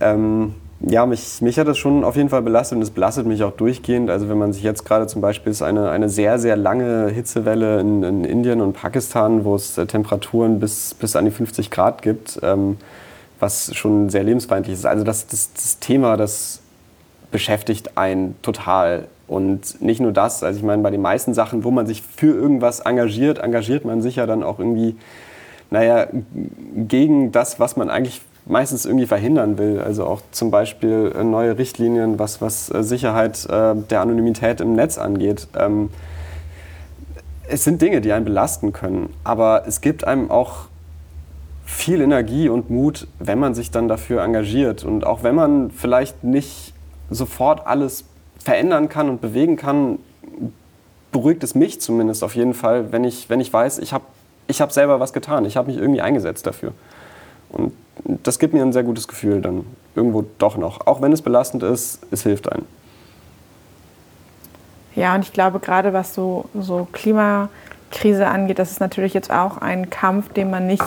Ähm, 0.00 0.54
ja, 0.84 1.06
mich, 1.06 1.40
mich 1.40 1.58
hat 1.58 1.68
das 1.68 1.78
schon 1.78 2.02
auf 2.02 2.16
jeden 2.16 2.28
Fall 2.28 2.42
belastet 2.42 2.76
und 2.76 2.82
es 2.82 2.90
belastet 2.90 3.26
mich 3.26 3.44
auch 3.44 3.52
durchgehend. 3.52 4.10
Also 4.10 4.28
wenn 4.28 4.38
man 4.38 4.52
sich 4.52 4.64
jetzt 4.64 4.84
gerade 4.84 5.06
zum 5.06 5.20
Beispiel 5.20 5.52
ist 5.52 5.62
eine, 5.62 5.90
eine 5.90 6.08
sehr, 6.08 6.38
sehr 6.38 6.56
lange 6.56 7.08
Hitzewelle 7.08 7.80
in, 7.80 8.02
in 8.02 8.24
Indien 8.24 8.60
und 8.60 8.72
Pakistan, 8.72 9.44
wo 9.44 9.54
es 9.54 9.78
äh, 9.78 9.86
Temperaturen 9.86 10.58
bis, 10.58 10.94
bis 10.94 11.14
an 11.14 11.24
die 11.24 11.30
50 11.30 11.70
Grad 11.70 12.02
gibt, 12.02 12.40
ähm, 12.42 12.78
was 13.38 13.74
schon 13.74 14.08
sehr 14.08 14.24
lebensfeindlich 14.24 14.74
ist. 14.74 14.86
Also 14.86 15.04
das, 15.04 15.28
das, 15.28 15.52
das 15.52 15.78
Thema, 15.78 16.16
das 16.16 16.60
beschäftigt 17.30 17.96
einen 17.96 18.36
total. 18.42 19.06
Und 19.32 19.80
nicht 19.80 20.00
nur 20.00 20.12
das, 20.12 20.42
also 20.42 20.58
ich 20.58 20.64
meine, 20.64 20.82
bei 20.82 20.90
den 20.90 21.00
meisten 21.00 21.32
Sachen, 21.32 21.64
wo 21.64 21.70
man 21.70 21.86
sich 21.86 22.02
für 22.02 22.34
irgendwas 22.34 22.80
engagiert, 22.80 23.38
engagiert 23.38 23.84
man 23.84 24.02
sich 24.02 24.16
ja 24.16 24.26
dann 24.26 24.42
auch 24.42 24.58
irgendwie, 24.58 24.96
naja, 25.70 26.06
gegen 26.76 27.32
das, 27.32 27.58
was 27.58 27.76
man 27.76 27.88
eigentlich 27.88 28.20
meistens 28.44 28.84
irgendwie 28.84 29.06
verhindern 29.06 29.56
will. 29.56 29.80
Also 29.80 30.04
auch 30.04 30.20
zum 30.32 30.50
Beispiel 30.50 31.12
äh, 31.18 31.24
neue 31.24 31.56
Richtlinien, 31.56 32.18
was, 32.18 32.40
was 32.42 32.70
äh, 32.72 32.82
Sicherheit 32.82 33.46
äh, 33.46 33.74
der 33.74 34.00
Anonymität 34.02 34.60
im 34.60 34.74
Netz 34.74 34.98
angeht. 34.98 35.48
Ähm, 35.58 35.88
es 37.48 37.64
sind 37.64 37.80
Dinge, 37.80 38.00
die 38.00 38.12
einen 38.12 38.24
belasten 38.24 38.72
können, 38.72 39.12
aber 39.24 39.64
es 39.66 39.80
gibt 39.80 40.04
einem 40.04 40.30
auch 40.30 40.66
viel 41.64 42.00
Energie 42.00 42.48
und 42.48 42.68
Mut, 42.68 43.06
wenn 43.18 43.38
man 43.38 43.54
sich 43.54 43.70
dann 43.70 43.88
dafür 43.88 44.22
engagiert. 44.22 44.84
Und 44.84 45.06
auch 45.06 45.22
wenn 45.22 45.34
man 45.34 45.70
vielleicht 45.70 46.22
nicht 46.22 46.74
sofort 47.10 47.66
alles 47.66 48.04
verändern 48.42 48.88
kann 48.88 49.08
und 49.08 49.20
bewegen 49.20 49.56
kann, 49.56 49.98
beruhigt 51.12 51.44
es 51.44 51.54
mich 51.54 51.80
zumindest 51.80 52.24
auf 52.24 52.34
jeden 52.34 52.54
Fall, 52.54 52.92
wenn 52.92 53.04
ich, 53.04 53.28
wenn 53.28 53.40
ich 53.40 53.52
weiß, 53.52 53.78
ich 53.78 53.92
habe 53.92 54.04
ich 54.48 54.60
hab 54.60 54.72
selber 54.72 55.00
was 55.00 55.12
getan, 55.12 55.44
ich 55.44 55.56
habe 55.56 55.70
mich 55.70 55.80
irgendwie 55.80 56.00
eingesetzt 56.00 56.46
dafür. 56.46 56.72
Und 57.50 57.72
das 58.04 58.38
gibt 58.38 58.54
mir 58.54 58.62
ein 58.62 58.72
sehr 58.72 58.82
gutes 58.82 59.06
Gefühl 59.06 59.40
dann 59.40 59.64
irgendwo 59.94 60.24
doch 60.38 60.56
noch. 60.56 60.86
Auch 60.86 61.00
wenn 61.00 61.12
es 61.12 61.22
belastend 61.22 61.62
ist, 61.62 62.00
es 62.10 62.22
hilft 62.22 62.50
einem. 62.50 62.66
Ja, 64.94 65.14
und 65.14 65.22
ich 65.22 65.32
glaube, 65.32 65.58
gerade 65.58 65.92
was 65.92 66.14
so, 66.14 66.46
so 66.58 66.86
Klimakrise 66.92 68.26
angeht, 68.26 68.58
das 68.58 68.72
ist 68.72 68.80
natürlich 68.80 69.14
jetzt 69.14 69.30
auch 69.30 69.58
ein 69.58 69.90
Kampf, 69.90 70.32
den 70.32 70.50
man 70.50 70.66
nicht, 70.66 70.84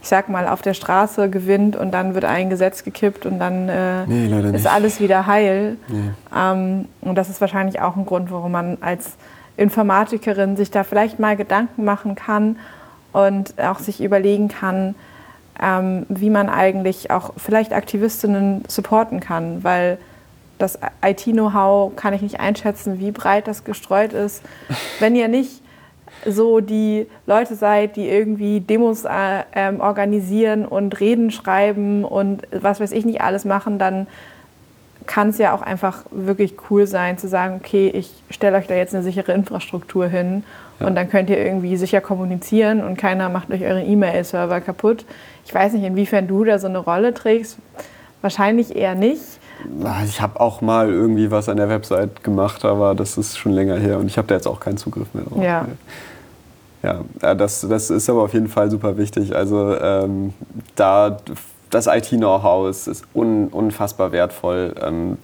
ich 0.00 0.08
sag 0.08 0.28
mal, 0.28 0.46
auf 0.48 0.62
der 0.62 0.74
Straße 0.74 1.28
gewinnt 1.28 1.76
und 1.76 1.92
dann 1.92 2.14
wird 2.14 2.24
ein 2.24 2.50
Gesetz 2.50 2.84
gekippt 2.84 3.26
und 3.26 3.38
dann 3.38 3.68
äh, 3.68 4.06
Nee, 4.06 4.56
ist 4.56 4.66
alles 4.66 5.00
wieder 5.00 5.26
heil. 5.26 5.76
Nee. 5.88 6.10
Ähm, 6.34 6.86
und 7.00 7.16
das 7.16 7.28
ist 7.28 7.40
wahrscheinlich 7.40 7.80
auch 7.80 7.96
ein 7.96 8.06
Grund, 8.06 8.30
warum 8.30 8.52
man 8.52 8.78
als 8.80 9.16
Informatikerin 9.56 10.56
sich 10.56 10.70
da 10.70 10.84
vielleicht 10.84 11.18
mal 11.18 11.36
Gedanken 11.36 11.84
machen 11.84 12.14
kann 12.14 12.56
und 13.12 13.54
auch 13.60 13.80
sich 13.80 14.00
überlegen 14.00 14.48
kann, 14.48 14.94
ähm, 15.60 16.06
wie 16.08 16.30
man 16.30 16.48
eigentlich 16.48 17.10
auch 17.10 17.32
vielleicht 17.36 17.72
Aktivistinnen 17.72 18.62
supporten 18.68 19.18
kann, 19.18 19.64
weil 19.64 19.98
das 20.58 20.78
IT-Know-how 21.04 21.94
kann 21.96 22.14
ich 22.14 22.22
nicht 22.22 22.40
einschätzen, 22.40 22.98
wie 22.98 23.10
breit 23.10 23.48
das 23.48 23.64
gestreut 23.64 24.12
ist. 24.12 24.42
Wenn 25.00 25.14
ihr 25.14 25.28
nicht 25.28 25.62
so 26.32 26.60
die 26.60 27.06
Leute 27.26 27.54
seid, 27.54 27.96
die 27.96 28.08
irgendwie 28.08 28.60
Demos 28.60 29.04
äh, 29.04 29.44
ähm, 29.54 29.80
organisieren 29.80 30.64
und 30.64 30.98
Reden 31.00 31.30
schreiben 31.30 32.04
und 32.04 32.42
was 32.50 32.80
weiß 32.80 32.92
ich 32.92 33.04
nicht 33.04 33.20
alles 33.20 33.44
machen, 33.44 33.78
dann 33.78 34.06
kann 35.06 35.30
es 35.30 35.38
ja 35.38 35.54
auch 35.54 35.62
einfach 35.62 36.04
wirklich 36.10 36.54
cool 36.70 36.86
sein 36.86 37.18
zu 37.18 37.28
sagen, 37.28 37.60
okay, 37.64 37.88
ich 37.88 38.12
stelle 38.30 38.58
euch 38.58 38.66
da 38.66 38.74
jetzt 38.74 38.94
eine 38.94 39.02
sichere 39.02 39.32
Infrastruktur 39.32 40.06
hin 40.06 40.44
und 40.80 40.94
dann 40.94 41.10
könnt 41.10 41.28
ihr 41.30 41.38
irgendwie 41.38 41.76
sicher 41.76 42.00
kommunizieren 42.00 42.84
und 42.84 42.96
keiner 42.96 43.28
macht 43.28 43.50
euch 43.50 43.62
euren 43.62 43.88
E-Mail-Server 43.88 44.60
kaputt. 44.60 45.04
Ich 45.44 45.52
weiß 45.52 45.72
nicht, 45.72 45.84
inwiefern 45.84 46.28
du 46.28 46.44
da 46.44 46.58
so 46.58 46.68
eine 46.68 46.78
Rolle 46.78 47.14
trägst. 47.14 47.56
Wahrscheinlich 48.20 48.76
eher 48.76 48.94
nicht. 48.94 49.22
Ich 50.04 50.20
habe 50.20 50.38
auch 50.40 50.60
mal 50.60 50.88
irgendwie 50.88 51.30
was 51.30 51.48
an 51.48 51.56
der 51.56 51.68
Website 51.68 52.22
gemacht, 52.22 52.64
aber 52.64 52.94
das 52.94 53.18
ist 53.18 53.38
schon 53.38 53.52
länger 53.52 53.76
her 53.76 53.98
und 53.98 54.06
ich 54.06 54.18
habe 54.18 54.28
da 54.28 54.34
jetzt 54.34 54.46
auch 54.46 54.60
keinen 54.60 54.76
Zugriff 54.76 55.12
mehr 55.14 55.24
drauf. 55.24 55.42
Ja. 55.42 55.66
Ja, 56.82 57.04
ja, 57.22 57.34
das, 57.34 57.66
das 57.68 57.90
ist 57.90 58.08
aber 58.08 58.22
auf 58.22 58.34
jeden 58.34 58.48
Fall 58.48 58.70
super 58.70 58.96
wichtig. 58.96 59.34
Also 59.34 59.76
ähm, 59.76 60.32
da 60.76 61.16
das 61.70 61.86
IT-Know-how 61.86 62.68
ist, 62.68 62.86
ist 62.86 63.04
un, 63.14 63.48
unfassbar 63.48 64.12
wertvoll. 64.12 64.74
Ähm, 64.80 65.18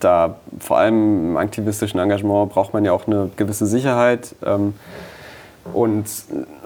da 0.00 0.36
vor 0.58 0.78
allem 0.78 1.30
im 1.30 1.36
aktivistischen 1.36 1.98
Engagement 1.98 2.52
braucht 2.52 2.72
man 2.72 2.84
ja 2.84 2.92
auch 2.92 3.06
eine 3.06 3.30
gewisse 3.36 3.66
Sicherheit. 3.66 4.34
Ähm, 4.44 4.74
und 5.72 6.06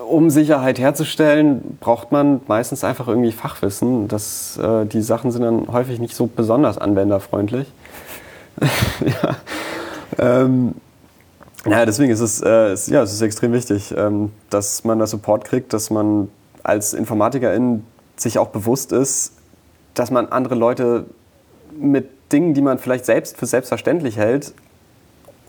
um 0.08 0.30
Sicherheit 0.30 0.78
herzustellen, 0.78 1.76
braucht 1.80 2.12
man 2.12 2.40
meistens 2.46 2.82
einfach 2.82 3.08
irgendwie 3.08 3.32
Fachwissen. 3.32 4.08
Das, 4.08 4.58
äh, 4.58 4.86
die 4.86 5.02
Sachen 5.02 5.30
sind 5.30 5.42
dann 5.42 5.68
häufig 5.70 5.98
nicht 5.98 6.14
so 6.14 6.26
besonders 6.26 6.78
anwenderfreundlich. 6.78 7.70
ja. 9.04 9.36
Ähm, 10.18 10.74
ja, 11.68 11.84
deswegen 11.86 12.12
ist 12.12 12.20
es, 12.20 12.42
äh, 12.42 12.72
ist, 12.72 12.88
ja, 12.88 13.02
es 13.02 13.12
ist 13.12 13.22
extrem 13.22 13.52
wichtig, 13.52 13.94
ähm, 13.96 14.32
dass 14.50 14.84
man 14.84 14.98
da 14.98 15.06
Support 15.06 15.44
kriegt, 15.44 15.72
dass 15.72 15.90
man 15.90 16.28
als 16.62 16.94
Informatikerin 16.94 17.84
sich 18.16 18.38
auch 18.38 18.48
bewusst 18.48 18.92
ist, 18.92 19.32
dass 19.94 20.10
man 20.10 20.26
andere 20.26 20.54
Leute 20.54 21.06
mit 21.78 22.08
Dingen, 22.32 22.54
die 22.54 22.62
man 22.62 22.78
vielleicht 22.78 23.04
selbst 23.04 23.36
für 23.36 23.46
selbstverständlich 23.46 24.16
hält, 24.16 24.52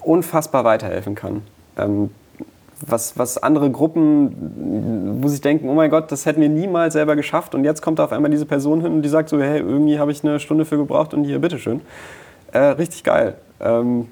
unfassbar 0.02 0.64
weiterhelfen 0.64 1.16
kann. 1.16 1.42
Ähm, 1.78 2.12
was, 2.86 3.18
was 3.18 3.42
andere 3.42 3.72
Gruppen, 3.72 5.18
wo 5.22 5.28
sich 5.28 5.42
denken, 5.42 5.68
oh 5.70 5.74
mein 5.74 5.90
Gott, 5.90 6.12
das 6.12 6.26
hätten 6.26 6.42
wir 6.42 6.50
niemals 6.50 6.94
selber 6.94 7.16
geschafft 7.16 7.56
und 7.56 7.64
jetzt 7.64 7.82
kommt 7.82 7.98
da 7.98 8.04
auf 8.04 8.12
einmal 8.12 8.30
diese 8.30 8.46
Person 8.46 8.82
hin 8.82 8.92
und 8.92 9.02
die 9.02 9.10
sagt 9.10 9.30
so, 9.30 9.40
hey, 9.40 9.60
irgendwie 9.60 9.98
habe 9.98 10.12
ich 10.12 10.24
eine 10.24 10.40
Stunde 10.40 10.66
für 10.66 10.78
gebraucht 10.78 11.14
und 11.14 11.24
hier, 11.24 11.40
bitteschön. 11.40 11.82
Äh, 12.52 12.60
richtig 12.60 13.04
geil. 13.04 13.36
Ähm, 13.60 14.08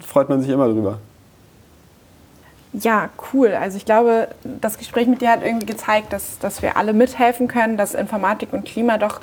freut 0.00 0.28
man 0.28 0.40
sich 0.40 0.50
immer 0.50 0.66
drüber. 0.68 0.98
Ja, 2.78 3.08
cool. 3.32 3.52
Also 3.58 3.76
ich 3.78 3.84
glaube, 3.86 4.28
das 4.60 4.76
Gespräch 4.78 5.06
mit 5.06 5.22
dir 5.22 5.30
hat 5.30 5.42
irgendwie 5.44 5.66
gezeigt, 5.66 6.12
dass, 6.12 6.38
dass 6.38 6.60
wir 6.62 6.76
alle 6.76 6.92
mithelfen 6.92 7.48
können, 7.48 7.76
dass 7.76 7.94
Informatik 7.94 8.52
und 8.52 8.64
Klima 8.66 8.98
doch 8.98 9.20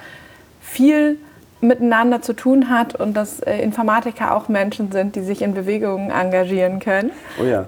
viel 0.62 1.18
miteinander 1.62 2.22
zu 2.22 2.34
tun 2.34 2.70
hat 2.70 2.96
und 2.96 3.14
dass 3.16 3.40
äh, 3.42 3.58
Informatiker 3.60 4.36
auch 4.36 4.50
Menschen 4.50 4.92
sind, 4.92 5.16
die 5.16 5.22
sich 5.22 5.42
in 5.42 5.54
Bewegungen 5.54 6.10
engagieren 6.12 6.80
können 6.80 7.12
Oh 7.40 7.44
ja. 7.46 7.66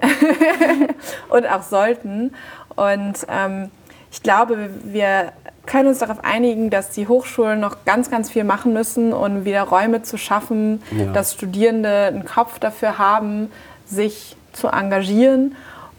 und 1.30 1.46
auch 1.50 1.62
sollten. 1.62 2.34
Und 2.74 3.26
ähm, 3.30 3.70
ich 4.10 4.22
glaube, 4.22 4.68
wir 4.84 5.32
können 5.66 5.88
uns 5.88 5.98
darauf 6.00 6.22
einigen, 6.24 6.68
dass 6.68 6.90
die 6.90 7.08
Hochschulen 7.08 7.58
noch 7.58 7.84
ganz, 7.84 8.10
ganz 8.10 8.30
viel 8.30 8.44
machen 8.44 8.72
müssen, 8.72 9.12
um 9.12 9.44
wieder 9.44 9.62
Räume 9.62 10.02
zu 10.02 10.18
schaffen, 10.18 10.82
Ja. 10.90 11.12
dass 11.12 11.32
Studierende 11.32 12.06
einen 12.06 12.24
Kopf 12.24 12.58
dafür 12.58 12.98
haben, 12.98 13.50
sich 13.86 14.36
zu 14.52 14.68
engagieren 14.68 15.54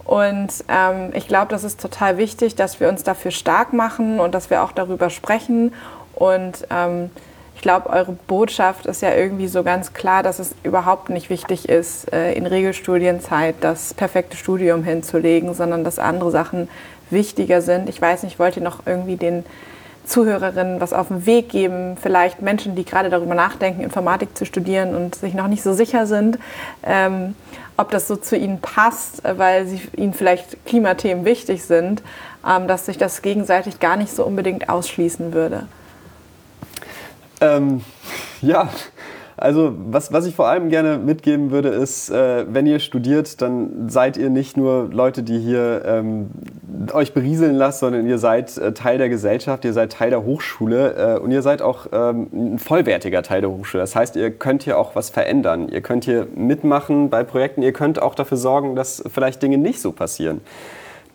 Und 0.08 0.64
ähm, 0.68 1.10
ich 1.12 1.28
glaube, 1.28 1.48
das 1.50 1.64
ist 1.64 1.82
total 1.82 2.16
wichtig, 2.16 2.54
dass 2.54 2.80
wir 2.80 2.88
uns 2.88 3.02
dafür 3.02 3.30
stark 3.30 3.74
machen 3.74 4.20
und 4.20 4.34
dass 4.34 4.48
wir 4.48 4.62
auch 4.62 4.72
darüber 4.72 5.10
sprechen. 5.10 5.74
Und 6.14 6.66
ähm, 6.70 7.10
ich 7.54 7.60
glaube, 7.60 7.90
eure 7.90 8.12
Botschaft 8.26 8.86
ist 8.86 9.02
ja 9.02 9.14
irgendwie 9.14 9.48
so 9.48 9.62
ganz 9.62 9.92
klar, 9.92 10.22
dass 10.22 10.38
es 10.38 10.54
überhaupt 10.62 11.10
nicht 11.10 11.28
wichtig 11.28 11.68
ist, 11.68 12.10
äh, 12.10 12.32
in 12.32 12.46
Regelstudienzeit 12.46 13.56
das 13.60 13.92
perfekte 13.92 14.38
Studium 14.38 14.82
hinzulegen, 14.82 15.52
sondern 15.52 15.84
dass 15.84 15.98
andere 15.98 16.30
Sachen 16.30 16.70
wichtiger 17.10 17.60
sind. 17.60 17.90
Ich 17.90 18.00
weiß 18.00 18.22
nicht, 18.22 18.38
wollt 18.38 18.56
ihr 18.56 18.62
noch 18.62 18.86
irgendwie 18.86 19.16
den 19.16 19.44
Zuhörerinnen 20.08 20.80
was 20.80 20.92
auf 20.92 21.08
den 21.08 21.26
Weg 21.26 21.50
geben? 21.50 21.96
Vielleicht 22.00 22.42
Menschen, 22.42 22.74
die 22.74 22.84
gerade 22.84 23.10
darüber 23.10 23.34
nachdenken, 23.34 23.82
Informatik 23.82 24.36
zu 24.36 24.46
studieren 24.46 24.94
und 24.94 25.14
sich 25.14 25.34
noch 25.34 25.48
nicht 25.48 25.62
so 25.62 25.72
sicher 25.72 26.06
sind, 26.06 26.38
ähm, 26.82 27.34
ob 27.76 27.90
das 27.90 28.08
so 28.08 28.16
zu 28.16 28.36
ihnen 28.36 28.60
passt, 28.60 29.22
weil 29.24 29.66
sie, 29.66 29.82
ihnen 29.96 30.14
vielleicht 30.14 30.64
Klimathemen 30.64 31.24
wichtig 31.24 31.62
sind, 31.62 32.02
ähm, 32.46 32.66
dass 32.66 32.86
sich 32.86 32.98
das 32.98 33.22
gegenseitig 33.22 33.80
gar 33.80 33.96
nicht 33.96 34.12
so 34.14 34.24
unbedingt 34.24 34.68
ausschließen 34.68 35.32
würde. 35.32 35.66
Ähm, 37.40 37.84
ja, 38.40 38.68
also 39.38 39.74
was, 39.76 40.12
was 40.12 40.26
ich 40.26 40.34
vor 40.34 40.48
allem 40.48 40.68
gerne 40.68 40.98
mitgeben 40.98 41.50
würde, 41.50 41.68
ist, 41.68 42.10
äh, 42.10 42.44
wenn 42.48 42.66
ihr 42.66 42.78
studiert, 42.78 43.40
dann 43.40 43.88
seid 43.88 44.16
ihr 44.16 44.30
nicht 44.30 44.56
nur 44.56 44.88
Leute, 44.92 45.22
die 45.22 45.38
hier 45.38 45.82
ähm, 45.84 46.30
euch 46.92 47.14
berieseln 47.14 47.54
lasst, 47.54 47.80
sondern 47.80 48.06
ihr 48.06 48.18
seid 48.18 48.56
äh, 48.58 48.72
Teil 48.72 48.98
der 48.98 49.08
Gesellschaft, 49.08 49.64
ihr 49.64 49.72
seid 49.72 49.92
Teil 49.92 50.10
der 50.10 50.24
Hochschule 50.24 51.16
äh, 51.16 51.18
und 51.18 51.30
ihr 51.30 51.42
seid 51.42 51.62
auch 51.62 51.86
ähm, 51.92 52.28
ein 52.32 52.58
vollwertiger 52.58 53.22
Teil 53.22 53.40
der 53.40 53.50
Hochschule. 53.50 53.82
Das 53.82 53.96
heißt, 53.96 54.16
ihr 54.16 54.30
könnt 54.30 54.64
hier 54.64 54.78
auch 54.78 54.94
was 54.94 55.10
verändern. 55.10 55.68
Ihr 55.68 55.80
könnt 55.80 56.04
hier 56.04 56.26
mitmachen 56.34 57.10
bei 57.10 57.24
Projekten, 57.24 57.62
ihr 57.62 57.72
könnt 57.72 58.00
auch 58.00 58.14
dafür 58.14 58.36
sorgen, 58.36 58.76
dass 58.76 59.02
vielleicht 59.12 59.42
Dinge 59.42 59.58
nicht 59.58 59.80
so 59.80 59.92
passieren 59.92 60.40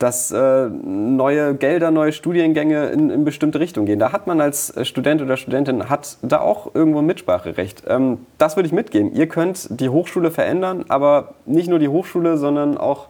dass 0.03 0.31
äh, 0.31 0.67
neue 0.67 1.55
Gelder, 1.55 1.89
neue 1.89 2.11
Studiengänge 2.11 2.87
in, 2.87 3.09
in, 3.09 3.23
bestimmte 3.23 3.61
Richtungen 3.61 3.85
gehen. 3.85 3.99
Da 3.99 4.11
hat 4.11 4.27
man 4.27 4.41
als 4.41 4.75
äh, 4.75 4.83
Student 4.83 5.21
oder 5.21 5.37
Studentin 5.37 5.89
hat 5.89 6.17
da 6.21 6.41
auch 6.41 6.75
irgendwo 6.75 7.01
Mitspracherecht. 7.01 7.83
Ähm, 7.87 8.17
das 8.37 8.57
würde 8.57 8.67
ich 8.67 8.73
mitgeben. 8.73 9.13
Ihr 9.13 9.27
könnt 9.27 9.79
die 9.79 9.87
Hochschule 9.87 10.29
verändern, 10.29 10.83
aber 10.89 11.35
nicht 11.45 11.69
nur 11.69 11.79
die 11.79 11.87
Hochschule, 11.87 12.37
sondern 12.37 12.77
auch 12.77 13.07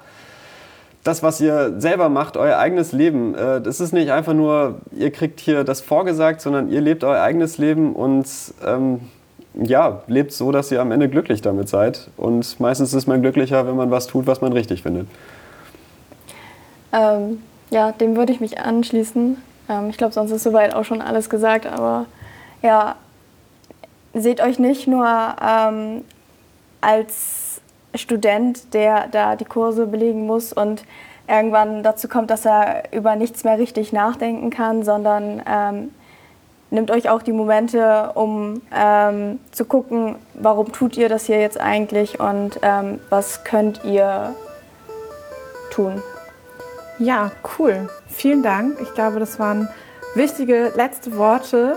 das, 1.03 1.23
was 1.23 1.41
ihr 1.41 1.73
selber 1.79 2.09
macht, 2.09 2.37
euer 2.37 2.59
eigenes 2.59 2.91
Leben. 2.91 3.33
Äh, 3.33 3.59
das 3.59 3.79
ist 3.79 3.91
nicht 3.91 4.11
einfach 4.11 4.35
nur, 4.35 4.75
ihr 4.95 5.09
kriegt 5.09 5.39
hier 5.39 5.63
das 5.63 5.81
vorgesagt, 5.81 6.41
sondern 6.41 6.69
ihr 6.69 6.81
lebt 6.81 7.03
euer 7.03 7.23
eigenes 7.23 7.57
Leben 7.57 7.93
und 7.93 8.27
ähm, 8.63 8.99
ja, 9.55 10.03
lebt 10.05 10.31
so, 10.31 10.51
dass 10.51 10.71
ihr 10.71 10.79
am 10.79 10.91
Ende 10.91 11.09
glücklich 11.09 11.41
damit 11.41 11.69
seid. 11.69 12.11
Und 12.17 12.59
meistens 12.59 12.93
ist 12.93 13.07
man 13.07 13.23
glücklicher, 13.23 13.65
wenn 13.65 13.75
man 13.75 13.89
was 13.89 14.05
tut, 14.05 14.27
was 14.27 14.41
man 14.41 14.53
richtig 14.53 14.83
findet. 14.83 15.07
Ähm, 16.93 17.41
ja, 17.69 17.91
dem 17.91 18.15
würde 18.15 18.31
ich 18.31 18.39
mich 18.39 18.59
anschließen. 18.59 19.41
Ähm, 19.69 19.89
ich 19.89 19.97
glaube, 19.97 20.13
sonst 20.13 20.31
ist 20.31 20.43
soweit 20.43 20.73
auch 20.75 20.85
schon 20.85 21.01
alles 21.01 21.29
gesagt, 21.29 21.65
aber 21.65 22.05
ja, 22.61 22.95
seht 24.13 24.41
euch 24.41 24.59
nicht 24.59 24.87
nur 24.87 25.07
ähm, 25.41 26.05
als 26.81 27.61
Student, 27.95 28.73
der 28.73 29.07
da 29.07 29.35
die 29.35 29.45
Kurse 29.45 29.87
belegen 29.87 30.25
muss 30.25 30.53
und 30.53 30.83
irgendwann 31.27 31.83
dazu 31.83 32.07
kommt, 32.07 32.29
dass 32.29 32.45
er 32.45 32.91
über 32.91 33.15
nichts 33.15 33.43
mehr 33.43 33.57
richtig 33.57 33.93
nachdenken 33.93 34.49
kann, 34.49 34.83
sondern 34.83 35.41
ähm, 35.47 35.91
nehmt 36.69 36.91
euch 36.91 37.09
auch 37.09 37.21
die 37.21 37.31
Momente, 37.31 38.11
um 38.15 38.61
ähm, 38.75 39.39
zu 39.51 39.65
gucken, 39.65 40.15
warum 40.33 40.71
tut 40.71 40.97
ihr 40.97 41.07
das 41.07 41.25
hier 41.25 41.39
jetzt 41.39 41.59
eigentlich 41.59 42.19
und 42.19 42.59
ähm, 42.61 42.99
was 43.09 43.43
könnt 43.43 43.83
ihr 43.85 44.35
tun. 45.71 46.01
Ja, 46.99 47.31
cool. 47.57 47.89
Vielen 48.07 48.43
Dank. 48.43 48.77
Ich 48.81 48.93
glaube, 48.93 49.19
das 49.19 49.39
waren 49.39 49.67
wichtige 50.15 50.71
letzte 50.75 51.17
Worte. 51.17 51.75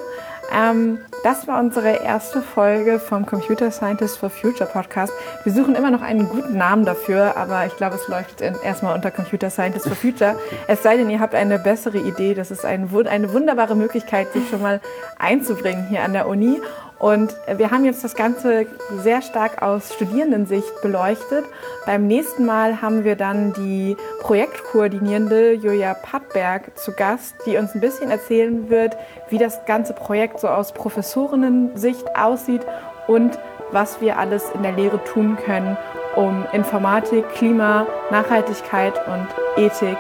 Ähm, 0.54 0.98
das 1.24 1.48
war 1.48 1.58
unsere 1.58 2.04
erste 2.04 2.40
Folge 2.40 3.00
vom 3.00 3.26
Computer 3.26 3.70
Scientist 3.70 4.18
for 4.18 4.30
Future 4.30 4.68
Podcast. 4.70 5.12
Wir 5.42 5.52
suchen 5.52 5.74
immer 5.74 5.90
noch 5.90 6.02
einen 6.02 6.28
guten 6.28 6.56
Namen 6.56 6.84
dafür, 6.84 7.36
aber 7.36 7.66
ich 7.66 7.76
glaube, 7.76 7.96
es 7.96 8.06
läuft 8.06 8.40
erstmal 8.40 8.94
unter 8.94 9.10
Computer 9.10 9.50
Scientist 9.50 9.88
for 9.88 9.96
Future. 9.96 10.38
Es 10.68 10.82
sei 10.82 10.96
denn, 10.96 11.10
ihr 11.10 11.20
habt 11.20 11.34
eine 11.34 11.58
bessere 11.58 11.98
Idee. 11.98 12.34
Das 12.34 12.50
ist 12.50 12.64
ein, 12.64 12.88
eine 13.08 13.32
wunderbare 13.32 13.74
Möglichkeit, 13.74 14.32
sich 14.32 14.48
schon 14.48 14.62
mal 14.62 14.80
einzubringen 15.18 15.88
hier 15.88 16.02
an 16.02 16.12
der 16.12 16.28
Uni. 16.28 16.60
Und 16.98 17.36
wir 17.56 17.70
haben 17.70 17.84
jetzt 17.84 18.04
das 18.04 18.14
Ganze 18.14 18.66
sehr 19.02 19.20
stark 19.20 19.60
aus 19.60 19.92
Studierendensicht 19.94 20.80
beleuchtet. 20.80 21.44
Beim 21.84 22.06
nächsten 22.06 22.46
Mal 22.46 22.80
haben 22.80 23.04
wir 23.04 23.16
dann 23.16 23.52
die 23.52 23.96
Projektkoordinierende 24.20 25.52
Julia 25.52 25.94
Pattberg 25.94 26.78
zu 26.78 26.92
Gast, 26.92 27.34
die 27.44 27.58
uns 27.58 27.74
ein 27.74 27.80
bisschen 27.80 28.10
erzählen 28.10 28.70
wird, 28.70 28.96
wie 29.28 29.38
das 29.38 29.64
ganze 29.66 29.92
Projekt 29.92 30.40
so 30.40 30.48
aus 30.48 30.72
Professorinnen-Sicht 30.72 32.16
aussieht 32.16 32.62
und 33.06 33.38
was 33.72 34.00
wir 34.00 34.18
alles 34.18 34.44
in 34.54 34.62
der 34.62 34.72
Lehre 34.72 35.02
tun 35.04 35.36
können, 35.44 35.76
um 36.14 36.46
Informatik, 36.52 37.28
Klima, 37.34 37.86
Nachhaltigkeit 38.10 38.94
und 39.06 39.62
Ethik 39.62 39.98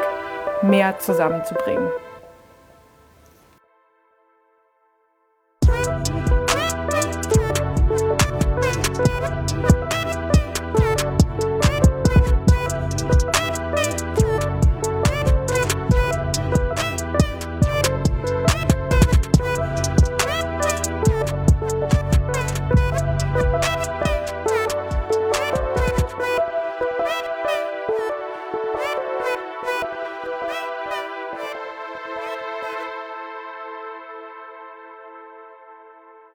mehr 0.62 0.98
zusammenzubringen. 0.98 1.90